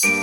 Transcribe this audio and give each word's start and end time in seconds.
Welcome 0.00 0.14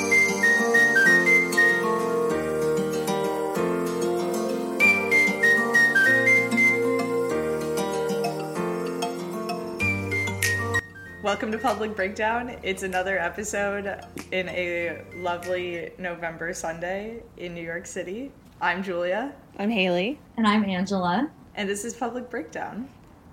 to 11.51 11.57
Public 11.61 11.93
Breakdown. 11.93 12.55
It's 12.63 12.83
another 12.83 13.19
episode 13.19 13.99
in 14.31 14.47
a 14.47 15.01
lovely 15.15 15.91
November 15.97 16.53
Sunday 16.53 17.21
in 17.35 17.53
New 17.53 17.61
York 17.61 17.85
City. 17.85 18.31
I'm 18.61 18.81
Julia, 18.81 19.33
I'm 19.59 19.69
Hayley. 19.69 20.19
And 20.37 20.47
I'm 20.47 20.63
Angela. 20.63 21.29
and 21.55 21.67
this 21.67 21.83
is 21.83 21.93
Public 21.93 22.29
Breakdown. 22.29 22.87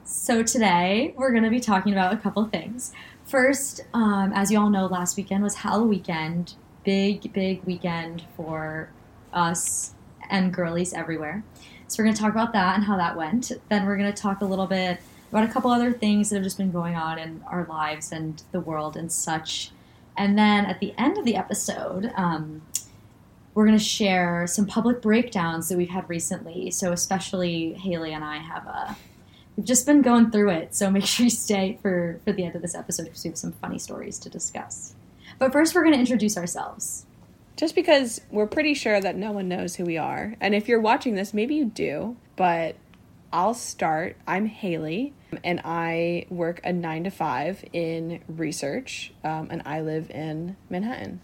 So 0.04 0.42
today 0.42 1.14
we're 1.16 1.30
going 1.30 1.44
to 1.44 1.50
be 1.50 1.60
talking 1.60 1.92
about 1.92 2.12
a 2.12 2.16
couple 2.16 2.44
things. 2.46 2.92
First, 3.24 3.80
um, 3.94 4.32
as 4.34 4.50
you 4.50 4.58
all 4.58 4.70
know, 4.70 4.86
last 4.86 5.16
weekend 5.16 5.42
was 5.42 5.56
Halloween 5.56 5.88
weekend. 5.88 6.54
Big, 6.84 7.32
big 7.32 7.62
weekend 7.64 8.24
for 8.36 8.90
us 9.32 9.94
and 10.30 10.52
girlies 10.52 10.92
everywhere. 10.92 11.44
So 11.86 12.02
we're 12.02 12.06
going 12.06 12.16
to 12.16 12.22
talk 12.22 12.32
about 12.32 12.52
that 12.54 12.74
and 12.74 12.84
how 12.84 12.96
that 12.96 13.16
went. 13.16 13.52
Then 13.68 13.86
we're 13.86 13.96
going 13.96 14.12
to 14.12 14.22
talk 14.22 14.40
a 14.40 14.44
little 14.44 14.66
bit 14.66 15.00
about 15.30 15.48
a 15.48 15.52
couple 15.52 15.70
other 15.70 15.92
things 15.92 16.30
that 16.30 16.36
have 16.36 16.44
just 16.44 16.58
been 16.58 16.72
going 16.72 16.94
on 16.94 17.18
in 17.18 17.42
our 17.46 17.64
lives 17.66 18.12
and 18.12 18.42
the 18.52 18.60
world 18.60 18.96
and 18.96 19.10
such. 19.10 19.70
And 20.16 20.38
then 20.38 20.66
at 20.66 20.80
the 20.80 20.94
end 20.98 21.16
of 21.16 21.24
the 21.24 21.36
episode, 21.36 22.12
um, 22.16 22.62
we're 23.54 23.66
going 23.66 23.78
to 23.78 23.84
share 23.84 24.46
some 24.46 24.66
public 24.66 25.00
breakdowns 25.00 25.68
that 25.68 25.78
we've 25.78 25.88
had 25.88 26.08
recently. 26.08 26.70
So 26.70 26.92
especially 26.92 27.74
Hayley 27.74 28.12
and 28.12 28.24
I 28.24 28.38
have 28.38 28.66
a 28.66 28.96
just 29.62 29.86
been 29.86 30.02
going 30.02 30.30
through 30.30 30.50
it. 30.50 30.74
So 30.74 30.90
make 30.90 31.04
sure 31.06 31.24
you 31.24 31.30
stay 31.30 31.78
for 31.82 32.20
for 32.24 32.32
the 32.32 32.44
end 32.44 32.54
of 32.54 32.62
this 32.62 32.74
episode 32.74 33.04
because 33.04 33.24
we 33.24 33.30
have 33.30 33.38
some 33.38 33.52
funny 33.52 33.78
stories 33.78 34.18
to 34.20 34.28
discuss. 34.28 34.94
But 35.38 35.52
first, 35.52 35.74
we're 35.74 35.82
going 35.82 35.94
to 35.94 36.00
introduce 36.00 36.36
ourselves. 36.36 37.06
Just 37.56 37.74
because 37.74 38.20
we're 38.30 38.46
pretty 38.46 38.74
sure 38.74 39.00
that 39.00 39.16
no 39.16 39.30
one 39.30 39.48
knows 39.48 39.76
who 39.76 39.84
we 39.84 39.98
are. 39.98 40.34
And 40.40 40.54
if 40.54 40.68
you're 40.68 40.80
watching 40.80 41.14
this, 41.14 41.34
maybe 41.34 41.54
you 41.54 41.66
do, 41.66 42.16
but 42.34 42.76
I'll 43.32 43.54
start. 43.54 44.16
I'm 44.26 44.46
Hayley, 44.46 45.12
and 45.44 45.60
I 45.64 46.26
work 46.28 46.60
a 46.64 46.72
nine 46.72 47.04
to 47.04 47.10
five 47.10 47.64
in 47.72 48.22
research, 48.26 49.12
um, 49.22 49.48
and 49.50 49.62
I 49.66 49.80
live 49.82 50.10
in 50.10 50.56
Manhattan. 50.70 51.20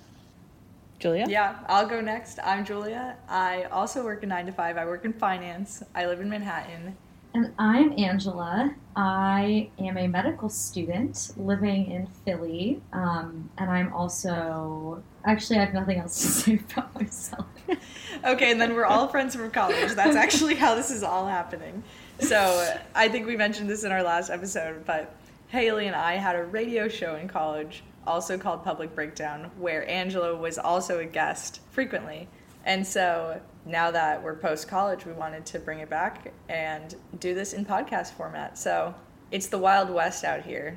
Julia? 0.99 1.27
Yeah, 1.29 1.57
I'll 1.67 1.87
go 1.87 2.01
next. 2.01 2.39
I'm 2.45 2.65
Julia. 2.65 3.17
I 3.29 3.65
also 3.65 4.03
work 4.03 4.23
a 4.25 4.27
9 4.27 4.47
to 4.47 4.53
5. 4.53 4.77
I 4.77 4.85
work 4.85 5.05
in 5.05 5.13
finance. 5.13 5.83
I 5.95 6.07
live 6.07 6.21
in 6.21 6.29
Manhattan. 6.29 6.97
And 7.35 7.53
I'm 7.59 7.93
Angela. 7.99 8.75
I 8.97 9.71
am 9.79 9.99
a 9.99 10.09
medical 10.09 10.49
student 10.49 11.31
living 11.37 11.91
in 11.91 12.07
Philly, 12.25 12.81
um, 12.93 13.51
and 13.59 13.71
I'm 13.71 13.93
also 13.93 15.03
actually 15.25 15.59
I 15.59 15.65
have 15.67 15.75
nothing 15.75 15.99
else 15.99 16.19
to 16.21 16.29
say 16.29 16.61
about 16.73 16.95
myself. 16.95 17.47
Okay, 18.25 18.51
and 18.51 18.61
then 18.61 18.75
we're 18.75 18.87
all 18.87 19.07
friends 19.07 19.37
from 19.37 19.51
college. 19.53 19.93
That's 19.93 20.17
actually 20.17 20.57
how 20.57 20.75
this 20.75 20.91
is 20.91 21.05
all 21.05 21.27
happening. 21.27 21.85
So 22.19 22.75
I 22.95 23.09
think 23.09 23.27
we 23.27 23.37
mentioned 23.37 23.71
this 23.71 23.85
in 23.85 23.93
our 23.93 24.03
last 24.03 24.31
episode, 24.31 24.85
but 24.85 25.15
Hayley 25.49 25.87
and 25.87 25.95
I 25.95 26.17
had 26.17 26.35
a 26.35 26.43
radio 26.43 26.89
show 26.89 27.15
in 27.15 27.29
college, 27.29 27.85
also 28.07 28.37
called 28.37 28.65
Public 28.65 28.93
Breakdown, 28.95 29.53
where 29.57 29.89
Angela 29.89 30.35
was 30.35 30.59
also 30.59 30.99
a 30.99 31.05
guest 31.05 31.61
frequently. 31.71 32.27
And 32.65 32.85
so 32.85 33.41
now 33.69 33.91
that 33.91 34.23
we're 34.23 34.35
post 34.35 34.67
college, 34.67 35.05
we 35.05 35.13
wanted 35.13 35.45
to 35.47 35.59
bring 35.59 35.81
it 35.81 35.91
back 35.91 36.33
and 36.49 36.95
do 37.21 37.35
this 37.35 37.53
in 37.53 37.67
podcast 37.67 38.13
format. 38.15 38.57
So 38.57 38.95
it's 39.31 39.49
the 39.49 39.59
Wild 39.59 39.91
West 39.91 40.25
out 40.25 40.43
here, 40.43 40.77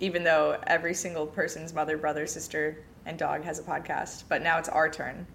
even 0.00 0.24
though 0.24 0.58
every 0.66 0.94
single 0.94 1.26
person's 1.26 1.72
mother, 1.72 1.96
brother, 1.96 2.26
sister, 2.26 2.78
and 3.06 3.16
dog 3.16 3.44
has 3.44 3.60
a 3.60 3.62
podcast. 3.62 4.24
But 4.28 4.42
now 4.42 4.58
it's 4.58 4.68
our 4.68 4.90
turn. 4.90 5.26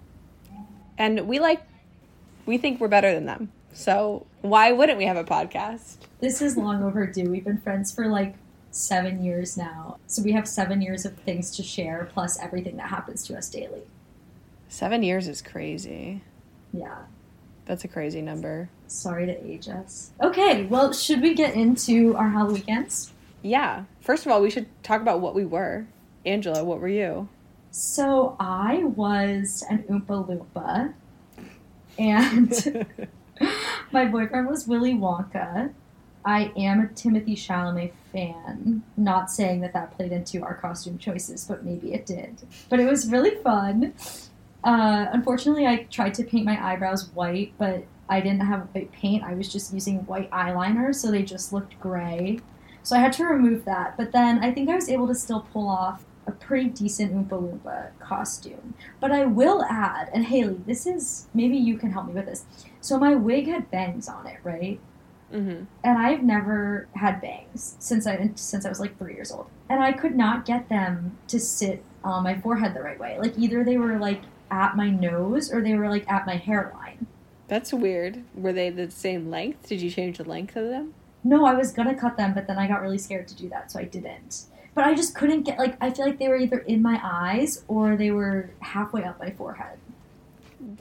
And 0.97 1.21
we 1.27 1.39
like, 1.39 1.61
we 2.45 2.57
think 2.57 2.81
we're 2.81 2.89
better 2.89 3.13
than 3.13 3.25
them. 3.25 3.51
So 3.71 4.25
why 4.41 4.73
wouldn't 4.73 4.97
we 4.97 5.05
have 5.05 5.15
a 5.15 5.23
podcast? 5.23 5.97
This 6.19 6.41
is 6.41 6.57
long 6.57 6.83
overdue. 6.83 7.29
We've 7.29 7.45
been 7.45 7.61
friends 7.61 7.93
for 7.93 8.07
like 8.07 8.35
seven 8.71 9.23
years 9.23 9.55
now, 9.55 9.97
so 10.05 10.21
we 10.21 10.33
have 10.33 10.47
seven 10.47 10.81
years 10.81 11.05
of 11.05 11.15
things 11.19 11.55
to 11.55 11.63
share, 11.63 12.09
plus 12.13 12.37
everything 12.39 12.77
that 12.77 12.89
happens 12.89 13.25
to 13.27 13.37
us 13.37 13.49
daily. 13.49 13.83
Seven 14.67 15.01
years 15.01 15.27
is 15.27 15.41
crazy. 15.41 16.21
Yeah. 16.73 16.97
That's 17.65 17.83
a 17.83 17.87
crazy 17.87 18.21
number. 18.21 18.69
Sorry 18.87 19.25
to 19.27 19.45
age 19.45 19.69
us. 19.69 20.11
Okay, 20.21 20.65
well, 20.65 20.91
should 20.91 21.21
we 21.21 21.35
get 21.35 21.53
into 21.53 22.15
our 22.15 22.29
Halloween 22.29 22.55
weekends? 22.55 23.11
Yeah. 23.41 23.83
First 24.01 24.25
of 24.25 24.31
all, 24.31 24.41
we 24.41 24.49
should 24.49 24.67
talk 24.83 25.01
about 25.01 25.21
what 25.21 25.35
we 25.35 25.45
were. 25.45 25.85
Angela, 26.25 26.63
what 26.63 26.79
were 26.79 26.87
you? 26.87 27.29
So 27.71 28.35
I 28.39 28.83
was 28.83 29.63
an 29.69 29.83
Oompa 29.83 30.27
Loompa, 30.27 30.93
and 31.97 32.87
my 33.91 34.05
boyfriend 34.05 34.47
was 34.47 34.67
Willy 34.67 34.93
Wonka. 34.93 35.71
I 36.25 36.51
am 36.57 36.81
a 36.81 36.87
Timothée 36.87 37.37
Chalamet 37.37 37.91
fan. 38.11 38.83
Not 38.97 39.31
saying 39.31 39.61
that 39.61 39.73
that 39.73 39.95
played 39.95 40.11
into 40.11 40.43
our 40.43 40.55
costume 40.55 40.97
choices, 40.97 41.45
but 41.45 41.63
maybe 41.63 41.93
it 41.93 42.05
did. 42.05 42.35
But 42.67 42.79
it 42.79 42.85
was 42.85 43.09
really 43.09 43.35
fun. 43.43 43.93
Uh, 44.63 45.07
unfortunately, 45.11 45.65
I 45.65 45.83
tried 45.83 46.13
to 46.15 46.23
paint 46.23 46.45
my 46.45 46.63
eyebrows 46.63 47.09
white, 47.13 47.53
but 47.57 47.85
I 48.09 48.19
didn't 48.19 48.41
have 48.41 48.67
white 48.73 48.91
paint. 48.91 49.23
I 49.23 49.33
was 49.33 49.51
just 49.51 49.73
using 49.73 50.05
white 50.05 50.29
eyeliner, 50.31 50.93
so 50.93 51.11
they 51.11 51.23
just 51.23 51.53
looked 51.53 51.79
gray. 51.79 52.39
So 52.83 52.95
I 52.95 52.99
had 52.99 53.13
to 53.13 53.25
remove 53.25 53.65
that. 53.65 53.95
But 53.97 54.11
then 54.11 54.43
I 54.43 54.51
think 54.51 54.69
I 54.69 54.75
was 54.75 54.89
able 54.89 55.07
to 55.07 55.15
still 55.15 55.41
pull 55.53 55.67
off 55.67 56.03
a 56.27 56.31
pretty 56.31 56.69
decent 56.69 57.13
Oompa 57.13 57.41
Loompa 57.41 57.91
costume. 57.99 58.73
But 58.99 59.11
I 59.11 59.25
will 59.25 59.63
add, 59.63 60.09
and 60.13 60.25
Hayley, 60.25 60.59
this 60.65 60.85
is 60.85 61.27
maybe 61.33 61.57
you 61.57 61.77
can 61.77 61.91
help 61.91 62.07
me 62.07 62.13
with 62.13 62.25
this. 62.25 62.45
So 62.81 62.97
my 62.97 63.15
wig 63.15 63.47
had 63.47 63.69
bangs 63.71 64.07
on 64.07 64.27
it, 64.27 64.37
right? 64.43 64.79
Mm-hmm. 65.31 65.65
and 65.83 65.97
I've 65.99 66.23
never 66.23 66.87
had 66.95 67.21
bangs 67.21 67.75
since 67.77 68.07
I 68.07 68.31
since 68.33 68.65
I 68.65 68.69
was 68.69 68.79
like 68.79 68.97
three 68.97 69.13
years 69.13 69.31
old, 69.31 69.47
and 69.69 69.79
I 69.79 69.91
could 69.91 70.15
not 70.15 70.43
get 70.43 70.69
them 70.69 71.19
to 71.27 71.39
sit 71.39 71.83
on 72.03 72.23
my 72.23 72.39
forehead 72.39 72.73
the 72.73 72.81
right 72.81 72.99
way. 72.99 73.19
Like 73.19 73.37
either 73.37 73.63
they 73.63 73.77
were 73.77 73.99
like 73.99 74.21
at 74.51 74.75
my 74.75 74.89
nose 74.89 75.51
or 75.51 75.61
they 75.61 75.75
were 75.75 75.89
like 75.89 76.09
at 76.09 76.25
my 76.25 76.35
hairline. 76.35 77.07
That's 77.47 77.73
weird. 77.73 78.23
Were 78.35 78.53
they 78.53 78.69
the 78.69 78.91
same 78.91 79.29
length? 79.29 79.67
Did 79.67 79.81
you 79.81 79.89
change 79.89 80.17
the 80.17 80.23
length 80.23 80.55
of 80.55 80.69
them? 80.69 80.93
No, 81.23 81.45
I 81.45 81.53
was 81.53 81.71
gonna 81.71 81.95
cut 81.95 82.17
them, 82.17 82.33
but 82.33 82.47
then 82.47 82.57
I 82.57 82.67
got 82.67 82.81
really 82.81 82.97
scared 82.97 83.27
to 83.29 83.35
do 83.35 83.49
that, 83.49 83.71
so 83.71 83.79
I 83.79 83.83
didn't. 83.83 84.43
But 84.75 84.85
I 84.85 84.93
just 84.93 85.15
couldn't 85.15 85.43
get 85.43 85.57
like 85.57 85.75
I 85.81 85.89
feel 85.91 86.05
like 86.05 86.19
they 86.19 86.29
were 86.29 86.37
either 86.37 86.59
in 86.59 86.81
my 86.81 86.99
eyes 87.03 87.63
or 87.67 87.95
they 87.95 88.11
were 88.11 88.51
halfway 88.59 89.03
up 89.03 89.19
my 89.19 89.31
forehead. 89.31 89.77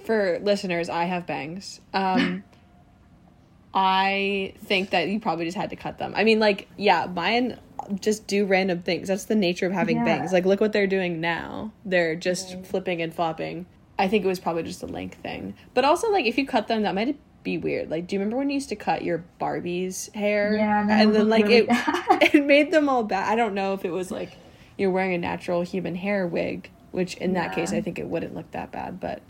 For 0.04 0.38
listeners, 0.40 0.88
I 0.88 1.04
have 1.04 1.26
bangs. 1.26 1.80
Um, 1.94 2.44
I 3.74 4.54
think 4.64 4.90
that 4.90 5.08
you 5.08 5.20
probably 5.20 5.44
just 5.44 5.56
had 5.56 5.70
to 5.70 5.76
cut 5.76 5.98
them. 5.98 6.12
I 6.16 6.24
mean, 6.24 6.38
like, 6.40 6.68
yeah, 6.76 7.06
mine 7.06 7.58
just 8.00 8.26
do 8.26 8.44
random 8.44 8.82
things. 8.82 9.08
That's 9.08 9.24
the 9.24 9.34
nature 9.34 9.66
of 9.66 9.72
having 9.72 9.96
Yeah. 9.98 10.04
bangs. 10.04 10.32
Like, 10.32 10.44
look 10.46 10.60
what 10.60 10.72
they're 10.72 10.86
doing 10.86 11.20
now. 11.20 11.72
They're 11.84 12.14
just 12.16 12.54
Right. 12.54 12.66
flipping 12.66 13.02
and 13.02 13.12
flopping. 13.14 13.66
I 13.98 14.06
think 14.08 14.24
it 14.24 14.28
was 14.28 14.38
probably 14.38 14.62
just 14.62 14.82
a 14.82 14.86
length 14.86 15.18
thing. 15.22 15.54
But 15.74 15.84
also, 15.84 16.10
like, 16.10 16.24
if 16.26 16.38
you 16.38 16.46
cut 16.46 16.68
them, 16.68 16.82
that 16.82 16.94
might 16.94 17.16
be 17.42 17.58
weird. 17.58 17.90
Like, 17.90 18.06
do 18.06 18.14
you 18.14 18.20
remember 18.20 18.36
when 18.36 18.50
you 18.50 18.54
used 18.54 18.68
to 18.68 18.76
cut 18.76 19.02
your 19.02 19.24
Barbie's 19.38 20.10
hair? 20.14 20.54
Yeah, 20.56 20.86
and, 20.88 21.14
then 21.14 21.28
like 21.28 21.44
really 21.44 21.56
it, 21.58 21.68
bad. 21.68 21.94
it 22.34 22.44
made 22.44 22.70
them 22.70 22.88
all 22.88 23.02
bad. 23.04 23.30
I 23.30 23.36
don't 23.36 23.54
know 23.54 23.74
if 23.74 23.84
it 23.84 23.90
was 23.90 24.10
like 24.10 24.36
you're 24.76 24.90
wearing 24.90 25.14
a 25.14 25.18
natural 25.18 25.62
human 25.62 25.94
hair 25.96 26.26
wig, 26.26 26.70
which 26.92 27.16
in 27.16 27.32
that 27.34 27.52
case 27.54 27.72
I 27.72 27.80
think 27.80 27.98
it 27.98 28.06
wouldn't 28.08 28.34
look 28.34 28.50
that 28.52 28.70
bad. 28.70 29.00
But 29.00 29.22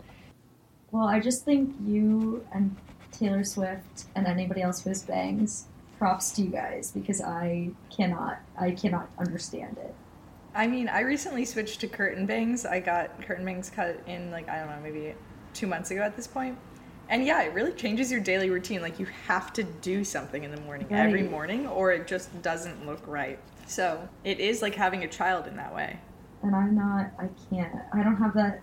Well, 0.91 1.07
I 1.07 1.19
just 1.19 1.45
think 1.45 1.73
you 1.85 2.45
and 2.53 2.75
Taylor 3.11 3.43
Swift 3.43 4.05
and 4.15 4.27
anybody 4.27 4.61
else 4.61 4.83
who 4.83 4.89
has 4.89 5.03
bangs, 5.03 5.65
props 5.99 6.31
to 6.31 6.41
you 6.41 6.49
guys 6.49 6.91
because 6.91 7.21
I 7.21 7.69
cannot, 7.95 8.39
I 8.59 8.71
cannot 8.71 9.09
understand 9.19 9.77
it. 9.77 9.93
I 10.55 10.65
mean, 10.65 10.89
I 10.89 11.01
recently 11.01 11.45
switched 11.45 11.81
to 11.81 11.87
curtain 11.87 12.25
bangs. 12.25 12.65
I 12.65 12.79
got 12.79 13.21
curtain 13.21 13.45
bangs 13.45 13.69
cut 13.69 14.01
in 14.07 14.31
like 14.31 14.49
I 14.49 14.59
don't 14.59 14.69
know, 14.69 14.79
maybe 14.81 15.13
two 15.53 15.67
months 15.67 15.91
ago 15.91 16.01
at 16.01 16.15
this 16.15 16.25
point. 16.25 16.57
And 17.09 17.25
yeah, 17.25 17.41
it 17.41 17.53
really 17.53 17.73
changes 17.73 18.11
your 18.11 18.21
daily 18.21 18.49
routine. 18.49 18.81
Like 18.81 18.99
you 18.99 19.07
have 19.27 19.51
to 19.53 19.63
do 19.63 20.03
something 20.03 20.43
in 20.43 20.51
the 20.51 20.61
morning 20.61 20.87
every 20.89 21.23
morning, 21.23 21.67
or 21.67 21.91
it 21.91 22.07
just 22.07 22.41
doesn't 22.41 22.85
look 22.85 23.05
right. 23.05 23.39
So 23.67 24.07
it 24.23 24.39
is 24.39 24.61
like 24.61 24.75
having 24.75 25.03
a 25.03 25.07
child 25.07 25.47
in 25.47 25.55
that 25.57 25.75
way. 25.75 25.99
And 26.41 26.55
I'm 26.55 26.75
not, 26.75 27.11
I 27.19 27.29
can't, 27.49 27.75
I 27.93 28.01
don't 28.01 28.15
have 28.15 28.33
that 28.35 28.61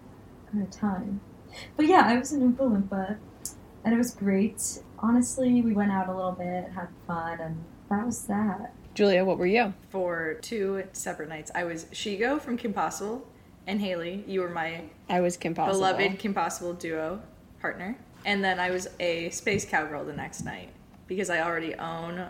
kind 0.51 0.65
of 0.65 0.71
time. 0.71 1.21
But 1.77 1.87
yeah, 1.87 2.03
I 2.07 2.17
was 2.17 2.33
in 2.33 2.53
Oompa 2.53 2.89
Loompa 2.89 3.19
and 3.87 3.95
it 3.95 3.99
was 3.99 4.11
great. 4.11 4.81
Honestly, 4.99 5.63
we 5.63 5.73
went 5.73 5.93
out 5.93 6.09
a 6.09 6.15
little 6.15 6.33
bit, 6.33 6.73
had 6.75 6.89
fun, 7.07 7.41
and 7.41 7.65
that 7.89 8.05
was 8.05 8.27
that. 8.27 8.73
Julia, 8.95 9.25
what 9.25 9.39
were 9.39 9.47
you? 9.47 9.73
For 9.91 10.35
two 10.43 10.83
separate 10.93 11.29
nights, 11.29 11.53
I 11.55 11.63
was 11.63 11.85
Shego 11.87 12.41
from 12.41 12.57
Kim 12.57 12.73
Possible, 12.73 13.27
and 13.69 13.81
Hayley. 13.81 14.25
You 14.27 14.41
were 14.41 14.49
my 14.49 14.83
I 15.09 15.21
was 15.21 15.37
Kim 15.37 15.55
Possible. 15.55 15.79
beloved 15.79 16.19
Kim 16.19 16.35
Possible 16.35 16.73
duo 16.75 17.23
partner. 17.61 17.97
And 18.25 18.43
then 18.43 18.59
I 18.59 18.71
was 18.71 18.89
a 18.99 19.31
space 19.31 19.65
cowgirl 19.65 20.05
the 20.05 20.13
next 20.13 20.43
night 20.43 20.71
because 21.07 21.31
I 21.31 21.41
already 21.43 21.77
own 21.77 22.29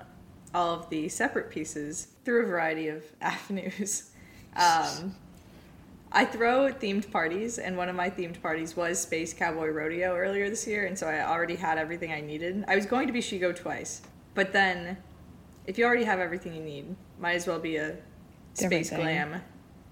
all 0.55 0.75
of 0.75 0.91
the 0.91 1.09
separate 1.09 1.49
pieces 1.49 2.09
through 2.27 2.43
a 2.43 2.47
variety 2.47 2.89
of 2.89 3.03
avenues. 3.23 4.11
Um, 4.57 5.15
I 6.13 6.25
throw 6.25 6.73
themed 6.73 7.11
parties, 7.11 7.59
and 7.59 7.77
one 7.77 7.89
of 7.89 7.97
my 7.97 8.09
themed 8.09 8.41
parties 8.41 8.77
was 8.77 9.01
Space 9.01 9.35
Cowboy 9.35 9.69
Rodeo 9.69 10.15
earlier 10.15 10.49
this 10.49 10.67
year, 10.67 10.87
and 10.87 10.99
so 10.99 11.07
I 11.07 11.27
already 11.27 11.57
had 11.57 11.79
everything 11.79 12.13
I 12.13 12.21
needed. 12.21 12.65
I 12.69 12.77
was 12.77 12.87
going 12.87 13.07
to 13.07 13.13
be 13.13 13.21
Shego 13.21 13.55
twice, 13.55 14.03
but 14.35 14.53
then 14.53 14.97
if 15.67 15.79
you 15.79 15.85
already 15.85 16.05
have 16.05 16.21
everything 16.21 16.55
you 16.55 16.63
need, 16.63 16.95
might 17.19 17.35
as 17.35 17.47
well 17.47 17.59
be 17.59 17.77
a 17.77 17.97
space 18.55 18.91
glam 18.91 19.43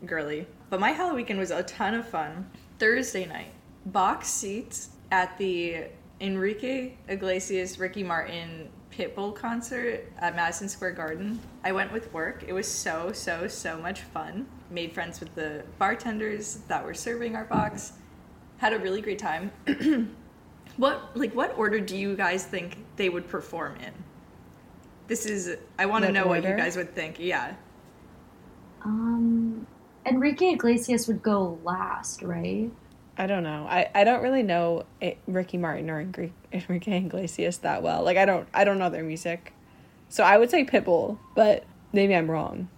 girly. 0.07 0.47
But 0.71 0.81
my 0.81 0.91
Halloween 0.91 1.17
weekend 1.17 1.39
was 1.39 1.51
a 1.51 1.63
ton 1.65 1.95
of 1.95 2.09
fun. 2.09 2.51
Thursday 2.79 3.27
night, 3.27 3.53
box 3.87 4.29
seats 4.29 4.91
at 5.11 5.37
the 5.39 5.85
Enrique 6.21 6.95
Iglesias 7.09 7.79
Ricky 7.79 8.03
Martin 8.03 8.69
Pitbull 8.91 9.35
concert 9.35 10.13
at 10.19 10.37
Madison 10.37 10.69
Square 10.69 10.93
Garden. 10.93 11.41
I 11.65 11.73
went 11.73 11.93
with 11.93 12.13
work. 12.13 12.45
It 12.47 12.53
was 12.53 12.69
so, 12.69 13.11
so, 13.13 13.49
so 13.49 13.77
much 13.79 14.03
fun. 14.03 14.47
Made 14.75 14.93
friends 14.93 15.21
with 15.21 15.32
the 15.37 15.62
bartenders 15.79 16.56
that 16.67 16.85
were 16.85 16.94
serving 16.94 17.37
our 17.37 17.44
box. 17.44 17.93
Had 18.56 18.73
a 18.73 18.79
really 18.81 19.00
great 19.00 19.21
time. 19.21 19.53
what 20.79 21.17
like 21.17 21.32
what 21.32 21.56
order 21.56 21.79
do 21.79 21.97
you 21.97 22.17
guys 22.17 22.44
think 22.44 22.79
they 22.97 23.09
would 23.09 23.29
perform 23.29 23.76
in? 23.76 23.93
This 25.06 25.26
is 25.26 25.56
I 25.79 25.87
want 25.87 26.03
to 26.03 26.09
What 26.09 26.15
know 26.15 26.26
what 26.26 26.43
you 26.43 26.56
guys 26.56 26.76
would 26.76 26.93
think. 26.93 27.21
Yeah. 27.21 27.55
Um, 28.82 29.65
Enrique 30.05 30.50
Iglesias 30.50 31.06
would 31.06 31.23
go 31.23 31.61
last, 31.62 32.23
right? 32.23 32.69
I 33.17 33.29
don't 33.29 33.44
know. 33.44 33.69
I, 33.70 33.88
I 33.94 34.03
don't 34.03 34.25
really 34.25 34.43
know 34.43 34.87
it, 35.00 35.19
Ricky 35.29 35.56
Martin 35.56 35.88
or 35.88 36.05
Engri- 36.05 36.32
Enrique 36.53 36.99
Iglesias 36.99 37.59
that 37.59 37.85
well. 37.85 38.03
Like 38.03 38.17
I 38.17 38.25
don't 38.25 38.49
I 38.53 38.65
don't 38.65 38.79
know 38.79 38.91
their 38.91 39.05
music, 39.05 39.53
so 40.09 40.25
I 40.25 40.37
would 40.37 40.50
say 40.50 40.65
Pitbull, 40.65 41.19
but 41.37 41.62
maybe 41.93 42.12
I'm 42.17 42.29
wrong. 42.29 42.69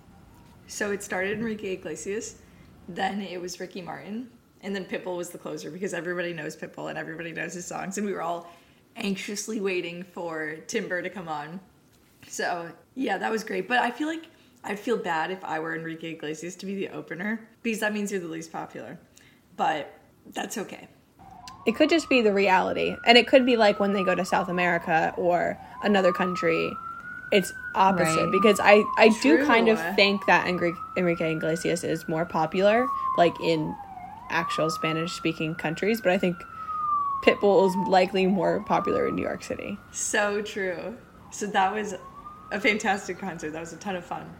So 0.66 0.90
it 0.90 1.02
started 1.02 1.38
Enrique 1.38 1.74
Iglesias, 1.74 2.36
then 2.88 3.20
it 3.20 3.40
was 3.40 3.60
Ricky 3.60 3.82
Martin, 3.82 4.28
and 4.62 4.74
then 4.74 4.84
Pitbull 4.84 5.16
was 5.16 5.30
the 5.30 5.38
closer 5.38 5.70
because 5.70 5.94
everybody 5.94 6.32
knows 6.32 6.56
Pitbull 6.56 6.88
and 6.88 6.98
everybody 6.98 7.32
knows 7.32 7.54
his 7.54 7.66
songs, 7.66 7.98
and 7.98 8.06
we 8.06 8.12
were 8.12 8.22
all 8.22 8.50
anxiously 8.96 9.60
waiting 9.60 10.02
for 10.02 10.56
Timber 10.66 11.02
to 11.02 11.10
come 11.10 11.28
on. 11.28 11.60
So 12.28 12.68
yeah, 12.94 13.18
that 13.18 13.30
was 13.30 13.44
great. 13.44 13.68
But 13.68 13.78
I 13.78 13.90
feel 13.90 14.08
like 14.08 14.24
I'd 14.64 14.78
feel 14.78 14.96
bad 14.96 15.30
if 15.30 15.44
I 15.44 15.60
were 15.60 15.76
Enrique 15.76 16.12
Iglesias 16.12 16.56
to 16.56 16.66
be 16.66 16.74
the 16.74 16.88
opener 16.88 17.48
because 17.62 17.80
that 17.80 17.92
means 17.92 18.10
you're 18.10 18.20
the 18.20 18.26
least 18.26 18.52
popular. 18.52 18.98
But 19.56 19.98
that's 20.32 20.58
okay. 20.58 20.88
It 21.66 21.74
could 21.74 21.90
just 21.90 22.08
be 22.08 22.22
the 22.22 22.32
reality, 22.32 22.96
and 23.06 23.18
it 23.18 23.26
could 23.26 23.44
be 23.44 23.56
like 23.56 23.80
when 23.80 23.92
they 23.92 24.04
go 24.04 24.14
to 24.14 24.24
South 24.24 24.48
America 24.48 25.12
or 25.16 25.58
another 25.82 26.12
country. 26.12 26.70
It's 27.32 27.52
opposite 27.74 28.24
Right. 28.24 28.32
because 28.32 28.60
I 28.62 28.84
I 28.98 29.08
do 29.22 29.44
kind 29.44 29.68
of 29.68 29.80
think 29.96 30.26
that 30.26 30.46
Enrique, 30.46 30.78
Enrique 30.96 31.32
Iglesias 31.32 31.82
is 31.84 32.06
more 32.08 32.24
popular 32.24 32.86
like 33.18 33.38
in 33.40 33.74
actual 34.30 34.70
Spanish 34.70 35.12
speaking 35.12 35.54
countries, 35.54 36.00
but 36.00 36.12
I 36.12 36.18
think 36.18 36.36
Pitbull 37.24 37.68
is 37.68 37.74
likely 37.88 38.26
more 38.26 38.60
popular 38.64 39.08
in 39.08 39.16
New 39.16 39.22
York 39.22 39.42
City. 39.42 39.78
So 39.90 40.42
true. 40.42 40.96
So 41.30 41.46
that 41.46 41.72
was 41.72 41.94
a 42.52 42.60
fantastic 42.60 43.18
concert. 43.18 43.52
That 43.52 43.60
was 43.60 43.72
a 43.72 43.76
ton 43.76 43.96
of 43.96 44.04
fun. 44.04 44.32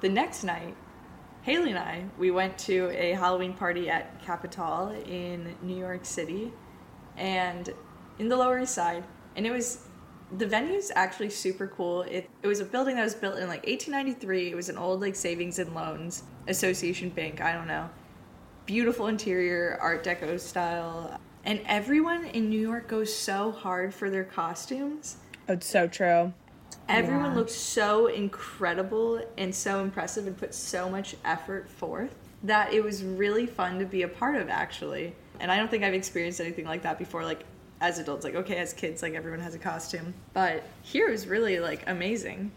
The 0.00 0.08
next 0.08 0.44
night, 0.44 0.76
Hayley 1.42 1.70
and 1.70 1.78
I, 1.78 2.04
we 2.18 2.30
went 2.30 2.56
to 2.58 2.90
a 2.90 3.12
Halloween 3.12 3.54
party 3.54 3.90
at 3.90 4.22
Capitale 4.22 4.90
in 5.06 5.56
New 5.62 5.76
York 5.76 6.04
City 6.04 6.52
and 7.16 7.68
in 8.20 8.28
the 8.28 8.36
Lower 8.36 8.60
East 8.60 8.74
Side. 8.74 9.02
And 9.34 9.46
it 9.46 9.50
was, 9.50 9.87
the 10.36 10.46
venue's 10.46 10.92
actually 10.94 11.30
super 11.30 11.66
cool. 11.66 12.02
It, 12.02 12.28
it 12.42 12.46
was 12.46 12.60
a 12.60 12.64
building 12.64 12.96
that 12.96 13.04
was 13.04 13.14
built 13.14 13.36
in 13.36 13.48
like 13.48 13.66
1893. 13.66 14.50
It 14.50 14.54
was 14.54 14.68
an 14.68 14.76
old 14.76 15.00
like 15.00 15.16
savings 15.16 15.58
and 15.58 15.74
loans 15.74 16.24
association 16.46 17.08
bank. 17.08 17.40
I 17.40 17.52
don't 17.52 17.66
know 17.66 17.88
beautiful 18.68 19.06
interior, 19.06 19.78
Art 19.80 20.04
Deco 20.04 20.38
style. 20.38 21.18
And 21.44 21.58
everyone 21.64 22.26
in 22.26 22.50
New 22.50 22.60
York 22.60 22.86
goes 22.86 23.12
so 23.12 23.50
hard 23.50 23.94
for 23.94 24.10
their 24.10 24.24
costumes. 24.24 25.16
It's 25.48 25.66
so 25.66 25.88
true. 25.88 26.34
Everyone 26.86 27.30
Yeah. 27.30 27.36
looks 27.36 27.54
so 27.54 28.08
incredible 28.08 29.22
and 29.38 29.54
so 29.54 29.80
impressive 29.80 30.26
and 30.26 30.36
put 30.36 30.52
so 30.52 30.90
much 30.90 31.16
effort 31.24 31.70
forth 31.70 32.14
that 32.42 32.74
it 32.74 32.84
was 32.84 33.02
really 33.02 33.46
fun 33.46 33.78
to 33.78 33.86
be 33.86 34.02
a 34.02 34.08
part 34.08 34.36
of 34.36 34.50
actually. 34.50 35.16
And 35.40 35.50
I 35.50 35.56
don't 35.56 35.70
think 35.70 35.82
I've 35.82 35.94
experienced 35.94 36.38
anything 36.38 36.66
like 36.66 36.82
that 36.82 36.98
before 36.98 37.24
like 37.24 37.44
as 37.80 37.98
adults 37.98 38.24
like 38.24 38.34
okay 38.34 38.56
as 38.56 38.72
kids 38.72 39.02
like 39.02 39.14
everyone 39.14 39.40
has 39.40 39.54
a 39.54 39.58
costume. 39.58 40.14
But 40.32 40.64
here 40.82 41.10
was 41.10 41.26
really 41.26 41.60
like 41.60 41.84
amazing. 41.86 42.52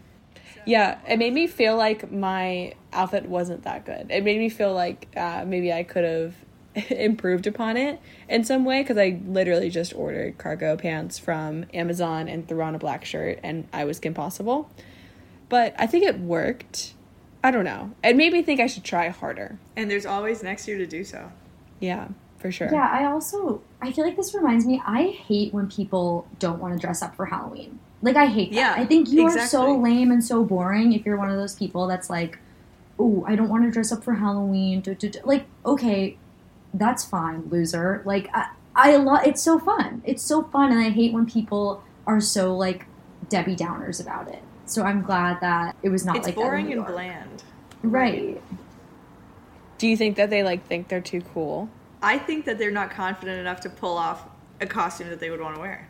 Yeah, 0.64 0.98
it 1.08 1.18
made 1.18 1.32
me 1.32 1.46
feel 1.46 1.76
like 1.76 2.12
my 2.12 2.74
outfit 2.92 3.26
wasn't 3.26 3.64
that 3.64 3.84
good. 3.84 4.10
It 4.10 4.22
made 4.22 4.38
me 4.38 4.48
feel 4.48 4.72
like 4.72 5.08
uh, 5.16 5.44
maybe 5.46 5.72
I 5.72 5.82
could 5.82 6.04
have 6.04 6.34
improved 6.90 7.46
upon 7.46 7.76
it 7.76 8.00
in 8.28 8.44
some 8.44 8.64
way 8.64 8.82
because 8.82 8.98
I 8.98 9.20
literally 9.26 9.70
just 9.70 9.94
ordered 9.94 10.38
cargo 10.38 10.76
pants 10.76 11.18
from 11.18 11.66
Amazon 11.74 12.28
and 12.28 12.46
threw 12.46 12.62
on 12.62 12.74
a 12.74 12.78
black 12.78 13.04
shirt 13.04 13.40
and 13.42 13.66
I 13.72 13.84
was 13.84 13.98
Kim 13.98 14.14
Possible. 14.14 14.70
But 15.48 15.74
I 15.78 15.86
think 15.86 16.04
it 16.04 16.18
worked. 16.18 16.94
I 17.44 17.50
don't 17.50 17.64
know. 17.64 17.92
It 18.02 18.16
made 18.16 18.32
me 18.32 18.42
think 18.42 18.60
I 18.60 18.66
should 18.66 18.84
try 18.84 19.08
harder. 19.08 19.58
And 19.76 19.90
there's 19.90 20.06
always 20.06 20.42
next 20.42 20.68
year 20.68 20.78
to 20.78 20.86
do 20.86 21.04
so. 21.04 21.32
Yeah, 21.80 22.08
for 22.42 22.52
sure. 22.52 22.68
Yeah, 22.70 22.88
I 22.90 23.06
also 23.06 23.62
I 23.80 23.92
feel 23.92 24.04
like 24.04 24.16
this 24.16 24.34
reminds 24.34 24.66
me. 24.66 24.82
I 24.84 25.08
hate 25.08 25.54
when 25.54 25.68
people 25.70 26.26
don't 26.38 26.58
want 26.58 26.74
to 26.74 26.80
dress 26.80 27.00
up 27.00 27.16
for 27.16 27.26
Halloween. 27.26 27.78
Like 28.02 28.16
I 28.16 28.26
hate 28.26 28.50
that. 28.50 28.56
Yeah, 28.56 28.74
I 28.76 28.84
think 28.84 29.08
you 29.08 29.22
are 29.22 29.46
so 29.46 29.74
lame 29.76 30.10
and 30.10 30.22
so 30.22 30.44
boring 30.44 30.92
if 30.92 31.06
you're 31.06 31.16
one 31.16 31.30
of 31.30 31.36
those 31.36 31.54
people 31.54 31.86
that's 31.86 32.10
like, 32.10 32.38
"Oh, 32.98 33.24
I 33.26 33.36
don't 33.36 33.48
want 33.48 33.64
to 33.64 33.70
dress 33.70 33.92
up 33.92 34.04
for 34.04 34.14
Halloween." 34.14 34.80
duh, 34.80 34.94
duh, 34.94 35.08
duh." 35.08 35.20
Like, 35.24 35.46
okay, 35.64 36.18
that's 36.74 37.04
fine, 37.04 37.48
loser. 37.48 38.02
Like 38.04 38.28
I, 38.34 38.50
I 38.74 38.96
love. 38.96 39.24
It's 39.24 39.40
so 39.40 39.58
fun. 39.58 40.02
It's 40.04 40.22
so 40.22 40.42
fun, 40.42 40.72
and 40.72 40.80
I 40.80 40.90
hate 40.90 41.12
when 41.12 41.26
people 41.26 41.82
are 42.06 42.20
so 42.20 42.54
like 42.56 42.86
Debbie 43.28 43.56
Downers 43.56 44.00
about 44.00 44.28
it. 44.28 44.42
So 44.66 44.82
I'm 44.82 45.02
glad 45.02 45.40
that 45.40 45.76
it 45.82 45.88
was 45.88 46.04
not 46.04 46.16
It's 46.16 46.26
like 46.26 46.34
boring 46.34 46.72
and 46.72 46.84
bland. 46.84 47.44
Right. 47.82 48.42
Do 49.78 49.88
you 49.88 49.96
think 49.96 50.16
that 50.16 50.30
they 50.30 50.42
like 50.42 50.66
think 50.66 50.88
they're 50.88 51.00
too 51.00 51.22
cool? 51.34 51.68
I 52.02 52.18
think 52.18 52.44
that 52.46 52.58
they're 52.58 52.70
not 52.70 52.90
confident 52.90 53.38
enough 53.38 53.60
to 53.60 53.70
pull 53.70 53.96
off 53.96 54.28
a 54.60 54.66
costume 54.66 55.08
that 55.10 55.20
they 55.20 55.30
would 55.30 55.40
want 55.40 55.54
to 55.54 55.60
wear. 55.60 55.88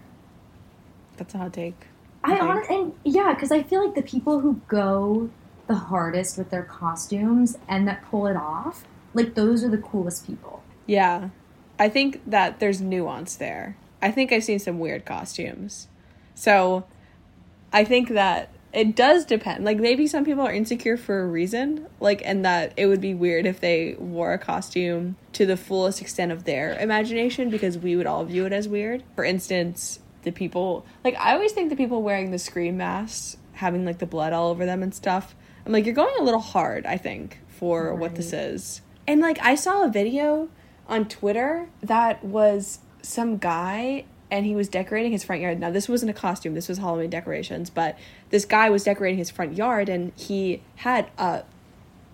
That's 1.17 1.35
a 1.35 1.39
hot 1.39 1.53
take. 1.53 1.87
I 2.25 2.31
think. 2.31 2.43
honest 2.43 2.71
and 2.71 2.93
yeah, 3.05 3.33
because 3.35 3.51
I 3.51 3.63
feel 3.63 3.85
like 3.85 3.95
the 3.95 4.03
people 4.03 4.41
who 4.41 4.61
go 4.69 5.31
the 5.67 5.75
hardest 5.75 6.39
with 6.39 6.51
their 6.51 6.63
costumes 6.63 7.57
and 7.69 7.89
that 7.89 8.05
pull 8.05 8.27
it 8.27 8.37
off, 8.37 8.85
like 9.15 9.35
those 9.35 9.65
are 9.65 9.69
the 9.69 9.79
coolest 9.79 10.27
people. 10.27 10.63
Yeah. 10.87 11.31
I 11.79 11.89
think 11.89 12.21
that 12.27 12.61
there's 12.61 12.81
nuance 12.81 13.37
there. 13.37 13.77
I 14.01 14.11
think 14.11 14.33
I've 14.33 14.45
seen 14.45 14.59
some 14.59 14.79
weird 14.79 15.05
costumes. 15.05 15.89
So 16.35 16.85
I 17.73 17.85
think 17.85 18.11
that 18.11 18.51
it 18.73 18.97
does 18.97 19.27
depend. 19.27 19.65
Like 19.65 19.79
maybe 19.79 20.07
some 20.07 20.25
people 20.25 20.47
are 20.47 20.53
insecure 20.53 20.97
for 20.97 21.21
a 21.21 21.27
reason, 21.27 21.87
like 22.01 22.23
and 22.25 22.45
that 22.45 22.73
it 22.77 22.87
would 22.87 23.01
be 23.01 23.15
weird 23.15 23.47
if 23.47 23.61
they 23.61 23.95
wore 23.99 24.33
a 24.33 24.39
costume 24.39 25.17
to 25.35 25.45
the 25.45 25.57
fullest 25.57 26.01
extent 26.01 26.33
of 26.33 26.45
their 26.45 26.79
imagination 26.79 27.51
because 27.51 27.77
we 27.77 27.97
would 27.97 28.07
all 28.07 28.25
view 28.25 28.47
it 28.47 28.53
as 28.53 28.69
weird. 28.69 29.03
For 29.15 29.25
instance, 29.25 30.01
the 30.23 30.33
people 30.33 30.87
like 31.05 31.17
I 31.17 31.35
always 31.35 31.53
think 31.53 31.69
the 31.69 31.77
people 31.77 32.03
wearing 32.03 32.31
the 32.31 32.39
scream 32.39 32.79
masks, 32.79 33.37
having 33.55 33.85
like 33.85 33.99
the 33.99 34.07
blood 34.07 34.33
all 34.33 34.51
over 34.51 34.65
them 34.65 34.83
and 34.83 34.95
stuff. 34.95 35.35
I'm 35.67 35.73
like 35.73 35.85
you're 35.85 35.95
going 35.95 36.15
a 36.19 36.25
little 36.25 36.41
hard, 36.41 36.87
I 36.87 36.97
think, 36.97 37.41
for 37.49 37.95
what 37.95 38.15
this 38.15 38.33
is. 38.33 38.81
And 39.07 39.21
like 39.21 39.39
I 39.43 39.55
saw 39.55 39.85
a 39.85 39.89
video 39.89 40.49
on 40.89 41.09
Twitter 41.09 41.69
that 41.83 42.25
was 42.25 42.79
some 43.03 43.37
guy 43.37 44.07
and 44.33 44.47
he 44.47 44.55
was 44.55 44.67
decorating 44.67 45.13
his 45.13 45.23
front 45.23 45.43
yard. 45.43 45.61
Now 45.61 45.71
this 45.71 45.91
wasn't 45.91 46.11
a 46.11 46.15
costume, 46.15 46.55
this 46.55 46.67
was 46.67 46.79
Halloween 46.79 47.11
decorations, 47.11 47.69
but 47.69 47.99
this 48.31 48.47
guy 48.47 48.71
was 48.71 48.83
decorating 48.83 49.19
his 49.19 49.31
front 49.31 49.55
yard 49.57 49.91
and 49.91 50.11
he 50.17 50.63
had 50.77 51.11
a 51.19 51.45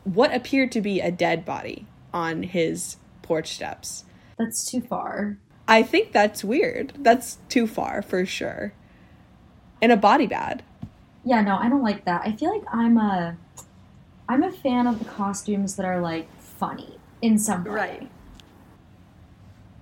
what 0.03 0.35
appeared 0.35 0.73
to 0.73 0.81
be 0.81 1.01
a 1.01 1.13
dead 1.13 1.45
body 1.45 1.87
on 2.13 2.43
his 2.43 2.97
porch 3.23 3.55
steps. 3.55 4.05
That's 4.37 4.69
too 4.69 4.81
far. 4.81 5.39
I 5.69 5.83
think 5.83 6.13
that's 6.13 6.43
weird. 6.43 6.93
That's 6.99 7.39
too 7.49 7.69
far 7.69 8.03
for 8.03 8.27
sure. 8.27 8.73
In 9.81 9.93
a 9.93 9.97
body 9.97 10.27
bag. 10.27 10.63
Yeah, 11.25 11.43
no, 11.43 11.57
I 11.57 11.69
don't 11.69 11.85
like 11.85 12.05
that. 12.05 12.23
I 12.25 12.33
feel 12.33 12.51
like 12.53 12.65
I'm 12.73 12.99
a 12.99 13.37
I'm 14.29 14.43
a 14.43 14.51
fan 14.51 14.89
of 14.89 14.99
the 14.99 15.05
costumes 15.05 15.77
that 15.77 15.87
are 15.87 16.01
like 16.01 16.29
funny 16.41 16.99
in 17.23 17.39
some 17.39 17.63
way. 17.63 17.71
Right. 17.71 18.11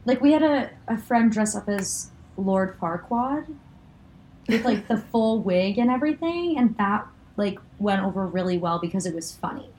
Like 0.05 0.21
we 0.21 0.33
had 0.33 0.43
a, 0.43 0.71
a 0.87 0.99
friend 0.99 1.33
dress 1.33 1.57
up 1.57 1.69
as 1.69 2.11
Lord 2.37 2.79
Farquaad 2.79 3.47
with 4.49 4.65
like 4.65 4.89
the 4.89 4.97
full 5.13 5.41
wig 5.41 5.79
and 5.79 5.91
everything, 5.91 6.59
and 6.59 6.77
that 6.79 7.07
like 7.37 7.59
went 7.79 8.03
over 8.03 8.27
really 8.27 8.59
well 8.59 8.79
because 8.79 9.07
it 9.07 9.15
was 9.15 9.33
funny. 9.33 9.71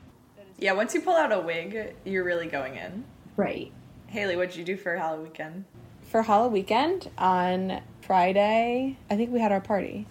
Yeah, 0.59 0.73
once 0.73 0.93
you 0.93 1.01
pull 1.01 1.15
out 1.15 1.31
a 1.31 1.39
wig, 1.39 1.95
you're 2.03 2.23
really 2.23 2.47
going 2.47 2.75
in. 2.75 3.03
Right. 3.35 3.71
Hayley, 4.07 4.35
what'd 4.35 4.55
you 4.55 4.63
do 4.63 4.77
for 4.77 4.95
Halloween 4.95 5.23
weekend? 5.25 5.65
For 6.03 6.23
Halloween 6.23 6.53
weekend 6.53 7.09
on 7.17 7.81
Friday, 8.01 8.97
I 9.09 9.15
think 9.15 9.31
we 9.31 9.39
had 9.39 9.51
our 9.51 9.61
party. 9.61 10.07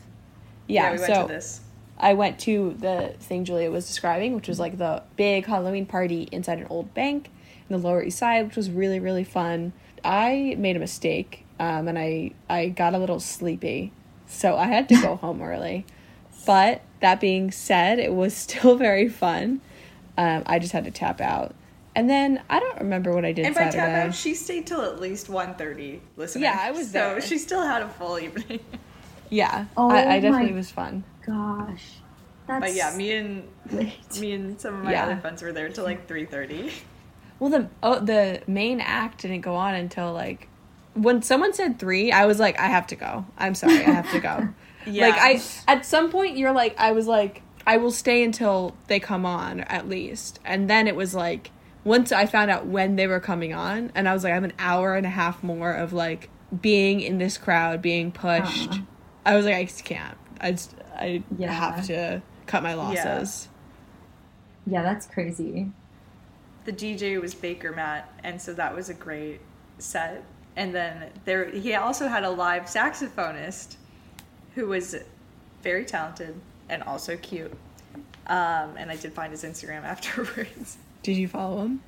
Yeah, 0.68 0.92
we 0.92 0.98
went 0.98 1.14
so 1.14 1.22
to 1.22 1.32
this. 1.32 1.60
I 1.98 2.12
went 2.12 2.38
to 2.40 2.76
the 2.78 3.14
thing 3.20 3.44
Julia 3.44 3.70
was 3.70 3.86
describing, 3.86 4.34
which 4.34 4.48
was 4.48 4.60
like 4.60 4.76
the 4.76 5.02
big 5.16 5.46
Halloween 5.46 5.86
party 5.86 6.28
inside 6.30 6.58
an 6.58 6.66
old 6.68 6.92
bank. 6.92 7.30
in 7.68 7.80
the 7.80 7.82
Lower 7.82 8.02
East 8.02 8.18
Side, 8.18 8.46
which 8.46 8.56
was 8.56 8.70
really 8.70 9.00
really 9.00 9.24
fun. 9.24 9.72
I 10.04 10.54
made 10.58 10.76
a 10.76 10.78
mistake, 10.78 11.45
um, 11.58 11.88
and 11.88 11.98
I 11.98 12.32
I 12.48 12.68
got 12.68 12.94
a 12.94 12.98
little 12.98 13.20
sleepy, 13.20 13.92
so 14.26 14.56
I 14.56 14.66
had 14.66 14.88
to 14.90 15.00
go 15.00 15.16
home 15.22 15.42
early. 15.42 15.84
But 16.46 16.82
that 17.00 17.20
being 17.20 17.50
said, 17.50 17.98
it 17.98 18.12
was 18.14 18.34
still 18.36 18.76
very 18.76 19.08
fun. 19.08 19.60
Um, 20.18 20.42
I 20.46 20.58
just 20.58 20.72
had 20.72 20.84
to 20.84 20.90
tap 20.90 21.20
out. 21.20 21.54
And 21.94 22.10
then 22.10 22.42
I 22.50 22.60
don't 22.60 22.78
remember 22.78 23.12
what 23.14 23.24
I 23.24 23.32
did 23.32 23.46
And 23.46 23.54
by 23.54 23.62
Saturday. 23.70 23.78
tap 23.86 24.06
out, 24.08 24.14
she 24.14 24.34
stayed 24.34 24.66
till 24.66 24.82
at 24.82 25.00
least 25.00 25.28
1.30 25.28 26.00
listening. 26.16 26.44
Yeah, 26.44 26.58
I 26.60 26.70
was 26.70 26.92
there. 26.92 27.18
so 27.20 27.26
she 27.26 27.38
still 27.38 27.62
had 27.62 27.80
a 27.82 27.88
full 27.88 28.18
evening. 28.18 28.60
yeah, 29.30 29.64
Oh 29.78 29.90
I, 29.90 30.16
I 30.16 30.20
definitely 30.20 30.50
my- 30.50 30.56
was 30.56 30.70
fun. 30.70 31.04
Gosh, 31.26 31.84
that's 32.46 32.60
but 32.60 32.74
yeah, 32.74 32.94
me 32.96 33.12
and 33.12 33.48
late. 33.72 34.20
me 34.20 34.32
and 34.32 34.60
some 34.60 34.74
of 34.74 34.84
my 34.84 34.92
Yeah. 34.92 35.04
other 35.06 35.16
friends 35.16 35.42
were 35.42 35.52
there 35.52 35.68
till 35.70 35.84
like 35.84 36.06
3.30. 36.06 36.70
Well, 37.38 37.50
the 37.50 37.68
oh, 37.82 37.98
the 38.00 38.42
main 38.46 38.80
act 38.80 39.22
didn't 39.22 39.40
go 39.40 39.54
on 39.56 39.74
until 39.74 40.12
like 40.12 40.48
when 40.96 41.22
someone 41.22 41.52
said 41.52 41.78
three. 41.78 42.10
I 42.12 42.26
was 42.26 42.38
like, 42.38 42.58
I 42.58 42.66
have 42.66 42.86
to 42.88 42.96
go. 42.96 43.26
I'm 43.38 43.54
sorry, 43.54 43.76
I 43.78 43.90
have 43.90 44.10
to 44.12 44.20
go. 44.20 44.48
Yeah. 44.86 45.08
Like 45.08 45.18
I 45.18 45.42
at 45.66 45.84
some 45.84 46.10
point 46.12 46.36
you're 46.36 46.52
like 46.52 46.78
I 46.78 46.92
was 46.92 47.08
like 47.08 47.42
I 47.66 47.76
will 47.78 47.90
stay 47.90 48.22
until 48.22 48.76
they 48.86 49.00
come 49.00 49.26
on 49.26 49.60
at 49.62 49.88
least, 49.88 50.38
and 50.44 50.70
then 50.70 50.86
it 50.86 50.94
was 50.94 51.12
like 51.12 51.50
once 51.82 52.12
I 52.12 52.26
found 52.26 52.52
out 52.52 52.66
when 52.66 52.94
they 52.94 53.08
were 53.08 53.18
coming 53.18 53.52
on, 53.52 53.90
and 53.96 54.08
I 54.08 54.14
was 54.14 54.22
like 54.22 54.30
I 54.30 54.34
have 54.36 54.44
an 54.44 54.52
hour 54.60 54.94
and 54.94 55.04
a 55.04 55.08
half 55.10 55.42
more 55.42 55.72
of 55.72 55.92
like 55.92 56.30
being 56.60 57.00
in 57.00 57.18
this 57.18 57.36
crowd, 57.36 57.82
being 57.82 58.12
pushed. 58.12 58.70
Uh-uh. 58.70 58.78
I 59.24 59.34
was 59.34 59.44
like 59.44 59.56
I 59.56 59.64
just 59.64 59.84
can't. 59.84 60.16
I 60.40 60.52
just 60.52 60.76
I 60.94 61.24
Yeah. 61.36 61.50
have 61.52 61.84
to 61.88 62.22
cut 62.46 62.62
my 62.62 62.74
losses. 62.74 63.48
Yeah, 64.68 64.82
that's 64.82 65.06
crazy. 65.06 65.72
the 66.64 66.72
DJ 66.72 67.20
was 67.20 67.34
Baker 67.34 67.72
Matt, 67.72 68.08
and 68.22 68.40
so 68.40 68.52
that 68.54 68.72
was 68.74 68.88
a 68.88 68.94
great 68.94 69.40
set. 69.78 70.22
And 70.56 70.74
then 70.74 71.10
there, 71.24 71.50
he 71.50 71.74
also 71.74 72.08
had 72.08 72.24
a 72.24 72.30
live 72.30 72.64
saxophonist 72.64 73.76
who 74.54 74.66
was 74.68 74.96
very 75.62 75.84
talented 75.84 76.34
and 76.68 76.82
also 76.82 77.16
cute. 77.16 77.52
Um, 78.26 78.76
and 78.76 78.90
I 78.90 78.96
did 78.96 79.12
find 79.12 79.30
his 79.30 79.44
Instagram 79.44 79.82
afterwards. 79.84 80.78
Did 81.02 81.16
you 81.16 81.28
follow 81.28 81.62
him? 81.62 81.82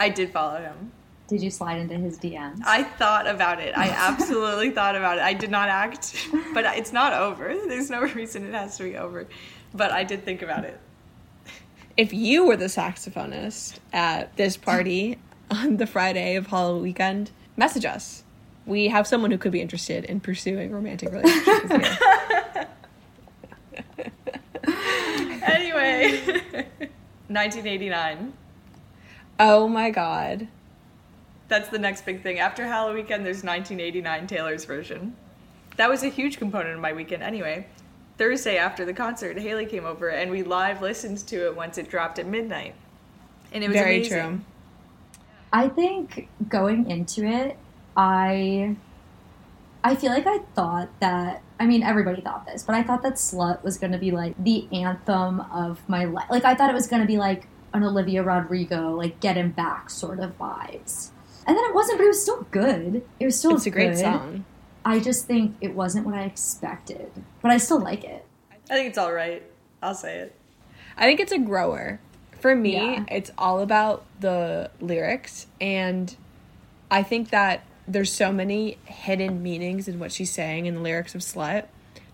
I 0.00 0.08
did 0.08 0.32
follow 0.32 0.60
him. 0.60 0.92
Did 1.28 1.42
you 1.42 1.50
slide 1.50 1.78
into 1.78 1.94
his 1.94 2.18
DMs? 2.18 2.60
I 2.64 2.82
thought 2.84 3.26
about 3.26 3.60
it. 3.60 3.76
I 3.76 3.88
absolutely 3.90 4.70
thought 4.70 4.96
about 4.96 5.18
it. 5.18 5.22
I 5.22 5.34
did 5.34 5.50
not 5.50 5.68
act, 5.68 6.26
but 6.54 6.64
it's 6.78 6.92
not 6.92 7.12
over. 7.12 7.54
There's 7.66 7.90
no 7.90 8.00
reason 8.14 8.46
it 8.46 8.54
has 8.54 8.78
to 8.78 8.84
be 8.84 8.96
over. 8.96 9.26
But 9.74 9.92
I 9.92 10.04
did 10.04 10.24
think 10.24 10.40
about 10.40 10.64
it. 10.64 10.80
if 11.98 12.14
you 12.14 12.46
were 12.46 12.56
the 12.56 12.66
saxophonist 12.66 13.78
at 13.92 14.34
this 14.36 14.56
party 14.56 15.18
on 15.50 15.76
the 15.76 15.86
Friday 15.86 16.36
of 16.36 16.46
Halloween 16.46 16.82
weekend, 16.82 17.30
message 17.58 17.84
us. 17.84 18.22
We 18.64 18.88
have 18.88 19.06
someone 19.06 19.30
who 19.30 19.36
could 19.38 19.52
be 19.52 19.60
interested 19.60 20.04
in 20.04 20.20
pursuing 20.20 20.70
romantic 20.70 21.10
relationships 21.12 21.62
with 21.68 21.82
you. 21.82 22.64
Anyway, 25.42 26.20
1989. 27.28 28.32
Oh 29.40 29.66
my 29.68 29.90
god. 29.90 30.46
That's 31.48 31.68
the 31.70 31.78
next 31.78 32.04
big 32.04 32.22
thing. 32.22 32.38
After 32.38 32.66
Halloween 32.66 33.02
weekend, 33.04 33.24
there's 33.24 33.42
1989 33.42 34.26
Taylor's 34.26 34.64
version. 34.64 35.16
That 35.76 35.88
was 35.88 36.02
a 36.02 36.08
huge 36.08 36.38
component 36.38 36.74
of 36.74 36.80
my 36.80 36.92
weekend 36.92 37.22
anyway. 37.22 37.66
Thursday 38.18 38.58
after 38.58 38.84
the 38.84 38.92
concert, 38.92 39.38
Hayley 39.38 39.64
came 39.64 39.86
over 39.86 40.08
and 40.10 40.30
we 40.30 40.42
live 40.42 40.82
listened 40.82 41.18
to 41.28 41.46
it 41.46 41.56
once 41.56 41.78
it 41.78 41.88
dropped 41.88 42.18
at 42.18 42.26
midnight. 42.26 42.74
And 43.52 43.64
it 43.64 43.68
was 43.68 43.76
Very 43.76 43.96
amazing. 43.98 44.18
true. 44.18 44.40
I 45.52 45.68
think 45.68 46.28
going 46.48 46.90
into 46.90 47.24
it, 47.24 47.56
I 47.96 48.76
I 49.82 49.94
feel 49.94 50.10
like 50.10 50.26
I 50.26 50.38
thought 50.54 50.88
that 51.00 51.42
I 51.58 51.66
mean 51.66 51.82
everybody 51.82 52.20
thought 52.22 52.46
this, 52.46 52.62
but 52.62 52.74
I 52.74 52.82
thought 52.82 53.02
that 53.02 53.14
Slut 53.14 53.62
was 53.62 53.78
going 53.78 53.92
to 53.92 53.98
be 53.98 54.10
like 54.10 54.34
the 54.42 54.68
anthem 54.72 55.40
of 55.40 55.88
my 55.88 56.04
life. 56.04 56.26
Like 56.30 56.44
I 56.44 56.54
thought 56.54 56.70
it 56.70 56.74
was 56.74 56.86
going 56.86 57.02
to 57.02 57.08
be 57.08 57.16
like 57.18 57.46
an 57.72 57.82
Olivia 57.84 58.22
Rodrigo 58.22 58.94
like 58.94 59.20
get 59.20 59.36
him 59.36 59.50
back 59.52 59.90
sort 59.90 60.20
of 60.20 60.36
vibes. 60.38 61.10
And 61.46 61.56
then 61.56 61.64
it 61.64 61.74
wasn't, 61.74 61.98
but 61.98 62.04
it 62.04 62.08
was 62.08 62.20
still 62.22 62.46
good. 62.50 63.02
It 63.18 63.24
was 63.24 63.38
still 63.38 63.56
It's 63.56 63.64
a 63.64 63.70
great 63.70 63.92
good. 63.92 64.00
song. 64.00 64.44
I 64.84 65.00
just 65.00 65.26
think 65.26 65.56
it 65.62 65.74
wasn't 65.74 66.04
what 66.04 66.14
I 66.14 66.22
expected, 66.24 67.10
but 67.40 67.50
I 67.50 67.56
still 67.56 67.80
like 67.80 68.04
it. 68.04 68.24
I 68.70 68.74
think 68.74 68.88
it's 68.88 68.98
all 68.98 69.12
right. 69.12 69.42
I'll 69.82 69.94
say 69.94 70.18
it. 70.18 70.34
I 70.96 71.04
think 71.04 71.20
it's 71.20 71.32
a 71.32 71.38
grower. 71.38 72.00
For 72.40 72.54
me, 72.54 72.74
Yeah. 72.74 73.04
it's 73.10 73.30
all 73.38 73.60
about 73.60 74.04
the 74.20 74.70
lyrics 74.80 75.46
and 75.60 76.14
I 76.90 77.02
think 77.02 77.30
that 77.30 77.64
there's 77.86 78.12
so 78.12 78.32
many 78.32 78.78
hidden 78.84 79.42
meanings 79.42 79.88
in 79.88 79.98
what 79.98 80.12
she's 80.12 80.30
saying 80.30 80.66
in 80.66 80.74
the 80.74 80.80
lyrics 80.80 81.14
of 81.14 81.20
Slut 81.22 81.64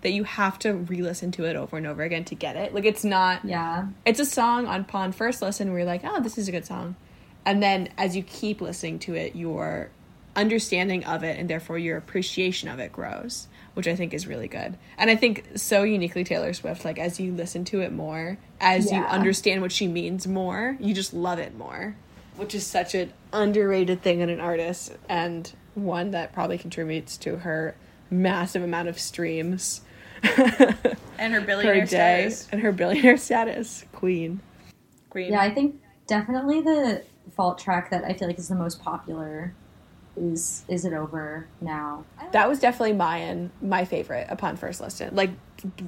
that 0.03 0.13
you 0.13 0.25
have 0.25 0.59
to 0.61 0.73
re-listen 0.75 1.31
to 1.33 1.45
it 1.45 1.57
over 1.57 1.77
and 1.77 1.87
over 1.87 2.03
again 2.03 2.25
to 2.27 2.35
get 2.35 2.57
it. 2.57 2.75
Like 2.75 2.85
it's 2.85 3.05
not 3.05 3.45
Yeah. 3.45 3.87
it's 4.05 4.21
a 4.21 4.25
song 4.25 4.67
on 4.67 4.83
upon 4.83 5.13
first 5.13 5.41
listen 5.43 5.71
where 5.71 5.79
you're 5.81 5.87
like, 5.87 6.03
oh, 6.05 6.21
this 6.21 6.37
is 6.39 6.49
a 6.49 6.53
good 6.53 6.67
song. 6.67 6.97
And 7.47 7.63
then 7.63 7.89
as 7.99 8.17
you 8.17 8.23
keep 8.23 8.61
listening 8.61 8.99
to 9.01 9.15
it, 9.15 9.35
your 9.37 9.91
understanding 10.37 11.05
of 11.05 11.23
it 11.23 11.39
and 11.39 11.49
therefore 11.49 11.79
your 11.79 11.97
appreciation 11.97 12.69
of 12.69 12.79
it 12.81 12.93
grows, 12.93 13.49
which 13.75 13.87
I 13.87 13.95
think 13.97 14.15
is 14.15 14.27
really 14.27 14.49
good. 14.49 14.77
And 14.97 15.11
I 15.11 15.17
think 15.17 15.45
so 15.57 15.83
uniquely 15.83 16.25
Taylor 16.25 16.53
Swift, 16.53 16.85
like 16.85 16.99
as 16.99 17.21
you 17.21 17.33
listen 17.33 17.65
to 17.67 17.81
it 17.81 17.93
more, 17.93 18.39
as 18.61 18.91
you 18.91 19.01
understand 19.03 19.63
what 19.63 19.73
she 19.73 19.87
means 19.87 20.27
more, 20.27 20.77
you 20.81 20.95
just 20.95 21.13
love 21.13 21.39
it 21.39 21.57
more. 21.57 21.97
Which 22.37 22.55
is 22.55 22.67
such 22.67 22.95
an 22.95 23.13
underrated 23.33 24.03
thing 24.03 24.21
in 24.21 24.29
an 24.29 24.41
artist 24.41 24.97
and 25.09 25.53
one 25.75 26.11
that 26.13 26.33
probably 26.33 26.59
contributes 26.59 27.17
to 27.19 27.39
her 27.39 27.77
massive 28.11 28.63
amount 28.63 28.89
of 28.89 28.99
streams. 28.99 29.83
And 31.17 31.33
her 31.33 31.41
per 31.41 31.47
billionaire 31.47 31.81
day 31.83 31.87
status. 31.87 32.49
and 32.51 32.61
her 32.61 32.73
billionaire 32.73 33.17
status 33.17 33.85
queen. 33.93 34.41
Queen. 35.11 35.31
Yeah, 35.31 35.41
I 35.41 35.55
think 35.55 35.81
definitely 36.09 36.61
the 36.61 37.05
vault 37.37 37.59
track 37.59 37.91
that 37.91 38.05
I 38.05 38.15
feel 38.15 38.27
like 38.27 38.39
is 38.39 38.49
the 38.49 38.57
most 38.57 38.83
popular 38.83 39.55
is 40.17 40.65
Is 40.69 40.85
It 40.85 40.93
Over 40.93 41.47
Now. 41.61 42.05
That 42.33 42.49
was 42.49 42.59
definitely 42.61 42.95
my 42.95 43.49
my 43.61 43.85
favorite 43.85 44.27
upon 44.31 44.57
first 44.57 44.81
listen. 44.81 45.15
Like 45.15 45.31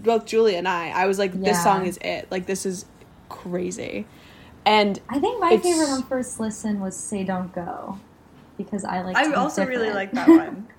both 0.03 0.27
Julia 0.27 0.59
and 0.59 0.69
I, 0.69 0.91
I 0.91 1.07
was 1.07 1.19
like, 1.19 1.33
this 1.33 1.57
Yeah. 1.59 1.63
song 1.65 1.87
is 1.87 1.99
it. 2.03 2.31
Like 2.31 2.47
this 2.47 2.67
is 2.67 2.85
crazy. 3.29 4.07
And 4.65 5.01
I 5.09 5.19
think 5.21 5.41
my 5.41 5.57
favorite 5.59 5.91
on 5.91 6.03
first 6.05 6.41
listen 6.41 6.81
was 6.81 6.97
Say 6.97 7.23
Don't 7.25 7.53
Go 7.55 7.99
because 8.59 8.85
I 8.85 9.03
like. 9.03 9.17
I 9.17 9.29
be 9.29 9.35
also 9.35 9.65
really 9.65 9.91
like 9.93 10.13
that 10.13 10.29
one. 10.29 10.69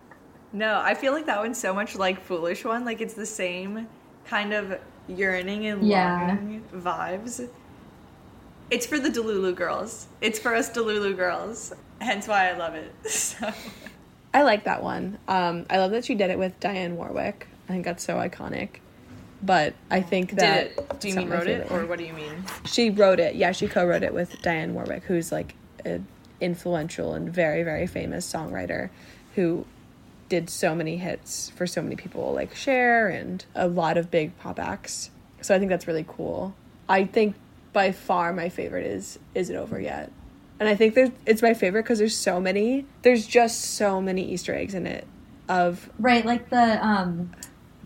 No, 0.54 0.80
I 0.80 0.94
feel 0.94 1.12
like 1.12 1.25
that 1.25 1.39
one's 1.39 1.60
so 1.60 1.74
much 1.74 1.96
like 1.98 2.22
Foolish 2.22 2.63
One. 2.63 2.86
Like 2.86 3.01
it's 3.01 3.13
the 3.13 3.25
same 3.25 3.86
kind 4.25 4.54
of 4.54 4.80
yearning 5.08 5.68
and 5.68 5.86
Yeah. 5.86 6.18
longing 6.18 6.63
vibes. 6.74 7.48
It's 8.69 8.86
for 8.86 9.00
the 9.00 9.09
Delulu 9.09 9.55
girls. 9.55 10.07
It's 10.21 10.39
for 10.39 10.53
us 10.53 10.69
Delulu 10.69 11.15
girls. 11.15 11.74
Hence 12.01 12.27
why 12.27 12.50
I 12.50 12.57
love 12.57 12.75
it. 12.75 12.93
So 13.09 13.51
I 14.33 14.43
like 14.43 14.65
that 14.65 14.83
one. 14.83 15.17
Um, 15.27 15.65
I 15.69 15.77
love 15.79 15.91
that 15.91 16.05
she 16.05 16.13
did 16.13 16.29
it 16.29 16.38
with 16.38 16.59
Diane 16.59 16.95
Warwick. 16.95 17.47
I 17.67 17.71
think 17.71 17.86
that's 17.86 18.03
so 18.03 18.15
iconic. 18.15 18.79
But 19.41 19.74
I 19.89 20.01
think 20.01 20.29
did 20.31 20.39
that 20.39 20.65
it 20.67 21.00
do 21.00 21.09
you 21.09 21.15
mean 21.15 21.29
wrote 21.29 21.47
it 21.47 21.71
or 21.71 21.79
one. 21.79 21.89
what 21.89 22.00
do 22.00 22.05
you 22.05 22.13
mean? 22.13 22.43
she 22.65 22.89
wrote 22.89 23.19
it. 23.19 23.36
Yeah, 23.36 23.51
she 23.51 23.67
co-wrote 23.67 24.03
it 24.03 24.13
with 24.13 24.41
Diane 24.41 24.74
Warwick, 24.74 25.03
who's 25.03 25.31
like 25.31 25.55
an 25.86 26.05
influential 26.41 27.13
and 27.13 27.31
very 27.31 27.63
very 27.63 27.88
famous 27.88 28.31
songwriter 28.31 28.89
who 29.36 29.65
did 30.29 30.50
so 30.50 30.75
many 30.75 30.97
hits 30.97 31.50
for 31.51 31.65
so 31.65 31.81
many 31.81 31.95
people 31.95 32.33
like 32.33 32.53
Cher 32.53 33.07
and 33.07 33.45
a 33.55 33.67
lot 33.67 33.97
of 33.97 34.12
big 34.12 34.38
pop 34.39 34.59
acts. 34.59 35.09
So 35.41 35.55
I 35.55 35.59
think 35.59 35.69
that's 35.69 35.88
really 35.88 36.05
cool. 36.07 36.55
I 36.89 37.05
think 37.05 37.36
by 37.74 37.91
far 37.91 38.33
my 38.33 38.50
favorite 38.50 38.86
is 38.88 39.19
Is 39.36 39.50
It 39.50 39.55
Over 39.55 39.79
Yet? 39.79 40.12
And 40.59 40.67
I 40.67 40.75
think 40.75 40.95
there's 40.95 41.12
it's 41.25 41.41
my 41.41 41.53
favorite 41.53 41.83
because 41.83 42.00
there's 42.00 42.15
so 42.17 42.39
many 42.39 42.86
there's 43.03 43.27
just 43.27 43.62
so 43.62 44.01
many 44.01 44.24
Easter 44.31 44.55
eggs 44.55 44.74
in 44.74 44.88
it 44.88 45.05
of 45.47 45.89
Right, 46.00 46.25
like 46.25 46.50
the 46.50 46.86
um, 46.86 47.31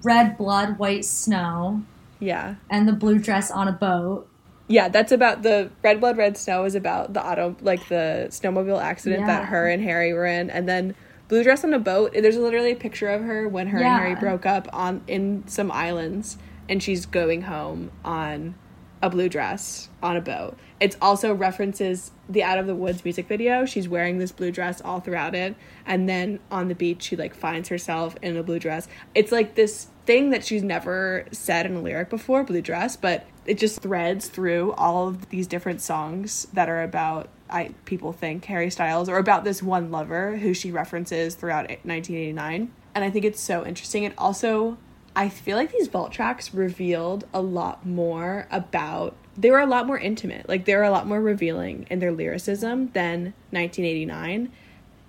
red 0.03 0.37
blood, 0.37 0.79
white 0.79 1.05
snow, 1.05 1.83
yeah. 2.19 2.55
and 2.69 2.87
the 2.87 2.93
blue 2.93 3.19
dress 3.19 3.51
on 3.51 3.67
a 3.67 3.71
boat. 3.73 4.27
Yeah, 4.67 4.87
that's 4.87 5.11
about 5.11 5.43
the 5.43 5.69
Red 5.83 5.99
Blood 5.99 6.15
Red 6.17 6.37
Snow 6.37 6.63
is 6.63 6.75
about 6.75 7.13
the 7.13 7.21
auto 7.25 7.57
like 7.61 7.89
the 7.89 8.27
snowmobile 8.29 8.81
accident 8.81 9.25
that 9.25 9.45
her 9.47 9.67
and 9.67 9.83
Harry 9.83 10.13
were 10.13 10.25
in, 10.25 10.49
and 10.49 10.67
then 10.67 10.95
Blue 11.27 11.43
Dress 11.43 11.63
on 11.65 11.73
a 11.73 11.79
boat. 11.79 12.13
There's 12.13 12.37
literally 12.37 12.71
a 12.71 12.75
picture 12.77 13.09
of 13.09 13.21
her 13.21 13.49
when 13.49 13.67
her 13.67 13.79
Yeah. 13.79 13.95
and 13.95 13.99
Harry 14.01 14.15
broke 14.15 14.45
up 14.45 14.69
on 14.71 15.01
in 15.07 15.43
some 15.47 15.71
islands, 15.73 16.37
and 16.69 16.81
she's 16.81 17.05
going 17.05 17.41
home 17.43 17.91
on 18.05 18.55
a 19.01 19.09
blue 19.09 19.29
dress 19.29 19.89
on 20.01 20.15
a 20.15 20.21
boat. 20.21 20.57
It 20.79 20.95
also 21.01 21.33
references 21.33 22.11
the 22.27 22.43
Out 22.43 22.57
of 22.57 22.67
the 22.67 22.75
Woods 22.75 23.03
music 23.03 23.27
video. 23.27 23.65
She's 23.65 23.87
wearing 23.87 24.17
this 24.17 24.31
blue 24.31 24.51
dress 24.51 24.81
all 24.81 24.99
throughout 24.99 25.35
it, 25.35 25.55
and 25.85 26.09
then 26.09 26.39
on 26.49 26.67
the 26.67 26.75
beach, 26.75 27.03
she 27.03 27.15
like 27.15 27.35
finds 27.35 27.69
herself 27.69 28.15
in 28.21 28.37
a 28.37 28.43
blue 28.43 28.59
dress. 28.59 28.87
It's 29.13 29.31
like 29.31 29.55
this 29.55 29.87
thing 30.05 30.31
that 30.31 30.43
she's 30.43 30.63
never 30.63 31.25
said 31.31 31.65
in 31.65 31.75
a 31.75 31.81
lyric 31.81 32.09
before, 32.09 32.43
blue 32.43 32.61
dress, 32.61 32.95
but 32.95 33.25
it 33.45 33.57
just 33.57 33.81
threads 33.81 34.27
through 34.27 34.73
all 34.73 35.07
of 35.07 35.29
these 35.29 35.47
different 35.47 35.81
songs 35.81 36.47
that 36.53 36.69
are 36.69 36.83
about 36.83 37.29
I 37.49 37.71
people 37.85 38.13
think 38.13 38.45
Harry 38.45 38.69
Styles 38.69 39.09
or 39.09 39.17
about 39.17 39.43
this 39.43 39.61
one 39.61 39.91
lover 39.91 40.37
who 40.37 40.53
she 40.53 40.71
references 40.71 41.35
throughout 41.35 41.67
1989. 41.67 42.71
And 42.95 43.03
I 43.03 43.09
think 43.09 43.25
it's 43.25 43.41
so 43.41 43.65
interesting. 43.65 44.03
It 44.03 44.13
also 44.17 44.77
I 45.15 45.29
feel 45.29 45.57
like 45.57 45.71
these 45.71 45.87
vault 45.87 46.11
tracks 46.11 46.53
revealed 46.53 47.25
a 47.33 47.41
lot 47.41 47.85
more 47.85 48.47
about 48.49 49.15
they 49.37 49.49
were 49.49 49.59
a 49.59 49.65
lot 49.65 49.87
more 49.87 49.97
intimate. 49.97 50.47
Like 50.47 50.65
they 50.65 50.75
were 50.75 50.83
a 50.83 50.91
lot 50.91 51.07
more 51.07 51.21
revealing 51.21 51.87
in 51.89 51.99
their 51.99 52.11
lyricism 52.11 52.91
than 52.93 53.33
1989. 53.51 54.51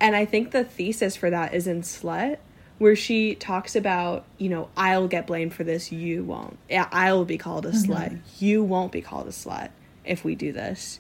And 0.01 0.17
I 0.17 0.25
think 0.25 0.51
the 0.51 0.65
thesis 0.65 1.17
for 1.17 1.31
that 1.31 1.55
is 1.55 1.67
in 1.67 1.83
Slut, 1.83 2.39
where 2.79 2.97
she 2.97 3.35
talks 3.35 3.77
about, 3.77 4.25
you 4.39 4.49
know, 4.49 4.69
I'll 4.77 5.09
get 5.09 5.27
blamed 5.27 5.55
for 5.55 5.65
this, 5.65 5.93
you 5.93 6.25
won't. 6.25 6.59
Yeah, 6.69 6.89
I'll 6.91 7.25
be 7.25 7.39
called 7.39 7.67
a 7.67 7.71
mm-hmm. 7.71 7.93
slut. 7.93 8.21
You 8.41 8.65
won't 8.65 8.91
be 8.91 9.01
called 9.01 9.29
a 9.29 9.31
slut 9.31 9.71
if 10.05 10.25
we 10.25 10.35
do 10.35 10.53
this. 10.53 10.99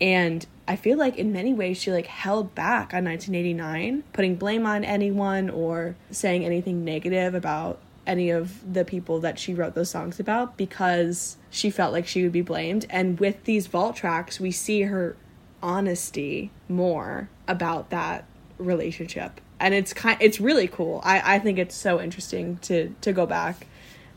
And 0.00 0.46
I 0.66 0.76
feel 0.76 0.96
like 0.96 1.16
in 1.16 1.32
many 1.32 1.52
ways 1.52 1.76
she 1.76 1.92
like 1.92 2.06
held 2.06 2.54
back 2.54 2.94
on 2.94 3.04
1989, 3.04 4.04
putting 4.12 4.36
blame 4.36 4.64
on 4.64 4.84
anyone 4.84 5.50
or 5.50 5.96
saying 6.10 6.44
anything 6.44 6.84
negative 6.84 7.34
about 7.34 7.80
any 8.08 8.30
of 8.30 8.72
the 8.72 8.84
people 8.84 9.20
that 9.20 9.38
she 9.38 9.54
wrote 9.54 9.74
those 9.74 9.90
songs 9.90 10.18
about 10.18 10.56
because 10.56 11.36
she 11.50 11.70
felt 11.70 11.92
like 11.92 12.06
she 12.06 12.22
would 12.22 12.32
be 12.32 12.40
blamed. 12.40 12.86
And 12.88 13.20
with 13.20 13.44
these 13.44 13.66
vault 13.66 13.94
tracks, 13.94 14.40
we 14.40 14.50
see 14.50 14.82
her 14.82 15.14
honesty 15.62 16.50
more 16.68 17.28
about 17.46 17.90
that 17.90 18.24
relationship. 18.56 19.40
And 19.60 19.74
it's 19.74 19.92
kind 19.92 20.16
it's 20.20 20.40
really 20.40 20.68
cool. 20.68 21.00
I, 21.04 21.34
I 21.34 21.38
think 21.38 21.58
it's 21.58 21.74
so 21.74 22.00
interesting 22.00 22.56
to 22.62 22.94
to 23.02 23.12
go 23.12 23.26
back. 23.26 23.66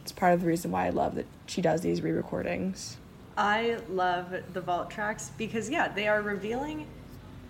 It's 0.01 0.11
part 0.11 0.33
of 0.33 0.41
the 0.41 0.47
reason 0.47 0.71
why 0.71 0.87
I 0.87 0.89
love 0.89 1.15
that 1.15 1.25
she 1.45 1.61
does 1.61 1.81
these 1.81 2.01
re-recordings. 2.01 2.97
I 3.37 3.77
love 3.89 4.33
the 4.53 4.61
vault 4.61 4.89
tracks 4.89 5.31
because 5.37 5.69
yeah, 5.69 5.89
they 5.89 6.07
are 6.07 6.21
revealing 6.21 6.87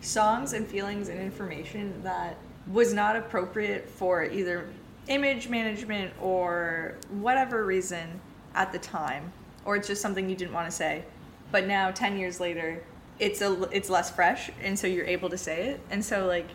songs 0.02 0.54
and 0.54 0.68
feelings 0.68 1.10
and 1.10 1.20
information 1.20 2.02
that 2.04 2.38
was 2.68 2.94
not 2.94 3.16
appropriate 3.16 3.90
for 3.90 4.24
either 4.24 4.70
image 5.08 5.50
management 5.50 6.14
or 6.22 6.96
whatever 7.10 7.66
reason 7.66 8.20
at 8.54 8.72
the 8.72 8.80
time 8.80 9.32
or 9.66 9.76
it's 9.76 9.88
just 9.88 10.02
something 10.02 10.30
you 10.30 10.36
didn't 10.36 10.54
want 10.54 10.70
to 10.70 10.76
say 10.76 11.04
but 11.52 11.68
now 11.68 11.92
10 11.92 12.18
years 12.18 12.40
later 12.40 12.84
it's 13.20 13.42
a 13.42 13.64
it's 13.72 13.90
less 13.90 14.10
fresh 14.10 14.50
and 14.62 14.78
so 14.78 14.88
you're 14.88 15.06
able 15.06 15.30
to 15.30 15.38
say 15.38 15.70
it 15.70 15.80
and 15.90 16.04
so 16.04 16.26
like 16.28 16.48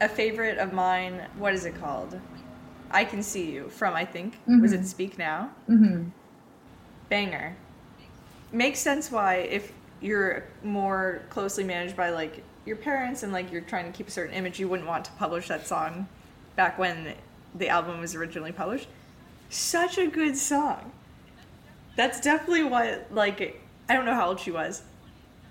a 0.00 0.08
favorite 0.08 0.58
of 0.58 0.72
mine 0.72 1.26
what 1.38 1.54
is 1.54 1.64
it 1.64 1.74
called 1.78 2.18
i 2.90 3.04
can 3.04 3.22
see 3.22 3.50
you 3.50 3.68
from 3.68 3.94
i 3.94 4.04
think 4.04 4.34
mm-hmm. 4.42 4.60
was 4.60 4.72
it 4.72 4.86
speak 4.86 5.18
now 5.18 5.50
mm-hmm. 5.68 6.04
banger 7.08 7.56
makes 8.52 8.78
sense 8.78 9.10
why 9.10 9.36
if 9.36 9.72
you're 10.00 10.44
more 10.62 11.22
closely 11.30 11.64
managed 11.64 11.96
by 11.96 12.10
like 12.10 12.42
your 12.66 12.76
parents 12.76 13.22
and 13.22 13.32
like 13.32 13.50
you're 13.52 13.62
trying 13.62 13.90
to 13.90 13.96
keep 13.96 14.08
a 14.08 14.10
certain 14.10 14.34
image 14.34 14.58
you 14.58 14.68
wouldn't 14.68 14.88
want 14.88 15.04
to 15.04 15.10
publish 15.12 15.48
that 15.48 15.66
song 15.66 16.06
back 16.56 16.78
when 16.78 17.14
the 17.54 17.68
album 17.68 18.00
was 18.00 18.14
originally 18.14 18.52
published. 18.52 18.88
Such 19.50 19.98
a 19.98 20.06
good 20.06 20.36
song. 20.36 20.92
That's 21.96 22.20
definitely 22.20 22.64
what 22.64 23.06
like 23.10 23.60
I 23.88 23.94
don't 23.94 24.04
know 24.04 24.14
how 24.14 24.28
old 24.28 24.40
she 24.40 24.50
was. 24.50 24.82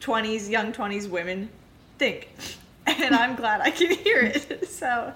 20s, 0.01 0.49
young 0.49 0.73
20s 0.73 1.09
women 1.09 1.49
think. 1.97 2.29
And 2.85 3.15
I'm 3.15 3.37
glad 3.37 3.61
I 3.61 3.71
can 3.71 3.91
hear 3.91 4.19
it. 4.19 4.67
So 4.69 5.13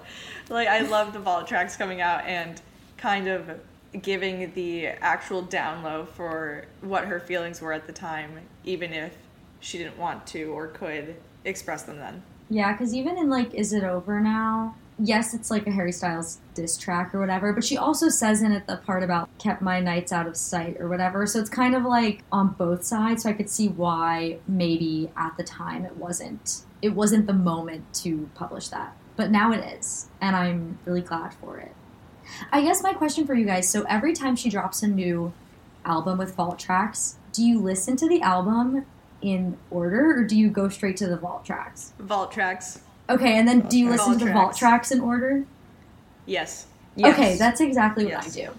like 0.48 0.68
I 0.68 0.80
love 0.80 1.12
the 1.12 1.18
vault 1.18 1.46
tracks 1.46 1.76
coming 1.76 2.00
out 2.00 2.24
and 2.24 2.60
kind 2.96 3.28
of 3.28 3.60
giving 4.00 4.52
the 4.54 4.86
actual 4.86 5.42
down 5.42 5.82
low 5.82 6.06
for 6.06 6.64
what 6.80 7.04
her 7.04 7.20
feelings 7.20 7.60
were 7.60 7.74
at 7.74 7.86
the 7.86 7.92
time, 7.92 8.40
even 8.64 8.94
if 8.94 9.14
she 9.60 9.76
didn't 9.76 9.98
want 9.98 10.26
to 10.28 10.44
or 10.44 10.68
could 10.68 11.16
express 11.44 11.82
them 11.82 11.98
then. 11.98 12.22
Yeah, 12.50 12.72
because 12.72 12.94
even 12.94 13.18
in 13.18 13.28
like 13.28 13.52
Is 13.54 13.72
It 13.72 13.84
Over 13.84 14.20
Now, 14.20 14.74
yes, 14.98 15.34
it's 15.34 15.50
like 15.50 15.66
a 15.66 15.70
Harry 15.70 15.92
Styles 15.92 16.38
diss 16.54 16.76
track 16.76 17.14
or 17.14 17.20
whatever, 17.20 17.52
but 17.52 17.64
she 17.64 17.76
also 17.76 18.08
says 18.08 18.42
in 18.42 18.52
it 18.52 18.66
the 18.66 18.76
part 18.78 19.02
about 19.02 19.28
kept 19.38 19.62
my 19.62 19.80
nights 19.80 20.12
out 20.12 20.26
of 20.26 20.36
sight 20.36 20.76
or 20.80 20.88
whatever. 20.88 21.26
So 21.26 21.40
it's 21.40 21.50
kind 21.50 21.74
of 21.74 21.84
like 21.84 22.22
on 22.32 22.50
both 22.50 22.84
sides. 22.84 23.22
So 23.22 23.30
I 23.30 23.32
could 23.32 23.50
see 23.50 23.68
why 23.68 24.38
maybe 24.46 25.10
at 25.16 25.36
the 25.36 25.44
time 25.44 25.84
it 25.84 25.96
wasn't 25.96 26.62
it 26.80 26.90
wasn't 26.90 27.26
the 27.26 27.32
moment 27.32 27.92
to 27.92 28.28
publish 28.34 28.68
that. 28.68 28.96
But 29.16 29.30
now 29.30 29.52
it 29.52 29.64
is, 29.78 30.08
and 30.20 30.36
I'm 30.36 30.78
really 30.84 31.00
glad 31.00 31.34
for 31.34 31.58
it. 31.58 31.72
I 32.52 32.62
guess 32.62 32.82
my 32.82 32.92
question 32.92 33.26
for 33.26 33.34
you 33.34 33.46
guys, 33.46 33.68
so 33.68 33.84
every 33.88 34.12
time 34.12 34.36
she 34.36 34.48
drops 34.48 34.82
a 34.82 34.86
new 34.86 35.32
album 35.84 36.18
with 36.18 36.34
vault 36.36 36.58
tracks, 36.58 37.16
do 37.32 37.42
you 37.42 37.58
listen 37.58 37.96
to 37.96 38.08
the 38.08 38.20
album 38.20 38.84
in 39.20 39.56
order 39.70 40.18
or 40.18 40.24
do 40.24 40.38
you 40.38 40.48
go 40.48 40.68
straight 40.68 40.96
to 40.98 41.08
the 41.08 41.16
vault 41.16 41.44
tracks? 41.44 41.92
Vault 41.98 42.30
tracks. 42.30 42.80
Okay, 43.10 43.38
and 43.38 43.48
then 43.48 43.60
do 43.60 43.78
you 43.78 43.90
listen 43.90 44.18
to 44.18 44.24
the 44.24 44.32
vault 44.32 44.56
tracks 44.56 44.90
in 44.90 45.00
order? 45.00 45.44
Yes. 46.26 46.66
yes. 46.94 47.14
Okay, 47.14 47.36
that's 47.36 47.60
exactly 47.60 48.04
what 48.04 48.12
yes. 48.12 48.36
I 48.36 48.40
do. 48.42 48.50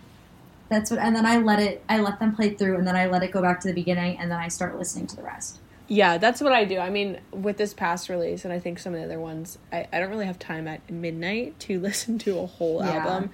That's 0.70 0.92
what, 0.92 1.00
and 1.00 1.16
then 1.16 1.26
I 1.26 1.38
let 1.38 1.60
it, 1.60 1.84
I 1.88 2.00
let 2.00 2.20
them 2.20 2.36
play 2.36 2.54
through, 2.54 2.78
and 2.78 2.88
then 2.88 2.96
I 2.96 3.08
let 3.08 3.22
it 3.24 3.32
go 3.32 3.42
back 3.42 3.60
to 3.62 3.68
the 3.68 3.74
beginning, 3.74 4.18
and 4.18 4.32
then 4.32 4.40
I 4.40 4.48
start 4.48 4.78
listening 4.78 5.08
to 5.08 5.16
the 5.16 5.24
rest. 5.24 5.60
Yeah, 5.88 6.20
that's 6.20 6.42
what 6.42 6.52
I 6.52 6.66
do. 6.66 6.78
I 6.78 6.90
mean, 6.90 7.20
with 7.32 7.58
this 7.58 7.74
past 7.74 8.10
release, 8.10 8.44
and 8.44 8.54
I 8.54 8.60
think 8.60 8.80
some 8.80 8.94
of 8.94 9.00
the 9.00 9.06
other 9.06 9.20
ones, 9.20 9.58
I, 9.72 9.88
I 9.92 10.00
don't 10.00 10.10
really 10.10 10.28
have 10.28 10.40
time 10.40 10.68
at 10.68 10.90
midnight 10.90 11.60
to 11.62 11.80
listen 11.82 12.18
to 12.20 12.40
a 12.40 12.46
whole 12.46 12.82
yeah. 12.84 12.96
album. 12.96 13.30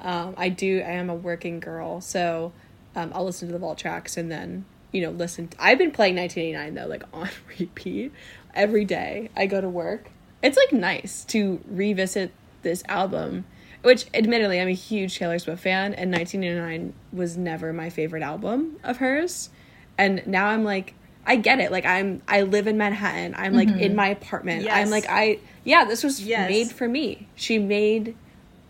Um, 0.00 0.34
I 0.36 0.48
do. 0.48 0.80
I 0.80 0.92
am 0.92 1.10
a 1.10 1.14
working 1.14 1.60
girl, 1.60 2.00
so 2.00 2.52
um, 2.94 3.12
I'll 3.14 3.24
listen 3.24 3.48
to 3.48 3.52
the 3.52 3.58
vault 3.58 3.78
tracks 3.78 4.16
and 4.16 4.30
then 4.30 4.64
you 4.92 5.02
know 5.02 5.10
listen. 5.10 5.48
To, 5.48 5.56
I've 5.58 5.78
been 5.78 5.90
playing 5.90 6.16
1989 6.16 6.74
though, 6.74 6.88
like 6.88 7.02
on 7.12 7.28
repeat 7.58 8.12
every 8.54 8.84
day. 8.84 9.30
I 9.36 9.46
go 9.46 9.60
to 9.60 9.68
work 9.68 10.10
it's 10.42 10.56
like 10.56 10.72
nice 10.72 11.24
to 11.24 11.60
revisit 11.68 12.32
this 12.62 12.82
album 12.88 13.44
which 13.82 14.06
admittedly 14.14 14.60
I'm 14.60 14.68
a 14.68 14.72
huge 14.72 15.16
Taylor 15.16 15.38
Swift 15.38 15.62
fan 15.62 15.94
and 15.94 16.10
1989 16.10 16.92
was 17.12 17.36
never 17.36 17.72
my 17.72 17.88
favorite 17.88 18.22
album 18.22 18.78
of 18.82 18.96
hers 18.96 19.50
and 19.96 20.26
now 20.26 20.46
I'm 20.46 20.64
like 20.64 20.94
I 21.24 21.36
get 21.36 21.60
it 21.60 21.70
like 21.70 21.86
I'm 21.86 22.22
I 22.26 22.42
live 22.42 22.66
in 22.66 22.78
Manhattan 22.78 23.34
I'm 23.36 23.54
like 23.54 23.68
mm-hmm. 23.68 23.78
in 23.78 23.94
my 23.94 24.08
apartment 24.08 24.64
yes. 24.64 24.76
I'm 24.76 24.90
like 24.90 25.06
I 25.08 25.38
yeah 25.64 25.84
this 25.84 26.02
was 26.02 26.20
yes. 26.20 26.48
made 26.50 26.70
for 26.72 26.88
me 26.88 27.28
she 27.34 27.58
made 27.58 28.16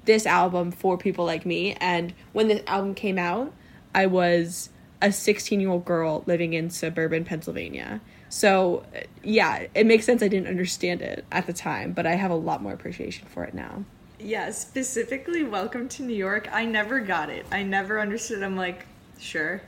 this 0.05 0.27
album 0.27 0.71
for 0.71 0.97
people 0.97 1.25
like 1.25 1.47
me 1.47 1.75
and 1.75 2.13
when 2.33 2.49
this 2.49 2.63
album 2.67 2.95
came 2.95 3.19
out 3.19 3.53
I 3.95 4.07
was 4.07 4.69
a 5.03 5.13
16 5.13 5.61
year 5.61 5.71
old 5.71 5.85
girl 5.85 6.23
living 6.27 6.53
in 6.55 6.71
suburban 6.71 7.25
Pennsylvania 7.25 8.01
so, 8.29 8.85
yeah, 9.23 9.67
it 9.75 9.87
makes 9.87 10.05
sense 10.05 10.23
I 10.23 10.29
didn't 10.29 10.49
understand 10.49 11.03
it 11.03 11.25
at 11.31 11.47
the 11.47 11.53
time, 11.53 11.93
but 11.93 12.07
I 12.07 12.15
have 12.15 12.31
a 12.31 12.37
lot 12.37 12.63
more 12.63 12.73
appreciation 12.73 13.27
for 13.29 13.45
it 13.45 13.55
now. 13.55 13.85
Yeah, 14.19 14.51
specifically 14.51 15.45
Welcome 15.45 15.89
to 15.91 16.03
New 16.03 16.17
York. 16.17 16.49
I 16.53 16.65
never 16.65 17.01
got 17.01 17.31
it. 17.31 17.47
I 17.53 17.63
never 17.63 18.01
understood. 18.01 18.43
I'm 18.43 18.57
like, 18.57 18.87
sure. 19.19 19.63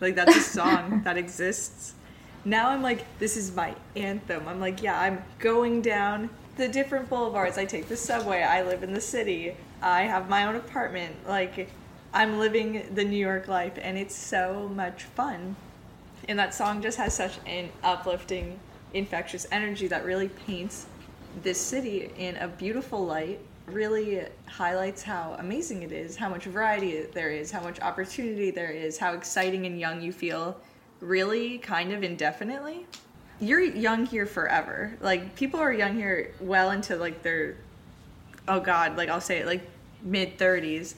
Like, 0.00 0.14
that's 0.14 0.36
a 0.36 0.40
song 0.40 1.02
that 1.04 1.16
exists. 1.16 1.94
Now 2.44 2.68
I'm 2.68 2.82
like, 2.82 3.04
this 3.18 3.36
is 3.36 3.54
my 3.54 3.74
anthem. 3.96 4.46
I'm 4.46 4.60
like, 4.60 4.82
yeah, 4.82 5.00
I'm 5.00 5.22
going 5.38 5.82
down 5.82 6.30
the 6.56 6.68
different 6.68 7.10
boulevards. 7.10 7.58
I 7.58 7.64
take 7.64 7.88
the 7.88 7.96
subway. 7.96 8.42
I 8.42 8.62
live 8.62 8.82
in 8.82 8.92
the 8.92 9.00
city. 9.00 9.56
I 9.82 10.02
have 10.02 10.28
my 10.28 10.44
own 10.44 10.54
apartment. 10.54 11.16
Like, 11.26 11.70
I'm 12.12 12.38
living 12.38 12.86
the 12.94 13.04
New 13.04 13.16
York 13.18 13.48
life, 13.48 13.78
and 13.80 13.98
it's 13.98 14.14
so 14.14 14.70
much 14.74 15.04
fun. 15.04 15.56
And 16.28 16.38
that 16.38 16.54
song 16.54 16.82
just 16.82 16.98
has 16.98 17.14
such 17.14 17.38
an 17.46 17.70
uplifting 17.82 18.58
infectious 18.94 19.46
energy 19.52 19.86
that 19.88 20.04
really 20.04 20.28
paints 20.28 20.86
this 21.42 21.60
city 21.60 22.10
in 22.16 22.36
a 22.36 22.48
beautiful 22.48 23.04
light 23.04 23.38
really 23.66 24.22
highlights 24.46 25.02
how 25.02 25.36
amazing 25.38 25.82
it 25.82 25.92
is 25.92 26.16
how 26.16 26.26
much 26.26 26.44
variety 26.44 27.02
there 27.12 27.28
is 27.28 27.50
how 27.50 27.60
much 27.60 27.78
opportunity 27.80 28.50
there 28.50 28.70
is 28.70 28.96
how 28.96 29.12
exciting 29.12 29.66
and 29.66 29.78
young 29.78 30.00
you 30.00 30.10
feel 30.10 30.58
really 31.00 31.58
kind 31.58 31.92
of 31.92 32.02
indefinitely. 32.02 32.86
You're 33.40 33.62
young 33.62 34.06
here 34.06 34.26
forever. 34.26 34.96
Like 35.00 35.36
people 35.36 35.60
are 35.60 35.72
young 35.72 35.94
here 35.94 36.34
well 36.40 36.70
into 36.70 36.96
like 36.96 37.22
their 37.22 37.56
oh 38.48 38.60
god 38.60 38.96
like 38.96 39.10
i'll 39.10 39.20
say 39.20 39.40
it 39.40 39.46
like 39.46 39.60
mid 40.02 40.38
30s 40.38 40.94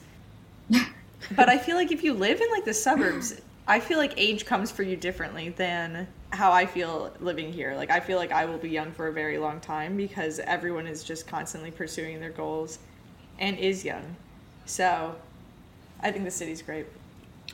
but 1.35 1.49
i 1.49 1.57
feel 1.57 1.75
like 1.75 1.91
if 1.91 2.03
you 2.03 2.13
live 2.13 2.39
in 2.41 2.49
like 2.51 2.65
the 2.65 2.73
suburbs 2.73 3.41
I 3.67 3.79
feel 3.79 3.97
like 3.97 4.13
age 4.17 4.45
comes 4.45 4.71
for 4.71 4.83
you 4.83 4.97
differently 4.97 5.49
than 5.49 6.07
how 6.31 6.51
I 6.51 6.65
feel 6.65 7.13
living 7.19 7.53
here. 7.53 7.75
Like 7.75 7.91
I 7.91 7.99
feel 7.99 8.17
like 8.17 8.31
I 8.31 8.45
will 8.45 8.57
be 8.57 8.69
young 8.69 8.91
for 8.91 9.07
a 9.07 9.13
very 9.13 9.37
long 9.37 9.59
time 9.59 9.95
because 9.95 10.39
everyone 10.39 10.87
is 10.87 11.03
just 11.03 11.27
constantly 11.27 11.71
pursuing 11.71 12.19
their 12.19 12.31
goals 12.31 12.79
and 13.39 13.57
is 13.57 13.85
young. 13.85 14.15
So 14.65 15.15
I 16.01 16.11
think 16.11 16.25
the 16.25 16.31
city's 16.31 16.61
great. 16.61 16.85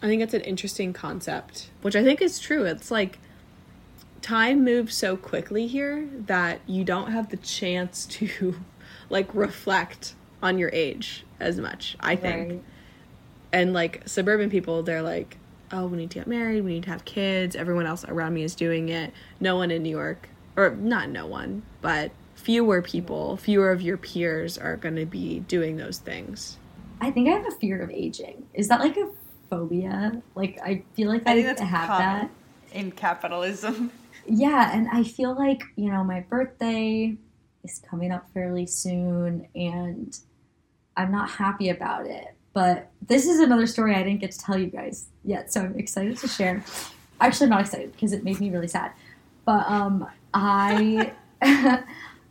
I 0.02 0.08
think 0.08 0.22
it's 0.22 0.34
an 0.34 0.42
interesting 0.42 0.94
concept, 0.94 1.70
which 1.82 1.96
I 1.96 2.04
think 2.04 2.22
is 2.22 2.40
true. 2.40 2.64
It's 2.64 2.90
like 2.90 3.20
time 4.22 4.64
moves 4.64 4.96
so 4.96 5.18
quickly 5.18 5.68
here 5.68 6.08
that 6.12 6.62
you 6.66 6.84
don't 6.84 7.12
have 7.12 7.30
the 7.30 7.38
chance 7.38 8.06
to 8.08 8.56
like 9.10 9.34
reflect 9.36 10.16
on 10.42 10.58
your 10.58 10.70
age 10.72 11.26
as 11.40 11.60
much, 11.60 11.98
I 12.00 12.16
think. 12.16 12.50
Right. 12.50 12.64
And 13.52 13.74
like 13.74 14.04
suburban 14.06 14.50
people, 14.50 14.84
they're 14.84 15.02
like, 15.02 15.38
oh, 15.72 15.88
we 15.88 15.98
need 15.98 16.12
to 16.12 16.20
get 16.20 16.28
married, 16.28 16.64
we 16.64 16.74
need 16.74 16.84
to 16.84 16.90
have 16.90 17.06
kids. 17.06 17.56
Everyone 17.56 17.86
else 17.86 18.06
around 18.06 18.34
me 18.34 18.44
is 18.44 18.56
doing 18.56 18.90
it. 18.90 19.14
No 19.40 19.56
one 19.56 19.72
in 19.72 19.84
New 19.84 19.90
York, 19.90 20.30
or 20.56 20.72
not 20.72 21.10
no 21.10 21.26
one, 21.26 21.64
but 21.82 22.12
fewer 22.36 22.82
people, 22.82 23.38
fewer 23.38 23.72
of 23.72 23.82
your 23.82 23.98
peers 23.98 24.58
are 24.58 24.78
going 24.78 24.96
to 24.96 25.06
be 25.06 25.40
doing 25.42 25.78
those 25.78 25.98
things. 25.98 26.58
I 27.02 27.12
think 27.12 27.28
I 27.28 27.34
have 27.34 27.48
a 27.48 27.52
fear 27.52 27.82
of 27.82 27.90
aging. 27.90 28.48
Is 28.54 28.68
that 28.70 28.80
like 28.80 28.98
a 28.98 29.10
phobia? 29.50 30.22
Like 30.36 30.60
I 30.64 30.84
feel 30.96 31.10
like 31.10 31.24
I, 31.28 31.32
I 31.32 31.34
think 31.36 31.48
that's 31.48 31.62
have 31.62 31.90
that. 31.90 32.30
in 32.72 32.92
capitalism. 32.92 33.92
Yeah, 34.30 34.76
and 34.76 34.90
I 34.92 35.04
feel 35.04 35.36
like, 35.36 35.64
you 35.78 35.90
know, 35.90 36.04
my 36.04 36.20
birthday 36.20 37.16
is 37.64 37.82
coming 37.90 38.12
up 38.12 38.28
fairly 38.34 38.66
soon 38.66 39.48
and 39.56 40.20
I'm 40.98 41.14
not 41.14 41.30
happy 41.30 41.70
about 41.70 42.08
it. 42.08 42.37
But 42.58 42.90
this 43.06 43.28
is 43.28 43.40
another 43.40 43.68
story 43.68 43.94
I 43.94 44.02
didn't 44.02 44.20
get 44.20 44.32
to 44.32 44.40
tell 44.40 44.58
you 44.58 44.66
guys 44.66 45.10
yet, 45.24 45.54
so 45.54 45.62
I'm 45.62 45.78
excited 45.78 46.18
to 46.18 46.28
share. 46.28 46.64
Actually, 47.22 47.44
I'm 47.44 47.50
not 47.52 47.62
excited 47.62 47.92
because 47.92 48.14
it 48.14 48.24
made 48.24 48.40
me 48.40 48.50
really 48.50 48.68
sad. 48.68 48.94
But 49.46 49.70
um 49.70 50.08
I 50.34 51.14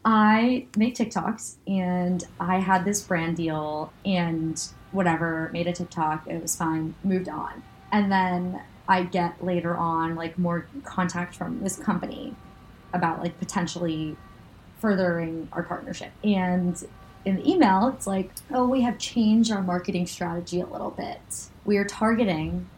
I 0.04 0.66
make 0.76 0.96
TikToks 0.96 1.58
and 1.68 2.24
I 2.40 2.58
had 2.58 2.84
this 2.84 3.02
brand 3.02 3.36
deal 3.36 3.92
and 4.04 4.60
whatever, 4.90 5.48
made 5.52 5.68
a 5.68 5.72
TikTok, 5.72 6.26
it 6.26 6.42
was 6.42 6.56
fine, 6.56 6.96
moved 7.04 7.28
on. 7.28 7.62
And 7.92 8.10
then 8.10 8.60
I 8.88 9.04
get 9.04 9.44
later 9.44 9.76
on 9.76 10.16
like 10.16 10.36
more 10.40 10.66
contact 10.82 11.36
from 11.36 11.62
this 11.62 11.76
company 11.76 12.34
about 12.92 13.22
like 13.22 13.38
potentially 13.38 14.16
furthering 14.80 15.48
our 15.52 15.62
partnership. 15.62 16.10
And 16.24 16.84
in 17.26 17.36
the 17.36 17.50
email, 17.50 17.88
it's 17.88 18.06
like, 18.06 18.30
oh, 18.52 18.66
we 18.68 18.82
have 18.82 18.98
changed 18.98 19.50
our 19.50 19.60
marketing 19.60 20.06
strategy 20.06 20.60
a 20.60 20.66
little 20.66 20.92
bit. 20.92 21.48
We 21.64 21.76
are 21.76 21.84
targeting 21.84 22.70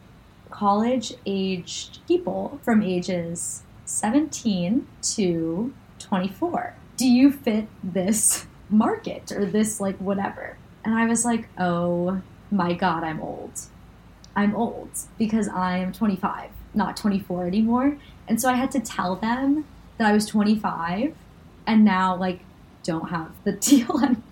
college 0.51 1.13
aged 1.27 1.99
people 2.09 2.59
from 2.65 2.83
ages 2.83 3.63
17 3.85 4.87
to 5.03 5.75
24. 5.99 6.75
Do 6.97 7.07
you 7.07 7.31
fit 7.31 7.69
this 7.85 8.47
market 8.71 9.31
or 9.31 9.45
this 9.45 9.81
like 9.81 9.99
whatever? 9.99 10.57
And 10.83 10.95
I 10.95 11.05
was 11.05 11.27
like, 11.27 11.49
oh 11.59 12.23
my 12.51 12.73
God, 12.73 13.05
I'm 13.05 13.21
old. 13.21 13.53
I'm 14.35 14.57
old 14.57 14.91
because 15.19 15.49
I 15.49 15.77
am 15.77 15.93
25, 15.93 16.51
not 16.73 16.97
24 16.97 17.47
anymore. 17.47 17.99
And 18.27 18.41
so 18.41 18.49
I 18.49 18.55
had 18.55 18.71
to 18.71 18.81
tell 18.81 19.15
them 19.15 19.67
that 19.99 20.07
I 20.07 20.13
was 20.13 20.25
25 20.25 21.15
and 21.67 21.85
now 21.85 22.17
like 22.17 22.41
don't 22.83 23.11
have 23.11 23.33
the 23.45 23.53
deal 23.69 24.03
anymore. 24.03 24.23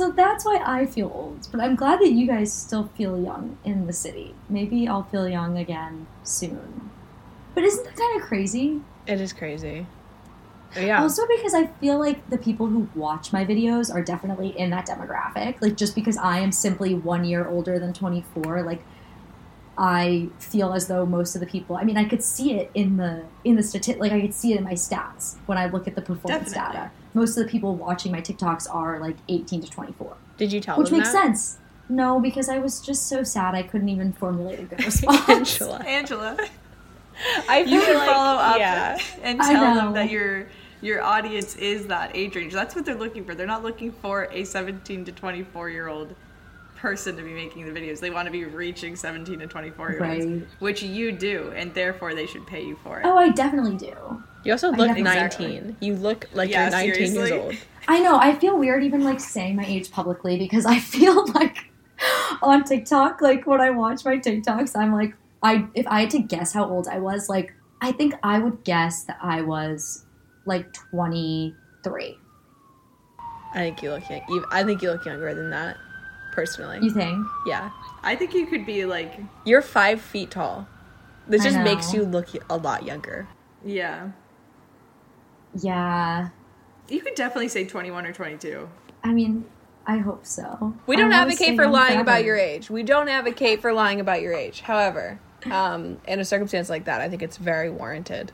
So 0.00 0.10
that's 0.10 0.46
why 0.46 0.62
I 0.64 0.86
feel 0.86 1.12
old. 1.14 1.46
But 1.52 1.60
I'm 1.60 1.76
glad 1.76 2.00
that 2.00 2.12
you 2.12 2.26
guys 2.26 2.50
still 2.50 2.88
feel 2.96 3.22
young 3.22 3.58
in 3.66 3.86
the 3.86 3.92
city. 3.92 4.34
Maybe 4.48 4.88
I'll 4.88 5.02
feel 5.02 5.28
young 5.28 5.58
again 5.58 6.06
soon. 6.22 6.90
But 7.54 7.64
isn't 7.64 7.84
that 7.84 7.96
kind 7.96 8.18
of 8.18 8.26
crazy? 8.26 8.80
It 9.06 9.20
is 9.20 9.34
crazy. 9.34 9.84
Yeah. 10.74 11.02
Also 11.02 11.26
because 11.26 11.52
I 11.52 11.66
feel 11.66 11.98
like 11.98 12.30
the 12.30 12.38
people 12.38 12.68
who 12.68 12.88
watch 12.94 13.30
my 13.30 13.44
videos 13.44 13.92
are 13.94 14.00
definitely 14.00 14.58
in 14.58 14.70
that 14.70 14.86
demographic. 14.86 15.60
Like 15.60 15.76
just 15.76 15.94
because 15.94 16.16
I 16.16 16.38
am 16.38 16.50
simply 16.50 16.94
one 16.94 17.26
year 17.26 17.46
older 17.46 17.78
than 17.78 17.92
24, 17.92 18.62
like 18.62 18.82
I 19.76 20.30
feel 20.38 20.72
as 20.72 20.86
though 20.86 21.04
most 21.04 21.34
of 21.34 21.40
the 21.40 21.46
people. 21.46 21.76
I 21.76 21.84
mean, 21.84 21.98
I 21.98 22.04
could 22.04 22.24
see 22.24 22.54
it 22.54 22.70
in 22.72 22.96
the 22.96 23.24
in 23.44 23.56
the 23.56 23.62
stati- 23.62 23.98
like 23.98 24.12
I 24.12 24.22
could 24.22 24.32
see 24.32 24.54
it 24.54 24.60
in 24.60 24.64
my 24.64 24.72
stats 24.72 25.36
when 25.44 25.58
I 25.58 25.66
look 25.66 25.86
at 25.86 25.94
the 25.94 26.00
performance 26.00 26.54
Definitely. 26.54 26.78
data. 26.78 26.90
Most 27.14 27.36
of 27.36 27.44
the 27.44 27.50
people 27.50 27.74
watching 27.74 28.12
my 28.12 28.20
TikToks 28.20 28.72
are 28.72 29.00
like 29.00 29.16
18 29.28 29.62
to 29.62 29.70
24, 29.70 30.16
Did 30.36 30.52
you 30.52 30.60
tell 30.60 30.76
them? 30.76 30.84
which 30.84 30.92
makes 30.92 31.12
that? 31.12 31.24
sense. 31.24 31.58
No, 31.88 32.20
because 32.20 32.48
I 32.48 32.58
was 32.58 32.80
just 32.80 33.08
so 33.08 33.24
sad 33.24 33.54
I 33.56 33.62
couldn't 33.64 33.88
even 33.88 34.12
formulate 34.12 34.60
a 34.60 34.62
good 34.64 34.84
response. 34.84 35.28
Angela. 35.28 35.78
Angela, 35.84 36.36
I 37.48 37.60
you 37.60 37.80
can 37.80 37.96
like- 37.98 38.08
follow 38.08 38.38
up 38.40 38.58
Yeah. 38.58 38.98
and 39.22 39.40
tell 39.40 39.74
them 39.74 39.92
that 39.94 40.10
your 40.10 40.46
your 40.82 41.02
audience 41.02 41.56
is 41.56 41.88
that 41.88 42.12
age 42.14 42.34
range. 42.36 42.52
That's 42.54 42.74
what 42.74 42.86
they're 42.86 42.94
looking 42.94 43.24
for. 43.24 43.34
They're 43.34 43.46
not 43.46 43.62
looking 43.62 43.92
for 43.92 44.28
a 44.32 44.44
17 44.44 45.04
to 45.04 45.12
24 45.12 45.68
year 45.68 45.88
old 45.88 46.14
person 46.76 47.16
to 47.16 47.22
be 47.22 47.34
making 47.34 47.66
the 47.70 47.78
videos. 47.78 48.00
They 48.00 48.08
want 48.08 48.24
to 48.26 48.32
be 48.32 48.44
reaching 48.46 48.96
17 48.96 49.40
to 49.40 49.46
24 49.46 49.90
year 49.90 50.04
olds, 50.04 50.24
Right. 50.24 50.46
which 50.60 50.82
you 50.82 51.12
do, 51.12 51.52
and 51.54 51.74
therefore 51.74 52.14
they 52.14 52.24
should 52.24 52.46
pay 52.46 52.64
you 52.64 52.78
for 52.82 52.98
it. 53.00 53.04
oh, 53.04 53.18
I 53.18 53.28
definitely 53.30 53.76
do. 53.76 54.22
You 54.44 54.52
also 54.52 54.68
look 54.70 54.88
definitely- 54.88 55.02
19. 55.02 55.76
You 55.80 55.96
look 55.96 56.26
like 56.32 56.50
Yeah, 56.50 56.64
you're 56.82 56.96
19 56.96 57.14
years 57.14 57.30
old. 57.32 57.54
I 57.88 58.00
know. 58.00 58.16
I 58.18 58.34
feel 58.34 58.58
weird 58.58 58.84
even 58.84 59.02
like 59.04 59.20
saying 59.20 59.56
my 59.56 59.64
age 59.66 59.90
publicly 59.90 60.38
because 60.38 60.64
I 60.66 60.78
feel 60.94 61.26
like 61.32 61.56
on 62.42 62.64
TikTok, 62.64 63.20
like 63.20 63.46
when 63.46 63.60
I 63.60 63.70
watch 63.70 64.04
my 64.04 64.16
TikToks, 64.16 64.76
I'm 64.76 64.92
like, 64.92 65.14
I 65.42 65.66
if 65.74 65.86
I 65.86 66.00
had 66.02 66.10
to 66.10 66.18
guess 66.20 66.52
how 66.52 66.64
old 66.68 66.86
I 66.88 66.98
was, 66.98 67.28
like 67.28 67.54
I 67.80 67.92
think 67.92 68.14
I 68.22 68.38
would 68.38 68.62
guess 68.64 69.04
that 69.04 69.18
I 69.22 69.40
was 69.42 70.04
like 70.46 70.72
23. 70.92 72.16
I 73.52 73.58
think 73.58 73.82
you 73.82 73.90
look 73.90 74.08
young. 74.08 74.44
I 74.50 74.62
think 74.64 74.82
you 74.82 74.90
look 74.90 75.04
younger 75.04 75.34
than 75.34 75.50
that, 75.50 75.76
personally. 76.32 76.78
You 76.82 76.90
think? 76.90 77.26
yeah. 77.46 77.70
I 78.02 78.14
think 78.16 78.32
you 78.34 78.46
could 78.46 78.64
be 78.64 78.84
like, 78.84 79.18
You're 79.44 79.62
five 79.62 80.00
feet 80.00 80.30
tall. 80.30 80.66
This 81.26 81.42
I 81.42 81.44
just 81.44 81.56
know. 81.56 81.64
makes 81.64 81.92
you 81.92 82.04
look 82.04 82.28
a 82.48 82.56
lot 82.56 82.84
younger. 82.84 83.26
yeah. 83.64 84.10
Yeah. 85.60 86.28
You 86.88 87.00
could 87.00 87.14
definitely 87.14 87.48
say 87.48 87.64
21 87.64 88.06
or 88.06 88.12
22. 88.12 88.68
I 89.04 89.12
mean, 89.12 89.44
I 89.86 89.98
hope 89.98 90.26
so. 90.26 90.74
We 90.86 90.96
don't 90.96 91.10
wanna 91.10 91.22
advocate 91.22 91.56
for 91.56 91.62
young 91.62 91.72
lying 91.72 92.00
about 92.00 92.24
your 92.24 92.36
age. 92.36 92.70
We 92.70 92.82
don't 92.82 93.08
advocate 93.08 93.60
for 93.62 93.72
lying 93.72 94.00
about 94.00 94.20
your 94.22 94.34
age. 94.34 94.60
However, 94.60 95.18
um, 95.50 95.98
in 96.06 96.20
a 96.20 96.24
circumstance 96.24 96.68
like 96.68 96.84
that, 96.84 97.00
I 97.00 97.08
think 97.08 97.22
it's 97.22 97.36
very 97.36 97.70
warranted. 97.70 98.32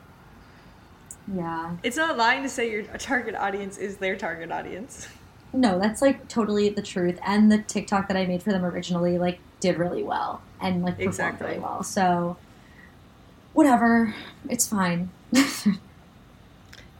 Yeah. 1.33 1.75
It's 1.83 1.97
not 1.97 2.17
lying 2.17 2.43
to 2.43 2.49
say 2.49 2.69
your 2.69 2.83
target 2.83 3.35
audience 3.35 3.77
is 3.77 3.97
their 3.97 4.15
target 4.15 4.51
audience. 4.51 5.07
No, 5.53 5.79
that's 5.79 6.01
like 6.01 6.27
totally 6.27 6.69
the 6.69 6.81
truth. 6.81 7.19
And 7.25 7.51
the 7.51 7.59
TikTok 7.59 8.07
that 8.09 8.17
I 8.17 8.25
made 8.25 8.43
for 8.43 8.51
them 8.51 8.65
originally 8.65 9.17
like 9.17 9.39
did 9.59 9.77
really 9.77 10.03
well 10.03 10.41
and 10.61 10.83
like 10.83 10.95
performed 10.95 11.07
Exactly. 11.09 11.47
really 11.47 11.59
well. 11.59 11.83
So 11.83 12.37
whatever, 13.53 14.13
it's 14.49 14.67
fine. 14.67 15.09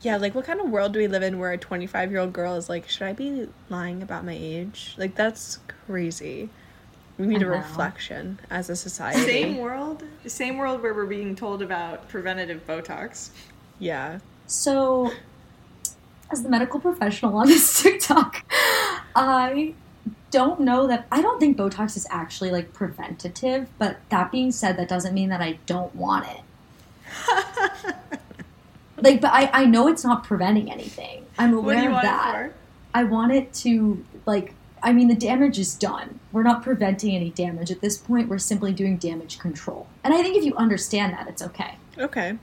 Yeah, 0.01 0.17
like 0.17 0.35
what 0.35 0.45
kind 0.45 0.59
of 0.59 0.69
world 0.69 0.93
do 0.93 0.99
we 0.99 1.07
live 1.07 1.23
in 1.23 1.39
where 1.39 1.51
a 1.51 1.57
25 1.57 2.11
year 2.11 2.19
old 2.19 2.33
girl 2.33 2.55
is 2.55 2.69
like, 2.69 2.87
should 2.87 3.03
I 3.03 3.13
be 3.13 3.47
lying 3.69 4.01
about 4.03 4.23
my 4.25 4.35
age? 4.39 4.93
Like, 4.97 5.15
that's 5.15 5.59
crazy. 5.85 6.49
We 7.17 7.25
need 7.25 7.41
I 7.41 7.47
a 7.47 7.49
know. 7.49 7.55
reflection 7.55 8.39
as 8.49 8.69
a 8.69 8.75
society. 8.75 9.21
Same 9.25 9.57
world, 9.57 10.03
The 10.23 10.29
same 10.29 10.57
world 10.57 10.83
where 10.83 10.93
we're 10.93 11.07
being 11.07 11.35
told 11.35 11.61
about 11.63 12.07
preventative 12.09 12.65
Botox. 12.67 13.29
Yeah. 13.79 14.19
so 14.45 15.11
as 16.29 16.43
the 16.43 16.49
medical 16.49 16.79
professional 16.79 17.35
on 17.37 17.47
this 17.47 17.81
TikTok, 17.81 18.43
I 19.15 19.73
don't 20.29 20.59
know 20.59 20.85
that 20.87 21.07
I 21.11 21.21
don't 21.21 21.39
think 21.39 21.57
Botox 21.57 21.95
is 21.97 22.05
actually 22.11 22.51
like 22.51 22.73
preventative, 22.73 23.69
but 23.79 23.97
that 24.09 24.31
being 24.31 24.51
said, 24.51 24.77
that 24.77 24.89
doesn't 24.89 25.13
mean 25.13 25.29
that 25.29 25.41
I 25.41 25.57
don't 25.65 25.95
want 25.95 26.27
it. 26.27 26.41
like, 28.97 29.21
but 29.21 29.31
I, 29.31 29.49
I 29.53 29.65
know 29.65 29.87
it's 29.87 30.03
not 30.03 30.23
preventing 30.23 30.71
anything. 30.71 31.25
I'm 31.37 31.53
aware 31.53 31.75
What 31.75 31.75
do 31.75 31.81
you 31.81 31.87
of 31.87 31.93
want 31.93 32.03
that. 32.03 32.51
I 32.93 33.03
want 33.03 33.31
it 33.31 33.53
to 33.55 34.03
like 34.25 34.53
I 34.81 34.93
mean 34.93 35.07
the 35.07 35.15
damage 35.15 35.59
is 35.59 35.75
done. 35.75 36.19
We're 36.31 36.43
not 36.43 36.63
preventing 36.63 37.15
any 37.15 37.29
damage 37.31 37.71
at 37.71 37.81
this 37.81 37.97
point. 37.97 38.27
We're 38.29 38.37
simply 38.37 38.73
doing 38.73 38.97
damage 38.97 39.39
control. 39.39 39.87
And 40.03 40.13
I 40.13 40.21
think 40.21 40.37
if 40.37 40.43
you 40.43 40.55
understand 40.55 41.13
that, 41.13 41.27
it's 41.27 41.41
okay. 41.41 41.75
Okay. 41.97 42.37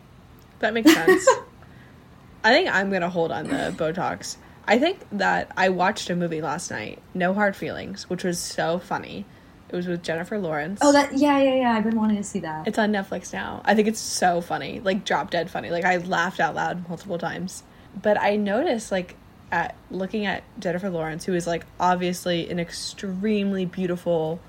That 0.58 0.74
makes 0.74 0.92
sense. 0.92 1.28
I 2.44 2.52
think 2.52 2.74
I'm 2.74 2.90
going 2.90 3.02
to 3.02 3.08
hold 3.08 3.32
on 3.32 3.44
the 3.44 3.74
Botox. 3.76 4.36
I 4.66 4.78
think 4.78 5.00
that 5.12 5.50
I 5.56 5.68
watched 5.68 6.10
a 6.10 6.16
movie 6.16 6.40
last 6.40 6.70
night, 6.70 7.00
No 7.14 7.34
Hard 7.34 7.54
Feelings, 7.54 8.08
which 8.10 8.24
was 8.24 8.38
so 8.38 8.78
funny. 8.78 9.26
It 9.68 9.76
was 9.76 9.86
with 9.86 10.02
Jennifer 10.02 10.38
Lawrence. 10.38 10.80
Oh 10.82 10.92
that 10.92 11.16
yeah, 11.16 11.38
yeah, 11.40 11.54
yeah. 11.54 11.72
I've 11.72 11.84
been 11.84 11.96
wanting 11.96 12.16
to 12.18 12.22
see 12.22 12.40
that. 12.40 12.68
It's 12.68 12.78
on 12.78 12.92
Netflix 12.92 13.32
now. 13.32 13.62
I 13.64 13.74
think 13.74 13.88
it's 13.88 14.00
so 14.00 14.40
funny, 14.40 14.80
like 14.80 15.04
drop 15.04 15.30
dead 15.30 15.50
funny. 15.50 15.70
Like 15.70 15.84
I 15.84 15.96
laughed 15.96 16.40
out 16.40 16.54
loud 16.54 16.88
multiple 16.88 17.18
times. 17.18 17.64
But 18.00 18.20
I 18.20 18.36
noticed, 18.36 18.90
like, 18.90 19.16
at 19.52 19.76
looking 19.90 20.26
at 20.26 20.42
Jennifer 20.58 20.90
Lawrence, 20.90 21.24
who 21.24 21.34
is 21.34 21.46
like 21.46 21.64
obviously 21.78 22.50
an 22.50 22.58
extremely 22.58 23.64
beautiful 23.64 24.40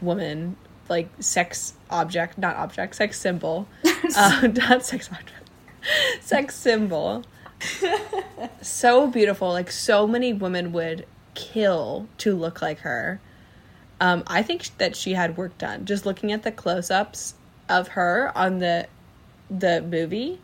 woman, 0.00 0.56
like 0.88 1.08
sex 1.20 1.74
object, 1.90 2.38
not 2.38 2.56
object, 2.56 2.94
sex 2.94 3.20
symbol, 3.20 3.68
uh, 4.16 4.48
not 4.54 4.84
sex 4.84 5.10
object, 5.12 5.50
sex 6.20 6.54
symbol. 6.54 7.24
so 8.62 9.06
beautiful. 9.06 9.48
Like 9.50 9.70
so 9.70 10.06
many 10.06 10.32
women 10.32 10.72
would 10.72 11.06
kill 11.34 12.08
to 12.18 12.34
look 12.34 12.62
like 12.62 12.80
her. 12.80 13.20
Um, 14.04 14.22
I 14.26 14.42
think 14.42 14.68
that 14.76 14.94
she 14.96 15.14
had 15.14 15.38
work 15.38 15.56
done. 15.56 15.86
Just 15.86 16.04
looking 16.04 16.30
at 16.30 16.42
the 16.42 16.52
close-ups 16.52 17.34
of 17.70 17.88
her 17.88 18.30
on 18.36 18.58
the 18.58 18.86
the 19.48 19.80
movie, 19.80 20.40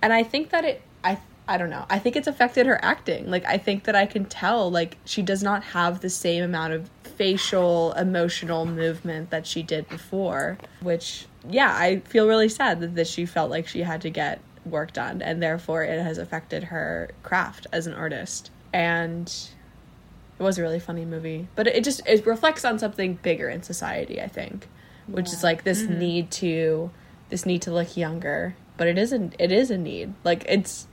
and 0.00 0.10
I 0.10 0.22
think 0.22 0.48
that 0.50 0.64
it. 0.64 0.80
I 1.04 1.18
I 1.46 1.58
don't 1.58 1.68
know. 1.68 1.84
I 1.90 1.98
think 1.98 2.16
it's 2.16 2.26
affected 2.26 2.64
her 2.64 2.82
acting. 2.82 3.30
Like 3.30 3.44
I 3.44 3.58
think 3.58 3.84
that 3.84 3.94
I 3.94 4.06
can 4.06 4.24
tell 4.24 4.70
like 4.70 4.96
she 5.04 5.20
does 5.20 5.42
not 5.42 5.62
have 5.64 6.00
the 6.00 6.08
same 6.08 6.42
amount 6.42 6.72
of 6.72 6.88
facial 7.02 7.92
emotional 7.92 8.64
movement 8.64 9.28
that 9.28 9.46
she 9.46 9.62
did 9.62 9.86
before, 9.90 10.56
which 10.80 11.26
yeah, 11.46 11.76
I 11.76 11.98
feel 12.00 12.26
really 12.26 12.48
sad 12.48 12.80
that, 12.80 12.94
that 12.94 13.06
she 13.06 13.26
felt 13.26 13.50
like 13.50 13.68
she 13.68 13.80
had 13.82 14.00
to 14.00 14.10
get 14.10 14.40
work 14.64 14.94
done 14.94 15.20
and 15.20 15.42
therefore 15.42 15.84
it 15.84 16.02
has 16.02 16.16
affected 16.16 16.64
her 16.64 17.10
craft 17.22 17.66
as 17.70 17.86
an 17.86 17.92
artist. 17.92 18.50
And 18.72 19.30
was 20.44 20.58
a 20.58 20.62
really 20.62 20.78
funny 20.78 21.04
movie, 21.04 21.48
but 21.56 21.66
it 21.66 21.82
just 21.82 22.00
it 22.06 22.24
reflects 22.26 22.64
on 22.64 22.78
something 22.78 23.14
bigger 23.22 23.48
in 23.48 23.62
society, 23.62 24.20
I 24.20 24.28
think, 24.28 24.68
which 25.06 25.32
is 25.32 25.42
like 25.42 25.64
this 25.64 25.82
need 25.82 26.30
to 26.32 26.90
this 27.30 27.44
need 27.44 27.62
to 27.62 27.72
look 27.72 27.96
younger, 27.96 28.54
but 28.76 28.86
it 28.86 28.98
isn't 28.98 29.34
it 29.38 29.50
is 29.50 29.70
a 29.70 29.78
need. 29.78 30.14
Like 30.22 30.44
it's 30.48 30.86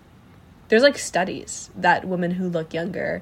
there's 0.69 0.83
like 0.83 0.97
studies 0.97 1.69
that 1.75 2.05
women 2.05 2.31
who 2.31 2.47
look 2.47 2.73
younger 2.73 3.21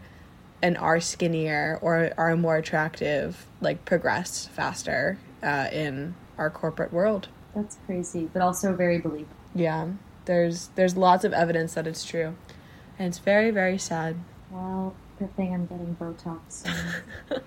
and 0.62 0.78
are 0.78 1.00
skinnier 1.00 1.80
or 1.82 2.12
are 2.18 2.36
more 2.36 2.58
attractive 2.58 3.48
like 3.62 3.86
progress 3.86 4.46
faster 4.48 5.18
uh, 5.42 5.68
in 5.72 6.16
our 6.38 6.50
corporate 6.50 6.94
world. 6.94 7.28
That's 7.56 7.78
crazy, 7.86 8.30
but 8.32 8.42
also 8.42 8.76
very 8.76 9.00
believable. 9.00 9.36
Yeah, 9.56 9.88
there's 10.26 10.68
there's 10.76 10.96
lots 10.96 11.24
of 11.24 11.34
evidence 11.34 11.74
that 11.74 11.88
it's 11.88 12.06
true, 12.06 12.36
and 12.98 13.08
it's 13.08 13.20
very 13.20 13.52
very 13.52 13.78
sad. 13.78 14.16
Well, 14.52 14.96
good 15.20 15.36
thing 15.36 15.54
I'm 15.54 15.66
getting 15.68 15.96
Botox. 16.00 16.40
soon. 16.50 17.42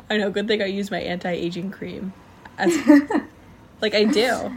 I 0.10 0.16
know. 0.18 0.30
Good 0.30 0.46
thing 0.46 0.62
I 0.62 0.66
use 0.66 0.90
my 0.90 1.00
anti 1.00 1.30
aging 1.30 1.70
cream. 1.70 2.12
As, 2.58 2.76
like 3.80 3.94
I 3.94 4.04
do. 4.04 4.52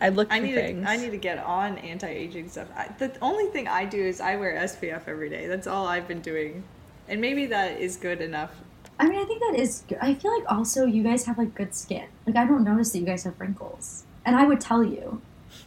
I 0.00 0.10
look 0.10 0.28
for 0.28 0.34
I 0.34 0.38
need 0.40 0.54
things. 0.54 0.84
to, 0.84 0.90
I 0.90 0.96
need 0.96 1.10
to 1.12 1.16
get 1.16 1.38
on 1.38 1.78
anti-aging 1.78 2.50
stuff. 2.50 2.68
I, 2.76 2.88
the 2.98 3.16
only 3.22 3.46
thing 3.46 3.68
I 3.68 3.86
do 3.86 3.98
is 4.04 4.20
I 4.20 4.36
wear 4.36 4.54
SPF 4.54 5.08
every 5.08 5.30
day. 5.30 5.46
That's 5.46 5.66
all 5.66 5.86
I've 5.86 6.06
been 6.06 6.20
doing, 6.20 6.64
and 7.08 7.20
maybe 7.22 7.46
that 7.46 7.80
is 7.80 7.96
good 7.96 8.20
enough. 8.20 8.50
I 8.98 9.08
mean, 9.08 9.18
I 9.18 9.24
think 9.24 9.40
that 9.40 9.58
is. 9.58 9.82
Good. 9.88 9.98
I 10.02 10.12
feel 10.14 10.36
like 10.36 10.50
also 10.52 10.84
you 10.84 11.02
guys 11.02 11.24
have 11.24 11.38
like 11.38 11.54
good 11.54 11.74
skin. 11.74 12.06
Like 12.26 12.36
I 12.36 12.44
don't 12.44 12.64
notice 12.64 12.90
that 12.92 12.98
you 12.98 13.06
guys 13.06 13.24
have 13.24 13.40
wrinkles, 13.40 14.04
and 14.26 14.36
I 14.36 14.44
would 14.44 14.60
tell 14.60 14.84
you. 14.84 15.22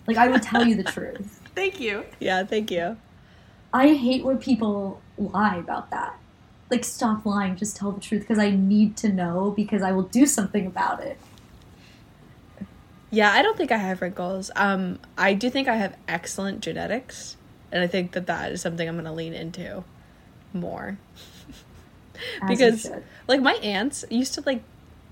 Like 0.05 0.17
I 0.17 0.27
would 0.27 0.43
tell 0.43 0.67
you 0.67 0.75
the 0.75 0.83
truth. 0.91 1.41
Thank 1.55 1.79
you. 1.79 2.05
yeah, 2.19 2.43
thank 2.43 2.69
you. 2.69 2.97
I 3.73 3.93
hate 3.93 4.23
when 4.23 4.37
people 4.37 5.01
lie 5.17 5.57
about 5.57 5.91
that. 5.91 6.17
Like 6.69 6.83
stop 6.83 7.25
lying, 7.25 7.55
just 7.55 7.77
tell 7.77 7.91
the 7.91 8.01
truth 8.01 8.21
because 8.21 8.39
I 8.39 8.49
need 8.49 8.97
to 8.97 9.09
know 9.09 9.53
because 9.55 9.81
I 9.81 9.91
will 9.91 10.03
do 10.03 10.25
something 10.25 10.65
about 10.65 11.01
it. 11.01 11.17
Yeah, 13.09 13.31
I 13.31 13.41
don't 13.41 13.57
think 13.57 13.71
I 13.71 13.77
have 13.77 14.01
wrinkles. 14.01 14.51
Um, 14.55 14.99
I 15.17 15.33
do 15.33 15.49
think 15.49 15.69
I 15.69 15.77
have 15.77 15.95
excellent 16.09 16.59
genetics, 16.59 17.37
and 17.71 17.81
I 17.81 17.87
think 17.87 18.11
that 18.11 18.27
that 18.27 18.51
is 18.51 18.61
something 18.61 18.87
I'm 18.87 18.95
going 18.95 19.05
to 19.05 19.13
lean 19.13 19.33
into 19.33 19.83
more. 20.53 20.97
Because 22.47 22.89
like 23.27 23.41
my 23.41 23.53
aunts 23.55 24.03
used 24.09 24.33
to 24.33 24.43
like 24.43 24.63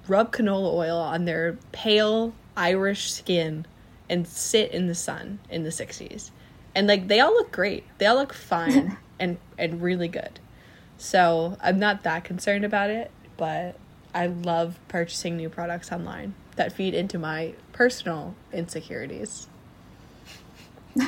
rub 0.07 0.31
canola 0.31 0.73
oil 0.73 0.97
on 0.97 1.25
their 1.25 1.57
pale 1.71 2.33
Irish 2.57 3.11
skin 3.11 3.65
and 4.09 4.27
sit 4.27 4.71
in 4.71 4.87
the 4.87 4.95
sun 4.95 5.39
in 5.49 5.63
the 5.63 5.69
60s. 5.69 6.31
And 6.75 6.87
like 6.87 7.07
they 7.07 7.19
all 7.21 7.33
look 7.33 7.51
great. 7.51 7.85
They 7.97 8.05
all 8.05 8.17
look 8.17 8.33
fine 8.33 8.97
and 9.19 9.37
and 9.57 9.81
really 9.81 10.07
good. 10.07 10.39
So, 10.97 11.57
I'm 11.61 11.77
not 11.77 12.03
that 12.03 12.23
concerned 12.23 12.63
about 12.63 12.89
it, 12.89 13.11
but 13.35 13.75
I 14.13 14.27
love 14.27 14.79
purchasing 14.87 15.35
new 15.35 15.49
products 15.49 15.91
online 15.91 16.35
that 16.55 16.71
feed 16.71 16.93
into 16.93 17.19
my 17.19 17.53
personal 17.73 18.33
insecurities. 18.53 19.47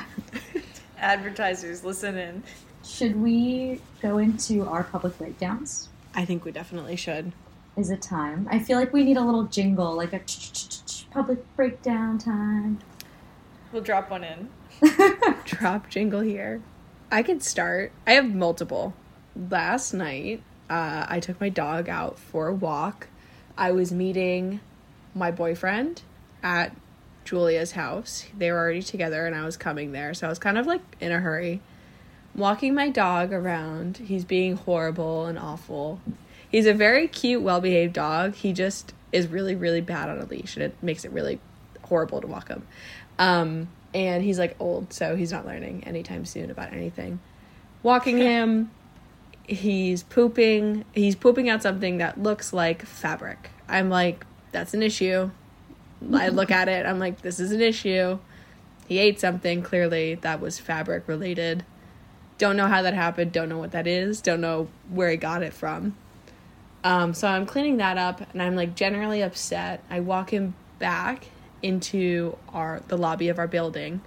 Advertisers, 0.97 1.86
listen 1.86 2.17
in. 2.17 2.43
Should 2.84 3.15
we 3.15 3.80
go 4.01 4.17
into 4.17 4.67
our 4.67 4.84
public 4.84 5.17
breakdowns? 5.17 5.89
I 6.13 6.25
think 6.25 6.43
we 6.43 6.51
definitely 6.51 6.95
should. 6.97 7.32
Is 7.77 7.89
it 7.91 8.01
time? 8.01 8.47
I 8.51 8.60
feel 8.60 8.77
like 8.80 8.91
we 8.91 9.03
need 9.03 9.17
a 9.17 9.21
little 9.23 9.43
jingle, 9.43 9.95
like 9.95 10.12
a 10.13 10.21
public 11.12 11.56
breakdown 11.56 12.17
time. 12.17 12.80
We'll 13.71 13.84
drop 13.84 14.10
one 14.10 14.23
in. 14.23 14.49
drop 15.45 15.89
jingle 15.89 16.21
here. 16.21 16.61
I 17.11 17.23
can 17.23 17.39
start. 17.39 17.91
I 18.05 18.13
have 18.13 18.33
multiple. 18.33 18.93
Last 19.49 19.93
night, 19.93 20.41
uh, 20.69 21.05
I 21.07 21.19
took 21.19 21.39
my 21.39 21.49
dog 21.49 21.87
out 21.89 22.19
for 22.19 22.47
a 22.47 22.53
walk. 22.53 23.07
I 23.57 23.71
was 23.71 23.91
meeting 23.91 24.59
my 25.15 25.31
boyfriend 25.31 26.01
at 26.43 26.75
Julia's 27.23 27.71
house. 27.71 28.25
They 28.37 28.51
were 28.51 28.57
already 28.57 28.81
together, 28.81 29.25
and 29.25 29.35
I 29.35 29.45
was 29.45 29.57
coming 29.57 29.91
there, 29.91 30.13
so 30.13 30.27
I 30.27 30.29
was 30.29 30.39
kind 30.39 30.57
of 30.57 30.65
like 30.65 30.81
in 30.99 31.11
a 31.11 31.19
hurry. 31.19 31.61
Walking 32.35 32.75
my 32.75 32.89
dog 32.89 33.33
around. 33.33 33.97
He's 33.97 34.25
being 34.25 34.55
horrible 34.57 35.25
and 35.25 35.39
awful. 35.39 35.99
He's 36.49 36.65
a 36.65 36.73
very 36.73 37.07
cute, 37.07 37.41
well 37.41 37.61
behaved 37.61 37.93
dog. 37.93 38.35
He 38.35 38.53
just 38.53 38.93
is 39.11 39.27
really, 39.27 39.55
really 39.55 39.81
bad 39.81 40.09
on 40.09 40.19
a 40.19 40.25
leash, 40.25 40.55
and 40.55 40.63
it 40.63 40.75
makes 40.81 41.03
it 41.03 41.11
really 41.11 41.39
horrible 41.83 42.21
to 42.21 42.27
walk 42.27 42.49
him. 42.49 42.67
Um, 43.17 43.69
and 43.93 44.23
he's 44.23 44.39
like 44.39 44.56
old, 44.60 44.93
so 44.93 45.15
he's 45.15 45.32
not 45.32 45.45
learning 45.45 45.84
anytime 45.86 46.26
soon 46.26 46.52
about 46.52 46.73
anything. 46.73 47.19
Walking 47.84 48.17
him, 48.17 48.71
he's 49.47 50.04
pooping. 50.04 50.86
He's 50.93 51.15
pooping 51.15 51.50
out 51.50 51.63
something 51.63 51.97
that 51.97 52.21
looks 52.21 52.54
like 52.54 52.86
fabric. 52.86 53.50
I'm 53.67 53.89
like, 53.89 54.26
that's 54.52 54.73
an 54.73 54.84
issue. 54.84 55.32
I 56.13 56.30
look 56.30 56.52
at 56.52 56.67
it, 56.67 56.86
I'm 56.86 57.00
like, 57.00 57.21
this 57.21 57.39
is 57.39 57.52
an 57.52 57.62
issue. 57.62 58.19
He 58.88 59.00
ate 59.00 59.19
something, 59.19 59.63
clearly, 59.63 60.15
that 60.15 60.39
was 60.39 60.60
fabric 60.60 61.08
related. 61.08 61.65
Don't 62.38 62.56
know 62.56 62.67
how 62.67 62.84
that 62.84 62.93
happened, 62.93 63.32
don't 63.32 63.50
know 63.50 63.58
what 63.58 63.71
that 63.71 63.88
is, 63.88 64.21
don't 64.21 64.41
know 64.41 64.67
where 64.89 65.10
he 65.10 65.17
got 65.17 65.43
it 65.43 65.54
from. 65.54 65.95
Um, 66.84 67.13
so 67.13 67.28
I'm 67.28 67.45
cleaning 67.45 67.78
that 67.78 67.97
up 67.97 68.21
and 68.32 68.41
I'm 68.41 68.56
like 68.56 68.76
generally 68.76 69.21
upset. 69.21 69.84
I 69.89 70.00
walk 70.00 70.32
him 70.32 70.54
back 70.80 71.26
into 71.62 72.38
our 72.50 72.82
the 72.88 72.98
lobby 72.98 73.30
of 73.30 73.39
our 73.39 73.48
building. 73.48 74.02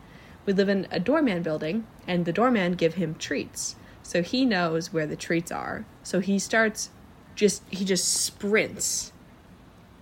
We 0.46 0.52
live 0.52 0.68
in 0.68 0.86
a 0.90 1.00
doorman 1.00 1.42
building 1.42 1.86
and 2.06 2.24
the 2.24 2.32
doorman 2.32 2.72
give 2.72 2.94
him 2.94 3.14
treats. 3.14 3.76
So 4.02 4.22
he 4.22 4.44
knows 4.44 4.92
where 4.92 5.06
the 5.06 5.16
treats 5.16 5.52
are. 5.52 5.84
So 6.02 6.20
he 6.20 6.38
starts 6.38 6.90
just 7.34 7.62
he 7.70 7.84
just 7.84 8.12
sprints 8.12 9.12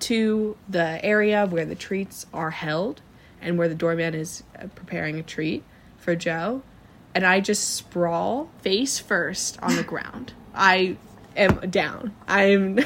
to 0.00 0.56
the 0.68 1.04
area 1.04 1.46
where 1.46 1.64
the 1.64 1.74
treats 1.74 2.26
are 2.32 2.50
held 2.50 3.00
and 3.40 3.58
where 3.58 3.68
the 3.68 3.74
doorman 3.74 4.14
is 4.14 4.42
uh, 4.58 4.66
preparing 4.74 5.18
a 5.18 5.22
treat 5.22 5.62
for 5.96 6.16
Joe. 6.16 6.62
And 7.14 7.26
I 7.26 7.40
just 7.40 7.74
sprawl 7.74 8.48
face 8.60 8.98
first 8.98 9.58
on 9.62 9.76
the 9.76 9.82
ground. 9.82 10.32
I 10.54 10.96
am 11.36 11.70
down. 11.70 12.14
I'm 12.26 12.78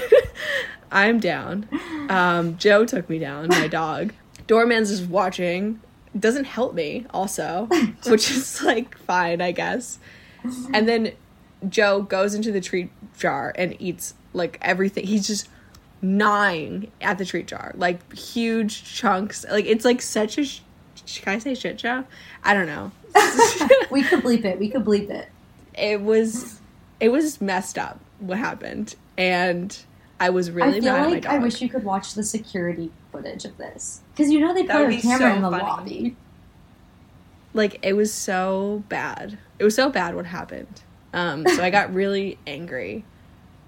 I'm 0.92 1.20
down. 1.20 1.68
Um, 2.10 2.58
Joe 2.58 2.84
took 2.84 3.08
me 3.08 3.18
down, 3.18 3.48
my 3.48 3.66
dog. 3.68 4.12
Doorman's 4.52 4.90
just 4.90 5.08
watching. 5.08 5.80
Doesn't 6.18 6.44
help 6.44 6.74
me 6.74 7.06
also, 7.08 7.70
which 8.06 8.30
is 8.30 8.62
like 8.62 8.98
fine, 8.98 9.40
I 9.40 9.50
guess. 9.50 9.98
And 10.74 10.86
then 10.86 11.12
Joe 11.66 12.02
goes 12.02 12.34
into 12.34 12.52
the 12.52 12.60
treat 12.60 12.90
jar 13.16 13.54
and 13.56 13.74
eats 13.80 14.12
like 14.34 14.58
everything. 14.60 15.06
He's 15.06 15.26
just 15.26 15.48
gnawing 16.02 16.92
at 17.00 17.16
the 17.16 17.24
treat 17.24 17.46
jar, 17.46 17.72
like 17.76 18.12
huge 18.12 18.84
chunks. 18.84 19.46
Like 19.50 19.64
it's 19.64 19.86
like 19.86 20.02
such 20.02 20.36
a. 20.36 20.44
Sh- 20.44 20.60
can 21.06 21.36
I 21.36 21.38
say 21.38 21.54
shit 21.54 21.80
show? 21.80 22.04
I 22.44 22.52
don't 22.52 22.66
know. 22.66 22.92
we 23.90 24.02
could 24.02 24.22
bleep 24.22 24.44
it. 24.44 24.58
We 24.58 24.68
could 24.68 24.84
bleep 24.84 25.08
it. 25.08 25.30
It 25.72 26.02
was, 26.02 26.60
it 27.00 27.08
was 27.08 27.40
messed 27.40 27.78
up 27.78 28.00
what 28.18 28.36
happened, 28.36 28.96
and 29.16 29.74
I 30.20 30.28
was 30.28 30.50
really 30.50 30.76
I 30.76 30.80
feel 30.80 30.92
mad 30.92 31.00
at 31.00 31.06
my 31.06 31.12
like 31.14 31.22
dog. 31.22 31.32
I 31.32 31.38
wish 31.38 31.62
you 31.62 31.70
could 31.70 31.84
watch 31.84 32.12
the 32.12 32.22
security 32.22 32.92
footage 33.10 33.46
of 33.46 33.56
this 33.56 34.01
because 34.22 34.32
you 34.32 34.40
know 34.40 34.54
they 34.54 34.62
put 34.62 34.88
a 34.92 35.00
camera 35.00 35.18
so 35.30 35.34
in 35.36 35.42
the 35.42 35.50
funny. 35.50 35.62
lobby. 35.64 36.16
like 37.54 37.78
it 37.82 37.94
was 37.94 38.12
so 38.12 38.84
bad. 38.88 39.36
It 39.58 39.64
was 39.64 39.74
so 39.74 39.90
bad 39.90 40.14
what 40.14 40.26
happened. 40.26 40.82
Um, 41.12 41.44
so 41.46 41.62
I 41.62 41.70
got 41.70 41.92
really 41.94 42.38
angry 42.46 43.04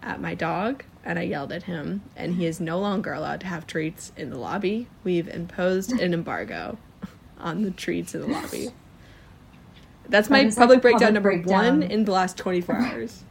at 0.03 0.21
my 0.21 0.35
dog 0.35 0.85
and 1.05 1.19
I 1.19 1.23
yelled 1.23 1.51
at 1.53 1.65
him. 1.65 2.03
And 2.17 2.37
he 2.37 2.47
is 2.47 2.61
no 2.61 2.79
longer 2.79 3.13
allowed 3.13 3.41
to 3.41 3.47
have 3.49 3.67
treats 3.67 4.13
in 4.17 4.31
the 4.31 4.39
lobby. 4.39 4.87
We've 5.03 5.27
imposed 5.29 5.91
an 5.93 6.15
embargo 6.15 6.79
on 7.39 7.63
the 7.63 7.71
treats 7.73 8.15
in 8.15 8.21
the 8.21 8.29
lobby. 8.29 8.71
That's 10.09 10.31
my 10.31 10.41
That 10.43 10.47
is 10.49 10.57
like 10.57 10.63
public 10.63 10.79
a 10.79 10.83
breakdown 10.83 11.15
public 11.15 11.15
number 11.15 11.31
breakdown. 11.31 11.81
one 11.81 11.83
in 11.83 12.05
the 12.05 12.13
last 12.13 12.37
24 12.37 12.77
hours. 12.79 13.25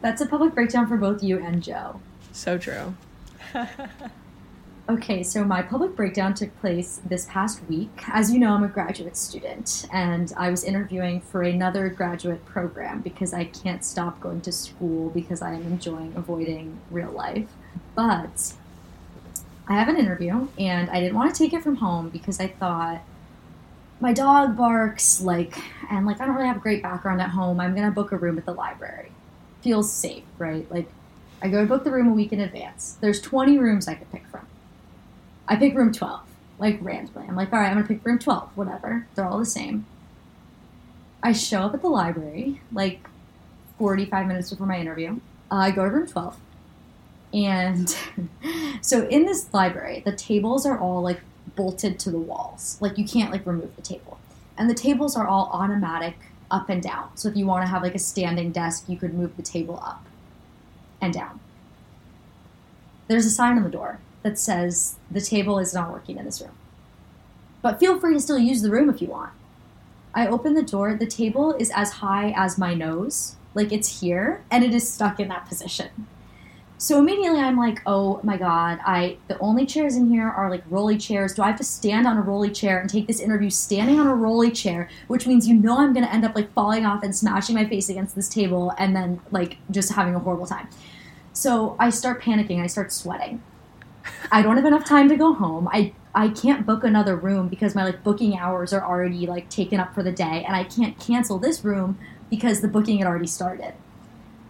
That's 0.00 0.22
a 0.22 0.26
public 0.26 0.54
breakdown 0.54 0.86
for 0.86 0.96
both 0.96 1.22
you 1.22 1.38
and 1.38 1.62
Joe. 1.62 2.00
So 2.32 2.56
true. 2.56 2.94
Okay, 4.90 5.22
so 5.22 5.44
my 5.44 5.60
public 5.60 5.94
breakdown 5.94 6.32
took 6.32 6.58
place 6.60 7.02
this 7.04 7.26
past 7.26 7.60
week. 7.68 7.90
As 8.08 8.32
you 8.32 8.38
know, 8.38 8.54
I'm 8.54 8.64
a 8.64 8.68
graduate 8.68 9.18
student, 9.18 9.86
and 9.92 10.32
I 10.34 10.48
was 10.48 10.64
interviewing 10.64 11.20
for 11.20 11.42
another 11.42 11.90
graduate 11.90 12.42
program 12.46 13.02
because 13.02 13.34
I 13.34 13.44
can't 13.44 13.84
stop 13.84 14.18
going 14.18 14.40
to 14.40 14.50
school 14.50 15.10
because 15.10 15.42
I 15.42 15.52
am 15.52 15.60
enjoying 15.64 16.14
avoiding 16.16 16.78
real 16.90 17.10
life. 17.10 17.48
But 17.94 18.54
I 19.68 19.74
have 19.74 19.88
an 19.88 19.98
interview, 19.98 20.48
and 20.58 20.88
I 20.88 21.00
didn't 21.00 21.16
want 21.16 21.34
to 21.34 21.38
take 21.38 21.52
it 21.52 21.62
from 21.62 21.76
home 21.76 22.08
because 22.08 22.40
I 22.40 22.46
thought 22.46 23.02
my 24.00 24.14
dog 24.14 24.56
barks, 24.56 25.20
like, 25.20 25.58
and 25.90 26.06
like 26.06 26.18
I 26.18 26.24
don't 26.24 26.34
really 26.34 26.48
have 26.48 26.56
a 26.56 26.60
great 26.60 26.82
background 26.82 27.20
at 27.20 27.28
home. 27.28 27.60
I'm 27.60 27.74
gonna 27.74 27.90
book 27.90 28.10
a 28.12 28.16
room 28.16 28.38
at 28.38 28.46
the 28.46 28.54
library. 28.54 29.12
Feels 29.60 29.92
safe, 29.92 30.24
right? 30.38 30.66
Like, 30.72 30.88
I 31.42 31.48
go 31.48 31.60
to 31.60 31.66
book 31.66 31.84
the 31.84 31.90
room 31.90 32.08
a 32.08 32.14
week 32.14 32.32
in 32.32 32.40
advance. 32.40 32.96
There's 33.02 33.20
20 33.20 33.58
rooms 33.58 33.86
I 33.86 33.92
could 33.94 34.10
pick 34.10 34.26
from. 34.28 34.47
I 35.48 35.56
pick 35.56 35.74
room 35.74 35.92
12, 35.92 36.20
like 36.58 36.78
randomly. 36.82 37.26
I'm 37.26 37.34
like, 37.34 37.52
all 37.52 37.58
right, 37.58 37.68
I'm 37.68 37.76
gonna 37.76 37.88
pick 37.88 38.04
room 38.04 38.18
12, 38.18 38.50
whatever. 38.54 39.06
They're 39.14 39.24
all 39.24 39.38
the 39.38 39.46
same. 39.46 39.86
I 41.22 41.32
show 41.32 41.62
up 41.62 41.74
at 41.74 41.80
the 41.80 41.88
library 41.88 42.60
like 42.70 43.08
45 43.78 44.26
minutes 44.26 44.50
before 44.50 44.66
my 44.66 44.78
interview. 44.78 45.20
Uh, 45.50 45.56
I 45.56 45.70
go 45.70 45.84
to 45.84 45.90
room 45.90 46.06
12. 46.06 46.36
And 47.32 47.96
so 48.82 49.08
in 49.08 49.24
this 49.24 49.52
library, 49.52 50.02
the 50.04 50.12
tables 50.12 50.66
are 50.66 50.78
all 50.78 51.02
like 51.02 51.20
bolted 51.56 51.98
to 52.00 52.10
the 52.10 52.18
walls. 52.18 52.76
Like 52.80 52.98
you 52.98 53.06
can't 53.06 53.32
like 53.32 53.46
remove 53.46 53.74
the 53.74 53.82
table. 53.82 54.18
And 54.58 54.68
the 54.68 54.74
tables 54.74 55.16
are 55.16 55.26
all 55.26 55.48
automatic 55.52 56.16
up 56.50 56.68
and 56.68 56.82
down. 56.82 57.10
So 57.16 57.28
if 57.28 57.36
you 57.36 57.46
want 57.46 57.64
to 57.64 57.68
have 57.68 57.82
like 57.82 57.94
a 57.94 57.98
standing 57.98 58.52
desk, 58.52 58.84
you 58.86 58.98
could 58.98 59.14
move 59.14 59.36
the 59.36 59.42
table 59.42 59.80
up 59.82 60.04
and 61.00 61.12
down. 61.12 61.40
There's 63.06 63.24
a 63.24 63.30
sign 63.30 63.56
on 63.56 63.64
the 63.64 63.70
door 63.70 64.00
that 64.22 64.38
says 64.38 64.96
the 65.10 65.20
table 65.20 65.58
is 65.58 65.74
not 65.74 65.92
working 65.92 66.18
in 66.18 66.24
this 66.24 66.40
room. 66.40 66.56
But 67.62 67.80
feel 67.80 67.98
free 67.98 68.14
to 68.14 68.20
still 68.20 68.38
use 68.38 68.62
the 68.62 68.70
room 68.70 68.88
if 68.88 69.02
you 69.02 69.08
want. 69.08 69.32
I 70.14 70.26
open 70.26 70.54
the 70.54 70.62
door, 70.62 70.94
the 70.94 71.06
table 71.06 71.54
is 71.54 71.70
as 71.74 71.94
high 71.94 72.32
as 72.36 72.58
my 72.58 72.74
nose, 72.74 73.36
like 73.54 73.72
it's 73.72 74.00
here, 74.00 74.42
and 74.50 74.64
it 74.64 74.74
is 74.74 74.90
stuck 74.90 75.20
in 75.20 75.28
that 75.28 75.46
position. 75.46 76.06
So 76.80 77.00
immediately 77.00 77.40
I'm 77.40 77.56
like, 77.56 77.80
oh 77.86 78.20
my 78.22 78.36
god, 78.36 78.78
I 78.86 79.16
the 79.26 79.36
only 79.40 79.66
chairs 79.66 79.96
in 79.96 80.08
here 80.10 80.28
are 80.28 80.48
like 80.48 80.62
rolly 80.70 80.96
chairs. 80.96 81.34
Do 81.34 81.42
I 81.42 81.48
have 81.48 81.56
to 81.56 81.64
stand 81.64 82.06
on 82.06 82.16
a 82.16 82.20
rolly 82.20 82.50
chair 82.50 82.78
and 82.78 82.88
take 82.88 83.08
this 83.08 83.18
interview 83.18 83.50
standing 83.50 83.98
on 83.98 84.06
a 84.06 84.14
rolly 84.14 84.52
chair, 84.52 84.88
which 85.08 85.26
means 85.26 85.48
you 85.48 85.54
know 85.54 85.78
I'm 85.78 85.92
gonna 85.92 86.06
end 86.06 86.24
up 86.24 86.36
like 86.36 86.52
falling 86.52 86.86
off 86.86 87.02
and 87.02 87.14
smashing 87.14 87.56
my 87.56 87.64
face 87.64 87.88
against 87.88 88.14
this 88.14 88.28
table 88.28 88.72
and 88.78 88.94
then 88.94 89.20
like 89.32 89.56
just 89.72 89.92
having 89.92 90.14
a 90.14 90.20
horrible 90.20 90.46
time. 90.46 90.68
So 91.32 91.74
I 91.80 91.90
start 91.90 92.22
panicking, 92.22 92.62
I 92.62 92.68
start 92.68 92.92
sweating. 92.92 93.42
I 94.30 94.42
don't 94.42 94.56
have 94.56 94.64
enough 94.64 94.84
time 94.84 95.08
to 95.08 95.16
go 95.16 95.32
home. 95.32 95.68
I 95.72 95.92
I 96.14 96.28
can't 96.28 96.66
book 96.66 96.84
another 96.84 97.16
room 97.16 97.48
because 97.48 97.74
my 97.74 97.84
like 97.84 98.02
booking 98.02 98.36
hours 98.36 98.72
are 98.72 98.84
already 98.84 99.26
like 99.26 99.48
taken 99.50 99.78
up 99.78 99.94
for 99.94 100.02
the 100.02 100.12
day 100.12 100.44
and 100.46 100.56
I 100.56 100.64
can't 100.64 100.98
cancel 100.98 101.38
this 101.38 101.64
room 101.64 101.98
because 102.30 102.60
the 102.60 102.68
booking 102.68 102.98
had 102.98 103.06
already 103.06 103.26
started. 103.26 103.74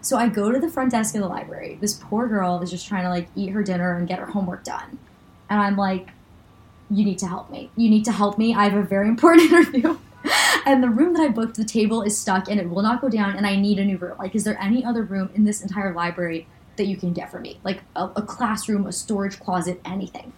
So 0.01 0.17
I 0.17 0.29
go 0.29 0.51
to 0.53 0.59
the 0.59 0.69
front 0.69 0.93
desk 0.93 1.15
of 1.15 1.21
the 1.21 1.29
library. 1.29 1.79
This 1.81 1.95
poor 1.95 2.29
girl 2.29 2.61
is 2.63 2.71
just 2.71 2.87
trying 2.87 3.05
to 3.05 3.11
like 3.11 3.29
eat 3.35 3.51
her 3.51 3.63
dinner 3.63 3.97
and 3.97 4.09
get 4.09 4.19
her 4.19 4.27
homework 4.27 4.65
done. 4.65 4.99
And 5.51 5.61
I'm 5.61 5.77
like, 5.77 6.11
you 6.91 7.05
need 7.05 7.19
to 7.19 7.27
help 7.27 7.51
me. 7.51 7.71
You 7.77 7.91
need 7.91 8.05
to 8.07 8.13
help 8.13 8.39
me. 8.39 8.55
I 8.55 8.65
have 8.65 8.75
a 8.75 8.83
very 8.83 9.09
important 9.15 9.53
interview. 9.53 9.99
and 10.67 10.83
the 10.83 10.89
room 10.89 11.15
that 11.15 11.23
I 11.23 11.29
booked, 11.29 11.57
the 11.57 11.65
table 11.65 12.03
is 12.03 12.19
stuck 12.19 12.49
and 12.49 12.61
it 12.61 12.69
will 12.71 12.83
not 12.83 13.01
go 13.01 13.09
down 13.09 13.37
and 13.37 13.47
I 13.47 13.57
need 13.57 13.79
a 13.79 13.85
new 13.85 13.99
room. 13.99 14.17
Like, 14.19 14.35
is 14.35 14.45
there 14.45 14.61
any 14.61 14.85
other 14.85 15.03
room 15.03 15.31
in 15.35 15.45
this 15.45 15.61
entire 15.63 15.93
library 15.93 16.47
that 16.79 16.87
you 16.87 16.97
can 16.97 17.13
get 17.13 17.31
for 17.31 17.39
me? 17.39 17.61
Like 17.63 17.83
a, 17.95 18.11
a 18.17 18.23
classroom, 18.23 18.87
a 18.87 18.93
storage 18.93 19.39
closet, 19.39 19.81
anything. 19.85 20.33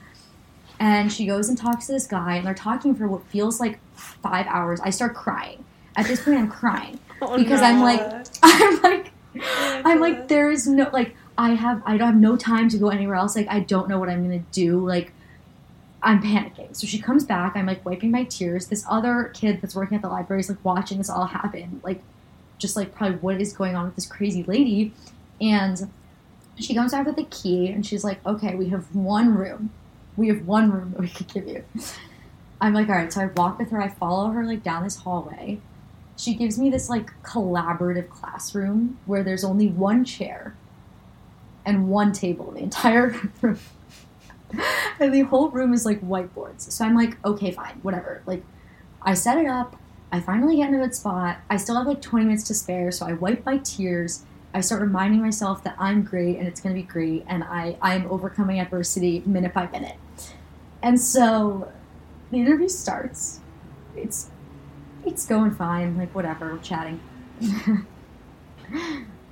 And 0.78 1.12
she 1.12 1.26
goes 1.26 1.48
and 1.48 1.56
talks 1.56 1.86
to 1.86 1.92
this 1.92 2.06
guy 2.06 2.36
and 2.36 2.46
they're 2.46 2.54
talking 2.54 2.94
for 2.94 3.06
what 3.06 3.24
feels 3.26 3.60
like 3.60 3.78
five 3.94 4.46
hours. 4.46 4.80
I 4.80 4.90
start 4.90 5.14
crying. 5.14 5.64
At 5.96 6.06
this 6.06 6.24
point, 6.24 6.38
I'm 6.38 6.48
crying 6.48 6.98
Oh, 7.22 7.36
because 7.36 7.60
I'm 7.60 7.80
like, 7.80 8.00
I'm 8.42 8.82
like, 8.82 9.12
oh, 9.38 9.82
I'm 9.84 10.00
like, 10.00 10.28
there 10.28 10.50
is 10.50 10.66
no 10.66 10.88
like 10.92 11.14
I 11.36 11.50
have 11.50 11.82
I 11.84 11.96
don't 11.96 12.06
have 12.06 12.20
no 12.20 12.36
time 12.36 12.68
to 12.70 12.78
go 12.78 12.88
anywhere 12.88 13.16
else. 13.16 13.36
Like 13.36 13.48
I 13.48 13.60
don't 13.60 13.88
know 13.88 13.98
what 13.98 14.08
I'm 14.08 14.22
gonna 14.22 14.44
do. 14.52 14.86
Like 14.86 15.12
I'm 16.02 16.22
panicking. 16.22 16.74
So 16.74 16.86
she 16.86 16.98
comes 16.98 17.24
back. 17.24 17.56
I'm 17.56 17.66
like 17.66 17.84
wiping 17.84 18.10
my 18.10 18.24
tears. 18.24 18.66
This 18.66 18.84
other 18.88 19.32
kid 19.34 19.60
that's 19.60 19.74
working 19.74 19.96
at 19.96 20.02
the 20.02 20.08
library 20.08 20.40
is 20.40 20.48
like 20.48 20.64
watching 20.64 20.98
this 20.98 21.10
all 21.10 21.26
happen. 21.26 21.80
Like 21.84 22.02
just 22.58 22.76
like 22.76 22.94
probably 22.94 23.18
what 23.18 23.40
is 23.40 23.52
going 23.52 23.76
on 23.76 23.86
with 23.86 23.96
this 23.96 24.06
crazy 24.06 24.42
lady. 24.44 24.92
And 25.40 25.90
she 26.64 26.74
comes 26.74 26.92
back 26.92 27.06
with 27.06 27.16
the 27.16 27.24
key 27.24 27.68
and 27.68 27.84
she's 27.84 28.04
like, 28.04 28.24
okay, 28.26 28.54
we 28.54 28.68
have 28.68 28.94
one 28.94 29.34
room. 29.34 29.70
We 30.16 30.28
have 30.28 30.46
one 30.46 30.70
room 30.70 30.92
that 30.92 31.00
we 31.00 31.08
could 31.08 31.32
give 31.32 31.48
you. 31.48 31.64
I'm 32.60 32.74
like, 32.74 32.88
all 32.88 32.94
right. 32.94 33.12
So 33.12 33.22
I 33.22 33.26
walk 33.26 33.58
with 33.58 33.70
her. 33.70 33.80
I 33.80 33.88
follow 33.88 34.30
her 34.30 34.44
like 34.44 34.62
down 34.62 34.84
this 34.84 34.96
hallway 34.96 35.60
she 36.20 36.34
gives 36.34 36.58
me 36.58 36.68
this 36.68 36.90
like 36.90 37.10
collaborative 37.22 38.10
classroom 38.10 38.98
where 39.06 39.22
there's 39.22 39.42
only 39.42 39.68
one 39.68 40.04
chair 40.04 40.54
and 41.64 41.88
one 41.88 42.12
table 42.12 42.48
in 42.50 42.54
the 42.54 42.60
entire 42.60 43.08
room. 43.40 43.58
and 45.00 45.14
the 45.14 45.22
whole 45.22 45.48
room 45.50 45.72
is 45.72 45.86
like 45.86 46.00
whiteboards. 46.02 46.70
So 46.70 46.84
I'm 46.84 46.94
like, 46.94 47.16
okay, 47.24 47.50
fine, 47.50 47.78
whatever. 47.82 48.22
Like, 48.26 48.42
I 49.02 49.14
set 49.14 49.38
it 49.38 49.46
up. 49.46 49.76
I 50.12 50.20
finally 50.20 50.56
get 50.56 50.68
in 50.68 50.74
a 50.74 50.78
good 50.78 50.94
spot. 50.94 51.38
I 51.48 51.56
still 51.56 51.76
have 51.76 51.86
like 51.86 52.02
20 52.02 52.26
minutes 52.26 52.44
to 52.44 52.54
spare, 52.54 52.90
so 52.90 53.06
I 53.06 53.12
wipe 53.14 53.46
my 53.46 53.58
tears. 53.58 54.24
I 54.52 54.60
start 54.60 54.82
reminding 54.82 55.20
myself 55.20 55.62
that 55.64 55.76
I'm 55.78 56.02
great 56.02 56.38
and 56.38 56.48
it's 56.48 56.60
going 56.60 56.74
to 56.74 56.80
be 56.80 56.86
great, 56.86 57.24
and 57.28 57.44
I, 57.44 57.76
I 57.80 57.94
am 57.94 58.06
overcoming 58.10 58.58
adversity 58.58 59.22
minute 59.24 59.54
by 59.54 59.68
minute. 59.68 59.96
And 60.82 61.00
so 61.00 61.70
the 62.30 62.38
interview 62.38 62.68
starts. 62.68 63.40
It's 63.96 64.30
it's 65.04 65.26
going 65.26 65.52
fine, 65.52 65.96
like 65.96 66.14
whatever, 66.14 66.52
we're 66.52 66.58
chatting. 66.58 67.00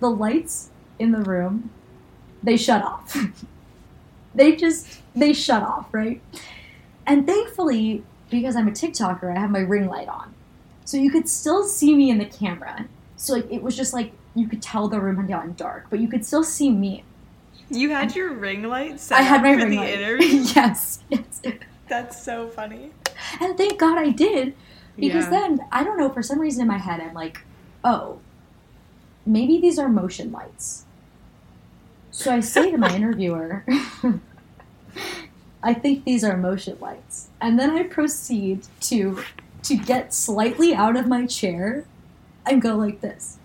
the 0.00 0.10
lights 0.10 0.70
in 0.98 1.12
the 1.12 1.20
room, 1.20 1.70
they 2.42 2.56
shut 2.56 2.82
off. 2.82 3.16
they 4.34 4.56
just 4.56 5.00
they 5.14 5.32
shut 5.32 5.62
off, 5.62 5.92
right? 5.92 6.22
And 7.06 7.26
thankfully, 7.26 8.04
because 8.30 8.56
I'm 8.56 8.68
a 8.68 8.72
TikToker, 8.72 9.34
I 9.34 9.40
have 9.40 9.50
my 9.50 9.60
ring 9.60 9.86
light 9.86 10.08
on. 10.08 10.34
So 10.84 10.96
you 10.96 11.10
could 11.10 11.28
still 11.28 11.64
see 11.64 11.94
me 11.94 12.10
in 12.10 12.18
the 12.18 12.24
camera. 12.24 12.86
So 13.16 13.34
like 13.34 13.50
it 13.50 13.62
was 13.62 13.76
just 13.76 13.92
like 13.92 14.12
you 14.38 14.48
could 14.48 14.62
tell 14.62 14.88
the 14.88 15.00
room 15.00 15.16
had 15.16 15.28
gotten 15.28 15.54
dark, 15.54 15.86
but 15.90 15.98
you 16.00 16.08
could 16.08 16.24
still 16.24 16.44
see 16.44 16.70
me. 16.70 17.04
You 17.70 17.90
had 17.90 18.14
your 18.16 18.32
ring 18.32 18.62
light 18.62 18.98
set 19.00 19.18
I 19.18 19.22
had 19.22 19.42
my 19.42 19.52
for 19.54 19.58
ring 19.60 19.70
the 19.70 19.76
light. 19.76 19.94
interview. 19.94 20.26
yes, 20.54 21.00
yes. 21.10 21.42
That's 21.88 22.22
so 22.22 22.48
funny. 22.48 22.90
And 23.40 23.56
thank 23.58 23.78
God 23.78 23.98
I 23.98 24.10
did. 24.10 24.54
Because 24.96 25.24
Yeah. 25.24 25.30
then, 25.30 25.60
I 25.70 25.84
don't 25.84 25.98
know, 25.98 26.08
for 26.10 26.22
some 26.22 26.40
reason 26.40 26.62
in 26.62 26.68
my 26.68 26.78
head, 26.78 27.00
I'm 27.00 27.14
like, 27.14 27.38
oh, 27.84 28.20
maybe 29.26 29.60
these 29.60 29.78
are 29.78 29.88
motion 29.88 30.32
lights. 30.32 30.84
So 32.10 32.32
I 32.34 32.40
say 32.40 32.70
to 32.70 32.78
my 32.78 32.94
interviewer, 32.96 33.64
I 35.62 35.74
think 35.74 36.04
these 36.04 36.24
are 36.24 36.36
motion 36.36 36.78
lights. 36.80 37.28
And 37.40 37.58
then 37.58 37.70
I 37.70 37.82
proceed 37.84 38.66
to 38.82 39.22
to 39.64 39.76
get 39.76 40.14
slightly 40.14 40.72
out 40.74 40.96
of 40.96 41.06
my 41.08 41.26
chair 41.26 41.84
and 42.46 42.62
go 42.62 42.76
like 42.76 43.00
this. 43.00 43.37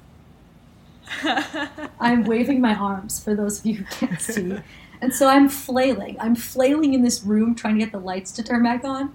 I'm 2.00 2.24
waving 2.24 2.62
my 2.62 2.76
arms 2.76 3.24
for 3.24 3.36
those 3.36 3.60
of 3.60 3.66
you 3.66 3.76
who 3.76 3.86
can't 3.86 4.22
see. 4.22 4.58
And 5.02 5.14
so 5.14 5.28
I'm 5.28 5.50
flailing. 5.50 6.18
I'm 6.20 6.36
flailing 6.36 6.94
in 6.94 7.02
this 7.02 7.24
room 7.24 7.56
trying 7.56 7.76
to 7.76 7.80
get 7.80 7.92
the 7.92 8.00
lights 8.00 8.32
to 8.34 8.44
turn 8.44 8.64
back 8.64 8.86
on. 8.86 9.14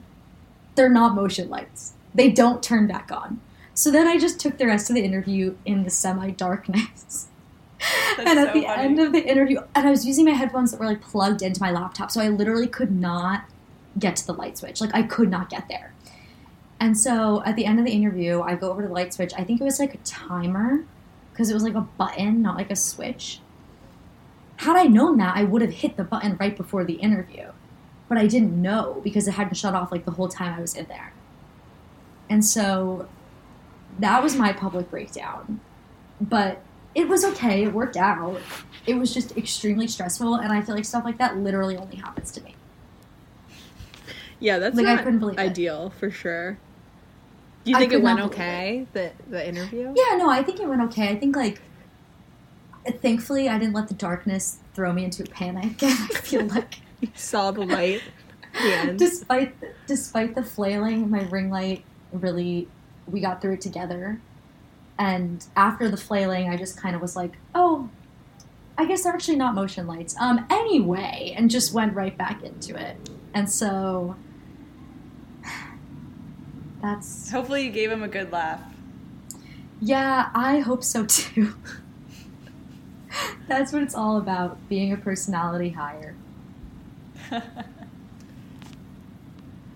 They're 0.75 0.91
not 0.91 1.15
motion 1.15 1.49
lights. 1.49 1.95
They 2.15 2.31
don't 2.31 2.63
turn 2.63 2.87
back 2.87 3.11
on. 3.11 3.41
So 3.75 3.91
then 3.91 4.07
I 4.07 4.19
just 4.19 4.39
took 4.41 4.59
the 4.59 4.67
rest 4.67 4.91
of 4.91 4.97
the 4.97 5.05
interview 5.05 5.57
in 5.65 5.85
the 5.85 5.91
semi 5.91 6.31
darkness. 6.31 7.29
And 8.19 8.29
at 8.29 8.49
so 8.49 8.53
the 8.53 8.67
funny. 8.67 8.67
end 8.67 8.99
of 8.99 9.13
the 9.13 9.25
interview, 9.25 9.61
and 9.75 9.87
I 9.87 9.91
was 9.91 10.05
using 10.05 10.25
my 10.25 10.33
headphones 10.33 10.73
that 10.73 10.81
were 10.81 10.87
like 10.87 11.01
plugged 11.01 11.43
into 11.43 11.61
my 11.61 11.71
laptop, 11.71 12.11
so 12.11 12.21
I 12.21 12.29
literally 12.29 12.67
could 12.67 12.91
not 12.91 13.45
get 13.99 14.17
to 14.17 14.27
the 14.27 14.35
light 14.35 14.59
switch. 14.59 14.81
Like 14.81 14.95
I 14.95 15.03
could 15.03 15.31
not 15.31 15.49
get 15.49 15.69
there. 15.69 15.93
And 16.81 16.99
so 16.99 17.43
at 17.45 17.57
the 17.57 17.65
end 17.65 17.79
of 17.79 17.85
the 17.85 17.93
interview, 17.93 18.41
I 18.41 18.57
go 18.57 18.71
over 18.71 18.83
to 18.83 18.89
the 18.89 18.95
light 18.95 19.15
switch. 19.15 19.33
I 19.37 19.45
think 19.45 19.61
it 19.61 19.65
was 19.65 19.79
like 19.79 19.95
a 19.95 19.99
timer 19.99 20.85
because 21.39 21.51
it 21.51 21.55
was 21.55 21.63
like 21.63 21.75
a 21.77 21.81
button, 21.83 22.43
not 22.43 22.57
like 22.57 22.69
a 22.69 22.75
switch. 22.75 23.39
Had 24.57 24.75
I 24.75 24.87
known 24.87 25.19
that, 25.19 25.37
I 25.37 25.45
would 25.45 25.63
have 25.63 25.71
hit 25.73 25.97
the 25.97 26.03
button 26.03 26.37
right 26.41 26.57
before 26.57 26.85
the 26.85 26.95
interview. 26.95 27.53
But 28.09 28.19
I 28.19 28.27
didn't 28.27 28.61
know 28.61 29.01
because 29.05 29.29
it 29.29 29.35
hadn't 29.35 29.55
shut 29.55 29.73
off 29.73 29.93
like 29.93 30.05
the 30.05 30.11
whole 30.11 30.27
time 30.27 30.59
I 30.59 30.61
was 30.61 30.75
in 30.75 30.87
there. 30.87 31.13
And 32.29 32.45
so 32.45 33.07
that 34.01 34.21
was 34.21 34.35
my 34.35 34.53
public 34.53 34.91
breakdown. 34.91 35.61
But 36.21 36.61
it 36.97 37.07
was 37.07 37.25
okay, 37.25 37.63
it 37.63 37.73
worked 37.73 37.97
out. 37.97 38.41
It 38.85 38.95
was 38.95 39.15
just 39.15 39.37
extremely 39.37 39.87
stressful, 39.87 40.35
and 40.35 40.53
I 40.53 40.61
feel 40.63 40.75
like 40.75 40.87
stuff 40.87 41.05
like 41.05 41.19
that 41.19 41.37
literally 41.37 41.77
only 41.77 41.97
happens 41.99 42.33
to 42.33 42.43
me. 42.43 42.57
Yeah, 44.41 44.59
that's 44.59 44.75
Like, 44.75 44.87
I 44.87 44.95
not 44.97 45.05
couldn't 45.05 45.21
believe 45.21 45.39
it. 45.39 45.43
ideal 45.43 45.91
for 45.91 46.11
sure. 46.11 46.59
Do 47.65 47.71
you 47.71 47.79
think 47.79 47.93
it 47.93 48.03
went 48.03 48.21
okay? 48.21 48.87
The 48.93 49.13
the 49.29 49.47
interview? 49.47 49.93
Yeah, 49.95 50.17
no, 50.17 50.31
I 50.31 50.43
think 50.43 50.61
it 50.61 50.69
went 50.69 50.83
okay. 50.83 51.09
I 51.09 51.17
think 51.17 51.37
like 51.37 51.61
thankfully 52.87 53.49
I 53.49 53.59
didn't 53.59 53.75
let 53.75 53.89
the 53.89 53.95
darkness 53.95 54.59
throw 54.75 54.93
me 54.93 55.05
into 55.05 55.23
a 55.23 55.27
panic. 55.27 55.77
I 55.83 55.97
feel 56.23 56.47
like 56.47 56.81
you 57.01 57.09
saw 57.15 57.51
the 57.51 57.63
light. 57.63 58.03
The 58.55 58.75
end. 58.75 58.99
despite 58.99 59.55
despite 59.87 60.35
the 60.35 60.43
flailing, 60.43 61.11
my 61.11 61.23
ring 61.23 61.51
light 61.51 61.85
really 62.13 62.69
we 63.07 63.21
got 63.21 63.41
through 63.41 63.55
it 63.55 63.61
together. 63.61 64.21
And 64.99 65.45
after 65.55 65.89
the 65.89 65.97
flailing, 65.97 66.49
I 66.49 66.57
just 66.57 66.77
kind 66.77 66.97
of 66.97 67.03
was 67.03 67.15
like, 67.15 67.39
"Oh, 67.55 67.89
I 68.77 68.85
guess 68.85 69.05
they're 69.05 69.13
actually 69.13 69.37
not 69.37 69.55
motion 69.55 69.87
lights." 69.87 70.17
Um, 70.19 70.45
anyway, 70.51 71.35
and 71.37 71.51
just 71.51 71.73
went 71.73 71.95
right 71.95 72.17
back 72.17 72.43
into 72.43 72.75
it. 72.77 72.97
And 73.33 73.49
so 73.49 74.17
that's 76.83 77.31
Hopefully, 77.31 77.65
you 77.65 77.71
gave 77.71 77.91
him 77.91 78.03
a 78.03 78.09
good 78.09 78.31
laugh. 78.33 78.61
yeah, 79.81 80.31
I 80.35 80.59
hope 80.61 80.83
so 80.85 81.05
too. 81.07 81.55
that's 83.49 83.73
what 83.73 83.83
it's 83.83 83.95
all 83.95 84.19
about, 84.19 84.59
being 84.69 84.93
a 84.93 84.97
personality 84.97 85.71
hire. 85.71 86.15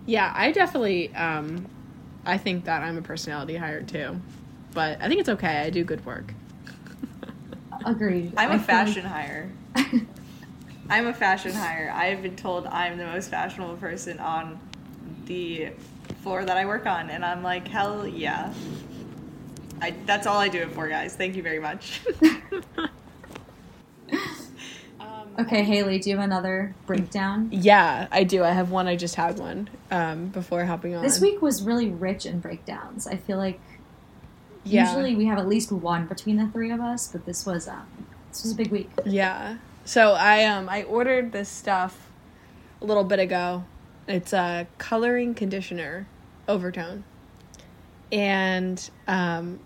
Yeah, 0.07 0.33
I 0.35 0.51
definitely 0.53 1.15
um 1.15 1.67
I 2.25 2.39
think 2.39 2.65
that 2.65 2.83
I'm 2.83 2.99
a 2.99 3.03
personality 3.03 3.57
hire 3.57 3.83
too. 3.83 4.21
But 4.73 5.01
I 5.01 5.09
think 5.09 5.21
it's 5.21 5.29
okay. 5.29 5.59
I 5.61 5.71
do 5.71 5.85
good 5.85 6.05
work. 6.05 6.33
Agreed. 7.87 8.33
I'm 8.37 8.51
I 8.51 8.55
a 8.55 8.59
feel 8.59 8.67
fashion 8.67 9.05
like- 9.05 9.13
hire. 9.13 9.53
I'm 10.91 11.07
a 11.07 11.15
fashion 11.15 11.53
hire. 11.53 11.93
I've 11.95 12.23
been 12.23 12.37
told 12.37 12.67
I'm 12.67 12.99
the 12.99 13.07
most 13.07 13.31
fashionable 13.31 13.77
person 13.77 14.19
on 14.19 14.59
the 15.27 15.71
floor 16.23 16.45
that 16.45 16.57
I 16.57 16.67
work 16.67 16.87
on, 16.87 17.11
and 17.11 17.25
I'm 17.25 17.43
like, 17.43 17.69
hell 17.69 18.07
yeah. 18.07 18.53
I, 19.81 19.95
that's 20.07 20.27
all 20.27 20.39
I 20.39 20.49
do 20.49 20.61
it 20.61 20.71
for, 20.73 20.89
guys. 20.89 21.17
Thank 21.17 21.35
you 21.35 21.43
very 21.43 21.59
much. 21.59 22.01
Okay, 25.39 25.63
Hayley, 25.63 25.99
do 25.99 26.11
you 26.11 26.17
have 26.17 26.25
another 26.25 26.75
breakdown? 26.87 27.49
Yeah, 27.51 28.07
I 28.11 28.25
do. 28.25 28.45
I 28.45 28.51
have 28.51 28.71
one. 28.71 28.87
I 28.87 28.97
just 28.97 29.15
had 29.15 29.39
one 29.39 29.71
um, 29.91 30.27
before 30.29 30.65
hopping 30.65 30.95
on. 30.95 31.03
This 31.03 31.21
week 31.21 31.41
was 31.41 31.63
really 31.63 31.89
rich 31.89 32.27
in 32.27 32.41
breakdowns. 32.41 33.07
I 33.07 33.17
feel 33.17 33.39
like 33.39 33.59
yeah. 34.65 34.87
usually 34.87 35.17
we 35.17 35.25
have 35.27 35.39
at 35.39 35.49
least 35.49 35.73
one 35.73 36.07
between 36.07 36.37
the 36.37 36.49
three 36.49 36.71
of 36.71 36.81
us, 36.81 37.09
but 37.09 37.25
this 37.25 37.47
was 37.47 37.67
um, 37.67 37.87
this 38.29 38.43
was 38.43 38.53
a 38.53 38.55
big 38.55 38.71
week. 38.71 38.91
Yeah. 39.07 39.57
So 39.85 40.13
I 40.13 40.45
um 40.45 40.69
I 40.69 40.83
ordered 40.83 41.33
this 41.33 41.49
stuff 41.49 42.11
a 42.83 42.85
little 42.85 43.05
bit 43.05 43.19
ago. 43.19 43.65
It's 44.07 44.35
a 44.35 44.67
coloring 44.77 45.35
conditioner 45.35 46.07
overtone. 46.53 47.05
And 48.11 48.91
um 49.09 49.59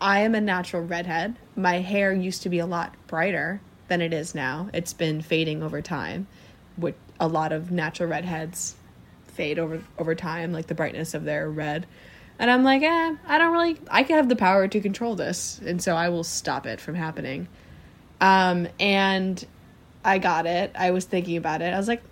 I 0.00 0.20
am 0.20 0.34
a 0.34 0.40
natural 0.40 0.82
redhead. 0.82 1.36
My 1.56 1.80
hair 1.80 2.12
used 2.12 2.42
to 2.42 2.48
be 2.48 2.58
a 2.58 2.66
lot 2.66 2.94
brighter 3.06 3.60
than 3.88 4.00
it 4.00 4.12
is 4.12 4.34
now. 4.34 4.68
It's 4.74 4.92
been 4.92 5.22
fading 5.22 5.62
over 5.62 5.80
time. 5.80 6.26
With 6.76 6.96
a 7.20 7.28
lot 7.28 7.52
of 7.52 7.70
natural 7.70 8.08
redheads 8.08 8.74
fade 9.26 9.58
over 9.58 9.82
over 9.98 10.14
time, 10.14 10.52
like 10.52 10.66
the 10.66 10.74
brightness 10.74 11.14
of 11.14 11.24
their 11.24 11.48
red. 11.50 11.86
And 12.38 12.50
I'm 12.50 12.64
like, 12.64 12.82
eh, 12.82 13.14
I 13.26 13.38
don't 13.38 13.52
really 13.52 13.78
I 13.88 14.02
can 14.02 14.16
have 14.16 14.28
the 14.28 14.36
power 14.36 14.66
to 14.66 14.80
control 14.80 15.14
this, 15.14 15.60
and 15.64 15.82
so 15.82 15.94
I 15.94 16.08
will 16.08 16.24
stop 16.24 16.66
it 16.66 16.80
from 16.80 16.94
happening. 16.94 17.48
Um, 18.20 18.68
and 18.80 19.44
I 20.04 20.18
got 20.18 20.46
it. 20.46 20.72
I 20.74 20.90
was 20.90 21.04
thinking 21.04 21.36
about 21.36 21.62
it. 21.62 21.72
I 21.72 21.76
was 21.76 21.88
like, 21.88 22.02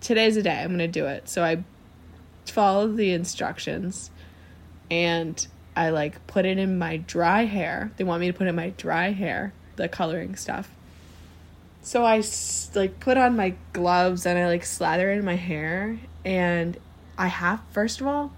today's 0.00 0.34
the 0.34 0.42
day. 0.42 0.60
I'm 0.62 0.76
to 0.78 0.88
do 0.88 1.06
it. 1.06 1.28
So 1.28 1.42
I 1.42 1.64
followed 2.50 2.96
the 2.96 3.12
instructions 3.12 4.10
and 4.90 5.46
I 5.76 5.90
like 5.90 6.26
put 6.26 6.44
it 6.44 6.58
in 6.58 6.78
my 6.78 6.98
dry 6.98 7.44
hair. 7.44 7.92
They 7.96 8.04
want 8.04 8.20
me 8.20 8.26
to 8.26 8.32
put 8.32 8.46
in 8.46 8.54
my 8.54 8.70
dry 8.70 9.12
hair, 9.12 9.52
the 9.76 9.88
coloring 9.88 10.36
stuff. 10.36 10.70
So 11.82 12.04
I 12.04 12.22
like 12.74 13.00
put 13.00 13.16
on 13.16 13.36
my 13.36 13.54
gloves 13.72 14.26
and 14.26 14.38
I 14.38 14.46
like 14.46 14.64
slather 14.64 15.10
in 15.10 15.24
my 15.24 15.36
hair 15.36 15.98
and 16.24 16.76
I 17.16 17.28
have 17.28 17.60
first 17.70 18.00
of 18.00 18.06
all 18.06 18.32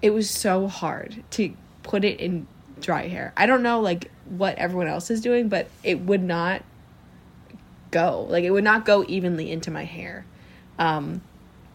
it 0.00 0.10
was 0.10 0.28
so 0.28 0.66
hard 0.66 1.22
to 1.32 1.54
put 1.84 2.04
it 2.04 2.18
in 2.20 2.46
dry 2.80 3.06
hair. 3.06 3.32
I 3.36 3.46
don't 3.46 3.62
know 3.62 3.80
like 3.80 4.10
what 4.26 4.58
everyone 4.58 4.88
else 4.88 5.10
is 5.10 5.20
doing, 5.20 5.48
but 5.48 5.68
it 5.84 6.00
would 6.00 6.22
not 6.22 6.62
go. 7.92 8.26
Like 8.28 8.44
it 8.44 8.50
would 8.50 8.64
not 8.64 8.84
go 8.84 9.04
evenly 9.06 9.50
into 9.50 9.70
my 9.70 9.84
hair. 9.84 10.26
Um, 10.78 11.22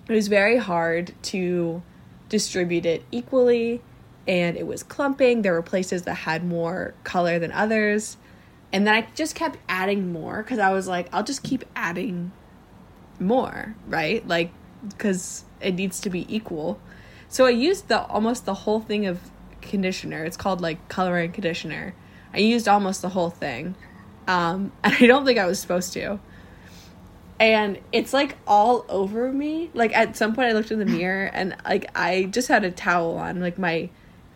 it 0.08 0.14
was 0.14 0.28
very 0.28 0.58
hard 0.58 1.14
to 1.24 1.82
distribute 2.30 2.86
it 2.86 3.04
equally, 3.12 3.82
and 4.28 4.58
it 4.58 4.68
was 4.68 4.84
clumping. 4.84 5.42
There 5.42 5.54
were 5.54 5.62
places 5.62 6.04
that 6.04 6.14
had 6.16 6.46
more 6.46 6.94
color 7.04 7.40
than 7.40 7.52
others. 7.52 8.18
And 8.72 8.86
then 8.86 8.94
I 8.94 9.08
just 9.16 9.36
kept 9.36 9.58
adding 9.70 10.12
more 10.12 10.44
because 10.44 10.60
I 10.60 10.72
was 10.72 10.88
like, 10.88 11.08
I'll 11.14 11.24
just 11.24 11.44
keep 11.44 11.64
adding 11.76 12.32
more, 13.20 13.76
right? 13.88 14.28
Like, 14.28 14.52
because 14.88 15.46
it 15.62 15.76
needs 15.76 16.02
to 16.02 16.10
be 16.10 16.26
equal. 16.34 16.80
So 17.30 17.46
I 17.46 17.50
used 17.50 17.88
the 17.88 18.02
almost 18.02 18.46
the 18.46 18.54
whole 18.54 18.80
thing 18.80 19.06
of 19.06 19.20
conditioner. 19.62 20.24
It's 20.24 20.38
called 20.38 20.62
like 20.62 20.88
coloring 20.90 21.32
conditioner. 21.32 21.94
I 22.34 22.40
used 22.40 22.68
almost 22.68 23.02
the 23.02 23.10
whole 23.10 23.30
thing. 23.30 23.76
Um, 24.28 24.72
and 24.84 24.94
I 24.94 25.08
don't 25.08 25.26
think 25.26 25.40
I 25.40 25.46
was 25.46 25.60
supposed 25.60 25.94
to. 25.94 26.20
And 27.40 27.80
it's 27.92 28.14
like 28.14 28.38
all 28.48 28.86
over 28.90 29.32
me. 29.32 29.70
Like 29.74 29.96
at 29.96 30.16
some 30.16 30.34
point 30.34 30.50
I 30.50 30.54
looked 30.54 30.72
in 30.72 30.80
the 30.80 30.86
mirror 30.86 31.26
and 31.34 31.56
like 31.66 31.90
I 31.96 32.24
just 32.26 32.48
had 32.48 32.64
a 32.64 32.72
towel 32.72 33.18
on. 33.18 33.40
Like 33.40 33.58
my 33.58 33.90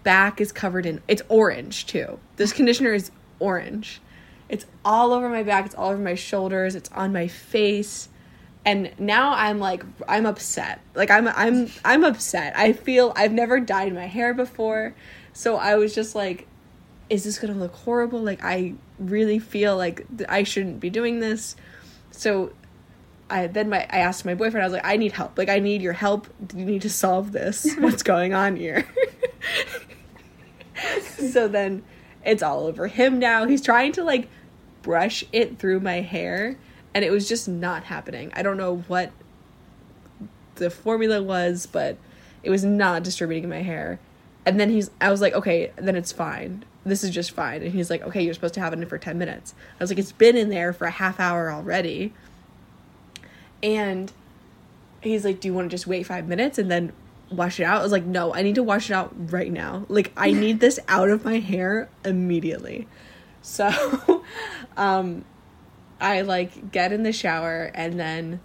back 0.04 0.42
is 0.42 0.52
covered 0.52 0.86
in 0.86 1.02
it's 1.08 1.22
orange 1.30 1.86
too. 1.86 2.20
This 2.36 2.54
conditioner 2.54 2.94
is 2.94 3.12
orange. 3.40 4.02
It's 4.50 4.66
all 4.84 5.14
over 5.14 5.30
my 5.30 5.44
back, 5.44 5.66
it's 5.66 5.76
all 5.76 5.92
over 5.92 6.02
my 6.02 6.16
shoulders, 6.16 6.76
it's 6.76 6.92
on 6.92 7.14
my 7.14 7.28
face. 7.28 8.10
And 8.66 8.92
now 9.00 9.34
I'm 9.34 9.60
like 9.60 9.84
I'm 10.08 10.26
upset. 10.26 10.82
Like 10.94 11.10
I'm 11.10 11.28
I'm 11.28 11.72
I'm 11.84 12.04
upset. 12.04 12.56
I 12.56 12.74
feel 12.74 13.14
I've 13.16 13.34
never 13.34 13.60
dyed 13.60 13.94
my 13.94 14.06
hair 14.06 14.34
before. 14.34 14.94
So 15.34 15.56
I 15.56 15.76
was 15.76 15.96
just 15.96 16.16
like 16.16 16.48
is 17.12 17.26
this 17.26 17.40
going 17.40 17.54
to 17.54 17.60
look 17.60 17.76
horrible? 17.76 18.22
Like 18.22 18.42
I 18.42 18.74
really 18.98 19.38
feel 19.38 19.76
like 19.76 20.06
I 20.30 20.44
shouldn't 20.44 20.80
be 20.80 20.90
doing 20.90 21.20
this. 21.20 21.58
So 22.12 22.54
I 23.32 23.48
then 23.48 23.70
my 23.70 23.88
I 23.90 24.00
asked 24.00 24.26
my 24.26 24.36
boyfriend 24.36 24.64
I 24.64 24.68
was 24.68 24.74
like 24.74 24.86
I 24.86 24.98
need 24.98 25.14
help. 25.14 25.38
Like 25.38 25.50
I 25.50 25.60
need 25.60 25.82
your 25.82 25.94
help. 25.94 26.28
You 26.56 26.66
need 26.66 26.82
to 26.84 26.90
solve 26.90 27.32
this. 27.32 27.68
What's 27.80 28.04
going 28.04 28.34
on 28.34 28.56
here? 28.58 28.86
so 31.02 31.48
then 31.48 31.84
it's 32.26 32.44
all 32.44 32.66
over 32.68 32.88
him 32.88 33.20
now. 33.20 33.46
He's 33.46 33.62
trying 33.62 33.94
to 33.94 34.04
like 34.04 34.28
brush 34.82 35.24
it 35.32 35.60
through 35.60 35.80
my 35.80 36.02
hair 36.02 36.58
and 36.94 37.06
it 37.06 37.12
was 37.12 37.28
just 37.28 37.48
not 37.48 37.84
happening. 37.86 38.32
I 38.36 38.44
don't 38.44 38.58
know 38.58 38.78
what 38.88 39.12
the 40.56 40.70
formula 40.70 41.22
was, 41.24 41.66
but 41.66 41.98
it 42.44 42.50
was 42.50 42.64
not 42.64 43.04
distributing 43.04 43.46
in 43.46 43.50
my 43.50 43.62
hair. 43.62 44.00
And 44.46 44.60
then 44.60 44.70
he's 44.70 44.92
I 45.00 45.10
was 45.10 45.22
like, 45.22 45.34
"Okay, 45.34 45.72
then 45.78 45.96
it's 45.96 46.12
fine. 46.12 46.66
This 46.84 47.04
is 47.04 47.12
just 47.12 47.32
fine." 47.32 47.62
And 47.62 47.72
he's 47.72 47.90
like, 47.90 48.02
"Okay, 48.04 48.22
you're 48.24 48.34
supposed 48.34 48.56
to 48.56 48.60
have 48.60 48.74
it 48.74 48.80
in 48.80 48.86
for 48.88 48.98
10 48.98 49.18
minutes." 49.18 49.54
I 49.80 49.84
was 49.84 49.92
like, 49.92 50.00
"It's 50.00 50.12
been 50.12 50.36
in 50.36 50.50
there 50.50 50.74
for 50.74 50.86
a 50.86 50.92
half 50.92 51.20
hour 51.20 51.52
already." 51.52 52.14
And 53.64 54.12
he's 55.02 55.26
like, 55.26 55.40
"Do 55.40 55.48
you 55.48 55.54
want 55.54 55.70
to 55.70 55.76
just 55.76 55.88
wait 55.88 56.06
5 56.06 56.28
minutes 56.28 56.58
and 56.58 56.70
then 56.70 56.94
wash 57.32 57.60
it 57.60 57.64
out?" 57.64 57.80
I 57.80 57.84
was 57.84 57.92
like, 57.92 58.06
"No, 58.06 58.34
I 58.34 58.42
need 58.42 58.56
to 58.56 58.64
wash 58.64 58.90
it 58.90 58.94
out 58.94 59.14
right 59.32 59.52
now. 59.52 59.86
Like 59.90 60.12
I 60.18 60.32
need 60.44 60.60
this 60.60 60.80
out 60.88 61.10
of 61.10 61.24
my 61.26 61.40
hair 61.40 61.90
immediately." 62.04 62.88
So, 63.42 64.24
um 64.78 65.26
I 66.02 66.22
like 66.22 66.72
get 66.72 66.92
in 66.92 67.04
the 67.04 67.14
shower 67.14 67.72
and 67.76 68.00
then 68.00 68.42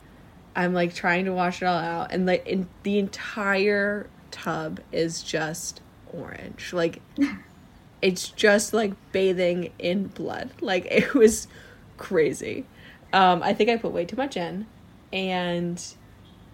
I'm 0.55 0.75
like 0.75 0.95
trying 0.95 1.25
to 1.25 1.33
wash 1.33 1.63
it 1.63 1.67
all 1.67 1.79
out 1.79 2.13
and 2.13 2.27
like 2.27 2.47
in 2.47 2.69
the 2.83 2.99
entire 2.99 4.09
tub 4.31 4.81
is 4.93 5.23
just 5.23 5.81
orange. 6.13 6.73
Like 6.75 7.01
it's 8.03 8.29
just 8.29 8.75
like 8.75 8.93
bathing 9.11 9.73
in 9.79 10.09
blood. 10.09 10.51
Like 10.61 10.87
it 10.91 11.15
was 11.15 11.49
crazy. 11.97 12.67
Um 13.13 13.43
I 13.43 13.55
think 13.55 13.71
I 13.71 13.77
put 13.79 13.93
way 13.93 14.05
too 14.05 14.17
much 14.17 14.37
in 14.37 14.67
and 15.13 15.83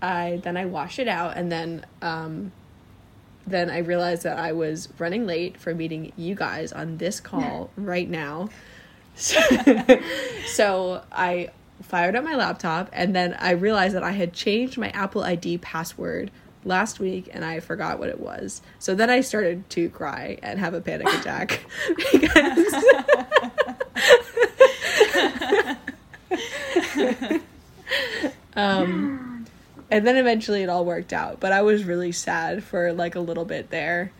I 0.01 0.41
then 0.43 0.57
I 0.57 0.67
washed 0.67 0.99
it 0.99 1.09
out 1.09 1.37
and 1.37 1.51
then 1.51 1.87
um 2.01 2.53
then 3.47 3.71
I 3.71 3.79
realized 3.79 4.23
that 4.23 4.39
I 4.39 4.53
was 4.53 4.89
running 4.99 5.27
late 5.27 5.59
for 5.59 5.75
meeting 5.75 6.13
you 6.17 6.35
guys 6.35 6.73
on 6.73 6.99
this 6.99 7.21
call 7.21 7.71
right 7.77 8.09
now. 8.09 8.49
So, 9.15 9.39
so 10.47 11.05
I 11.13 11.51
fired 11.83 12.17
up 12.17 12.25
my 12.25 12.35
laptop 12.35 12.89
and 12.95 13.15
then 13.15 13.35
I 13.39 13.51
realized 13.51 13.95
that 13.95 14.03
I 14.03 14.13
had 14.13 14.33
changed 14.33 14.79
my 14.79 14.89
Apple 14.91 15.23
ID 15.23 15.59
password 15.59 16.31
last 16.65 16.99
week 16.99 17.29
and 17.33 17.45
I 17.45 17.61
forgot 17.61 17.99
what 17.99 18.09
it 18.09 18.21
was. 18.21 18.63
So 18.79 18.95
then 18.95 19.11
I 19.11 19.21
started 19.21 19.69
to 19.71 19.91
cry 19.91 20.39
and 20.43 20.59
have 20.59 20.73
a 20.75 20.81
panic 20.81 21.09
attack 21.13 21.61
because 21.97 22.75
um 28.57 29.47
and 29.91 30.07
then 30.07 30.17
eventually 30.17 30.63
it 30.63 30.69
all 30.69 30.85
worked 30.85 31.13
out, 31.13 31.41
but 31.41 31.53
I 31.53 31.63
was 31.63 31.85
really 31.85 32.13
sad 32.13 32.65
for 32.65 32.93
like 32.93 33.15
a 33.15 33.21
little 33.21 33.45
bit 33.45 33.71
there. 33.71 34.13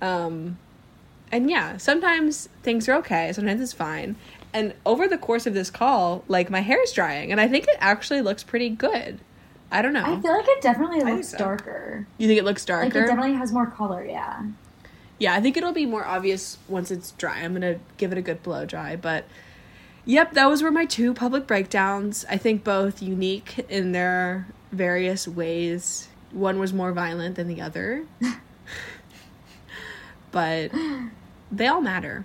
Um 0.00 0.58
and 1.30 1.50
yeah, 1.50 1.76
sometimes 1.76 2.48
things 2.62 2.88
are 2.88 2.94
okay, 2.94 3.32
sometimes 3.32 3.60
it's 3.60 3.72
fine. 3.72 4.16
And 4.52 4.74
over 4.86 5.06
the 5.06 5.18
course 5.18 5.46
of 5.46 5.54
this 5.54 5.70
call, 5.70 6.24
like 6.26 6.50
my 6.50 6.60
hair 6.60 6.82
is 6.82 6.92
drying, 6.92 7.30
and 7.32 7.40
I 7.40 7.48
think 7.48 7.64
it 7.64 7.76
actually 7.80 8.22
looks 8.22 8.42
pretty 8.42 8.70
good. 8.70 9.20
I 9.70 9.82
don't 9.82 9.92
know. 9.92 10.04
I 10.04 10.18
feel 10.20 10.32
like 10.32 10.48
it 10.48 10.62
definitely 10.62 11.00
looks 11.00 11.28
so. 11.28 11.38
darker. 11.38 12.06
you 12.16 12.26
think 12.26 12.38
it 12.38 12.44
looks 12.44 12.64
darker? 12.64 12.84
Like 12.86 12.94
it 12.94 13.06
definitely 13.06 13.34
has 13.34 13.52
more 13.52 13.66
color. 13.66 14.04
Yeah. 14.04 14.46
Yeah, 15.18 15.34
I 15.34 15.40
think 15.40 15.56
it'll 15.56 15.72
be 15.72 15.84
more 15.84 16.06
obvious 16.06 16.58
once 16.68 16.90
it's 16.90 17.10
dry. 17.12 17.40
I'm 17.40 17.52
gonna 17.52 17.78
give 17.98 18.12
it 18.12 18.18
a 18.18 18.22
good 18.22 18.42
blow 18.42 18.64
dry, 18.64 18.96
but 18.96 19.24
yep, 20.08 20.32
those 20.32 20.62
were 20.62 20.72
my 20.72 20.86
two 20.86 21.14
public 21.14 21.46
breakdowns. 21.46 22.24
I 22.28 22.36
think 22.36 22.64
both 22.64 23.00
unique 23.00 23.64
in 23.68 23.92
their 23.92 24.48
various 24.72 25.28
ways. 25.28 26.08
One 26.32 26.58
was 26.58 26.72
more 26.72 26.92
violent 26.92 27.36
than 27.36 27.46
the 27.46 27.60
other, 27.60 28.06
but 30.32 30.72
they 31.52 31.66
all 31.66 31.80
matter. 31.80 32.24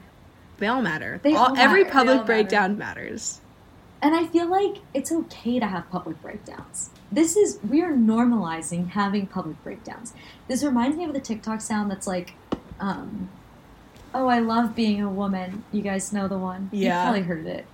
They 0.58 0.68
all 0.68 0.82
matter. 0.82 1.20
They 1.24 1.36
all, 1.36 1.50
all 1.50 1.58
every 1.58 1.84
matter. 1.84 1.94
Public 1.94 2.10
all 2.10 2.16
matter. 2.22 2.26
breakdown 2.26 2.78
matters. 2.78 3.42
And 4.02 4.16
I 4.16 4.28
feel 4.28 4.50
like 4.50 4.78
it's 4.94 5.12
okay 5.12 5.60
to 5.60 5.66
have 5.66 5.90
public 5.90 6.22
breakdowns. 6.22 6.90
This 7.12 7.38
is 7.38 7.60
we 7.70 7.82
are 7.82 7.94
normalizing 7.94 8.90
having 8.90 9.28
public 9.28 9.62
breakdowns. 9.64 10.14
This 10.48 10.64
reminds 10.64 10.98
me 10.98 11.06
of 11.06 11.14
the 11.14 11.22
TikTok 11.22 11.62
sound 11.62 11.90
that's 11.90 12.08
like, 12.08 12.34
um, 12.80 13.30
"Oh, 14.14 14.28
I 14.28 14.40
love 14.40 14.76
being 14.76 15.02
a 15.02 15.10
woman." 15.10 15.64
You 15.72 15.82
guys 15.82 16.12
know 16.12 16.28
the 16.28 16.38
one. 16.38 16.70
Yeah. 16.74 16.98
you 16.98 17.04
probably 17.04 17.22
heard 17.22 17.46
it. 17.46 17.66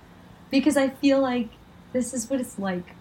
Because 0.50 0.76
I 0.76 0.88
feel 0.88 1.20
like 1.20 1.48
this 1.92 2.12
is 2.12 2.28
what 2.28 2.40
it's 2.40 2.58
like 2.58 2.94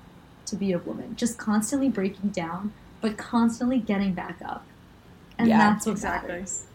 to 0.46 0.56
be 0.56 0.72
a 0.72 0.78
woman, 0.80 1.16
just 1.16 1.38
constantly 1.38 1.90
breaking 1.90 2.30
down, 2.30 2.74
but 3.02 3.18
constantly 3.18 3.80
getting 3.80 4.14
back 4.14 4.40
up, 4.46 4.66
and 5.38 5.48
Yeah, 5.48 5.58
that's 5.58 5.86
what 5.86 5.94
exactly. 5.94 6.32
matters. 6.32 6.66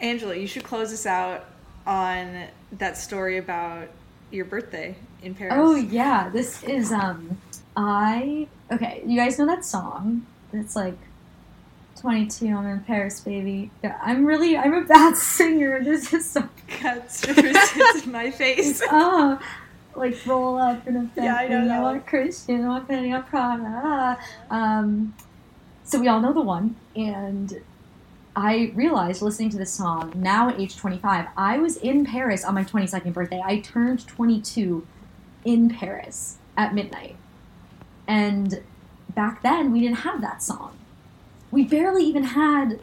Angela, 0.00 0.34
you 0.34 0.46
should 0.46 0.64
close 0.64 0.92
us 0.92 1.06
out 1.06 1.44
on 1.86 2.46
that 2.72 2.96
story 2.96 3.36
about 3.36 3.88
your 4.30 4.44
birthday 4.44 4.94
in 5.22 5.34
Paris. 5.34 5.54
Oh 5.56 5.74
yeah, 5.74 6.28
this 6.30 6.62
is 6.62 6.92
um 6.92 7.38
I 7.76 8.48
okay, 8.70 9.02
you 9.06 9.16
guys 9.16 9.38
know 9.38 9.46
that 9.46 9.64
song? 9.64 10.26
It's 10.52 10.74
like 10.74 10.96
22, 12.00 12.46
I'm 12.46 12.66
in 12.66 12.80
Paris, 12.80 13.20
baby. 13.20 13.70
Yeah, 13.84 13.98
I'm 14.02 14.24
really 14.24 14.56
I'm 14.56 14.74
a 14.74 14.84
bad 14.84 15.16
singer. 15.16 15.82
This 15.82 16.12
is 16.12 16.28
so 16.28 16.48
Cut 16.68 17.10
strippers 17.10 17.56
in 18.04 18.12
my 18.12 18.30
face. 18.30 18.82
oh 18.90 19.40
like 19.96 20.16
roll 20.24 20.56
up 20.56 20.86
in 20.86 20.96
a 20.96 21.02
bed. 21.02 21.24
Yeah, 21.24 21.34
I 21.34 21.48
know 21.48 21.66
that 21.66 21.78
I 21.78 21.82
want 21.82 22.06
Christian, 22.06 22.64
I 22.64 22.68
want 22.68 22.88
Penny, 22.88 23.12
I 23.12 23.20
Prada. 23.20 24.18
Um 24.50 25.14
so 25.84 26.00
we 26.00 26.08
all 26.08 26.20
know 26.20 26.32
the 26.32 26.40
one 26.40 26.76
and 26.94 27.60
I 28.36 28.72
realized 28.74 29.22
listening 29.22 29.50
to 29.50 29.58
this 29.58 29.72
song 29.72 30.12
now 30.14 30.48
at 30.48 30.60
age 30.60 30.76
25, 30.76 31.26
I 31.36 31.58
was 31.58 31.76
in 31.76 32.06
Paris 32.06 32.44
on 32.44 32.54
my 32.54 32.64
22nd 32.64 33.12
birthday. 33.12 33.42
I 33.44 33.58
turned 33.58 34.06
22 34.06 34.86
in 35.44 35.68
Paris 35.68 36.38
at 36.56 36.72
midnight. 36.72 37.16
And 38.06 38.62
back 39.14 39.42
then, 39.42 39.72
we 39.72 39.80
didn't 39.80 39.98
have 39.98 40.20
that 40.20 40.42
song. 40.42 40.79
We 41.50 41.64
barely 41.64 42.04
even 42.04 42.22
had, 42.22 42.80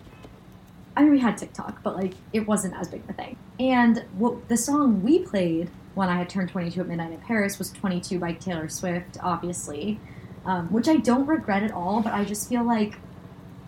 I 0.96 1.02
mean, 1.04 1.12
we 1.12 1.20
had 1.20 1.38
TikTok, 1.38 1.84
but 1.84 1.96
like 1.96 2.14
it 2.34 2.48
wasn't 2.48 2.76
as 2.76 2.88
big 2.88 3.04
of 3.04 3.10
a 3.10 3.14
thing. 3.14 3.38
And 3.60 4.06
what 4.18 4.50
the 4.50 4.58
song 4.58 5.02
we 5.04 5.20
played 5.20 5.70
when 5.96 6.10
I 6.10 6.18
had 6.18 6.30
turned 6.30 6.50
22 6.50 6.82
at 6.82 6.88
midnight 6.88 7.12
in 7.12 7.20
Paris 7.20 7.58
was 7.58 7.72
22 7.72 8.20
by 8.20 8.34
Taylor 8.34 8.70
Swift, 8.70 9.18
obviously, 9.24 10.00
um, 10.46 10.72
which 10.72 10.88
I 10.88 10.98
don't 10.98 11.26
regret 11.26 11.64
at 11.64 11.72
all, 11.72 12.02
but 12.02 12.14
I 12.14 12.24
just 12.24 12.48
feel 12.48 12.64
like 12.64 13.00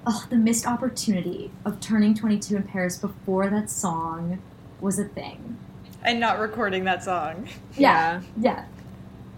oh, 0.06 0.26
the 0.30 0.36
missed 0.38 0.66
opportunity 0.66 1.52
of 1.66 1.80
turning 1.80 2.14
22 2.14 2.56
in 2.56 2.64
Paris 2.64 2.98
before 2.98 3.50
that 3.50 3.70
song 3.70 4.42
was 4.82 4.98
a 5.00 5.06
thing. 5.06 5.58
and 6.04 6.20
not 6.20 6.40
recording 6.40 6.86
that 6.86 7.04
song. 7.04 7.48
Yeah, 7.78 8.22
yeah. 8.40 8.66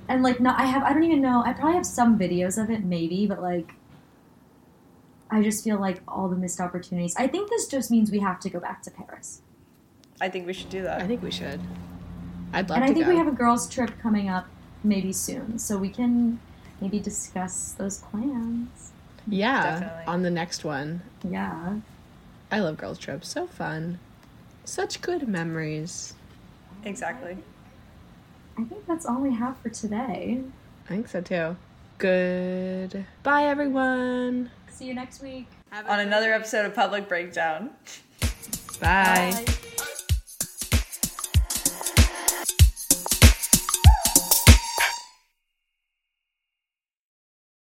And 0.07 0.24
like, 0.24 0.39
no, 0.39 0.53
I 0.55 0.66
have, 0.66 0.84
I 0.84 0.93
don't 0.93 1.03
even 1.03 1.22
know, 1.22 1.41
I 1.45 1.53
probably 1.53 1.74
have 1.74 1.86
some 1.86 2.20
videos 2.20 2.62
of 2.62 2.70
it, 2.70 2.84
maybe, 2.84 3.26
but 3.28 3.41
like, 3.41 3.74
I 5.32 5.41
just 5.41 5.63
feel 5.63 5.79
like 5.79 6.01
all 6.07 6.27
the 6.27 6.36
missed 6.36 6.59
opportunities. 6.59 7.15
I 7.17 7.27
think 7.27 7.49
this 7.49 7.67
just 7.67 7.89
means 7.89 8.11
we 8.11 8.19
have 8.19 8.39
to 8.41 8.49
go 8.49 8.59
back 8.59 8.82
to 8.84 8.91
Paris. 8.91 9.41
I 10.19 10.29
think 10.29 10.45
we 10.45 10.53
should 10.53 10.69
do 10.69 10.82
that. 10.84 11.01
I 11.01 11.07
think 11.07 11.23
we 11.23 11.32
should. 11.32 11.59
I'd 12.53 12.69
love 12.69 12.79
to 12.79 12.82
go 12.82 12.82
and 12.82 12.84
I 12.84 12.93
think 12.93 13.05
go. 13.05 13.11
we 13.11 13.17
have 13.17 13.27
a 13.27 13.32
girls' 13.32 13.69
trip 13.69 13.91
coming 14.01 14.27
up 14.29 14.45
maybe 14.84 15.13
soon, 15.13 15.57
so 15.57 15.77
we 15.77 15.89
can 15.89 16.39
maybe 16.82 16.99
discuss 16.99 17.71
those 17.73 17.99
plans. 17.99 18.91
yeah, 19.27 19.79
Definitely. 19.79 20.03
on 20.07 20.21
the 20.23 20.32
next 20.32 20.63
one. 20.65 21.01
Yeah. 21.23 21.77
I 22.51 22.59
love 22.59 22.75
girls 22.77 22.99
trips. 22.99 23.29
So 23.29 23.47
fun. 23.47 23.99
Such 24.65 25.01
good 25.01 25.27
memories. 25.27 26.13
exactly. 26.84 27.38
I 28.57 28.63
think 28.65 28.86
that's 28.86 29.05
all 29.05 29.21
we 29.21 29.34
have 29.34 29.57
for 29.59 29.69
today. 29.69 30.41
I 30.86 30.88
think 30.89 31.07
so 31.07 31.21
too. 31.21 31.55
Good. 31.97 33.05
Bye, 33.23 33.43
everyone. 33.45 34.51
See 34.82 34.88
you 34.88 34.95
next 34.95 35.21
week. 35.21 35.45
On 35.88 35.99
another 35.99 36.34
episode 36.34 36.65
of 36.65 36.73
Public 36.73 37.07
Breakdown. 37.07 37.69
Bye. 38.79 39.32
Bye. 39.45 39.86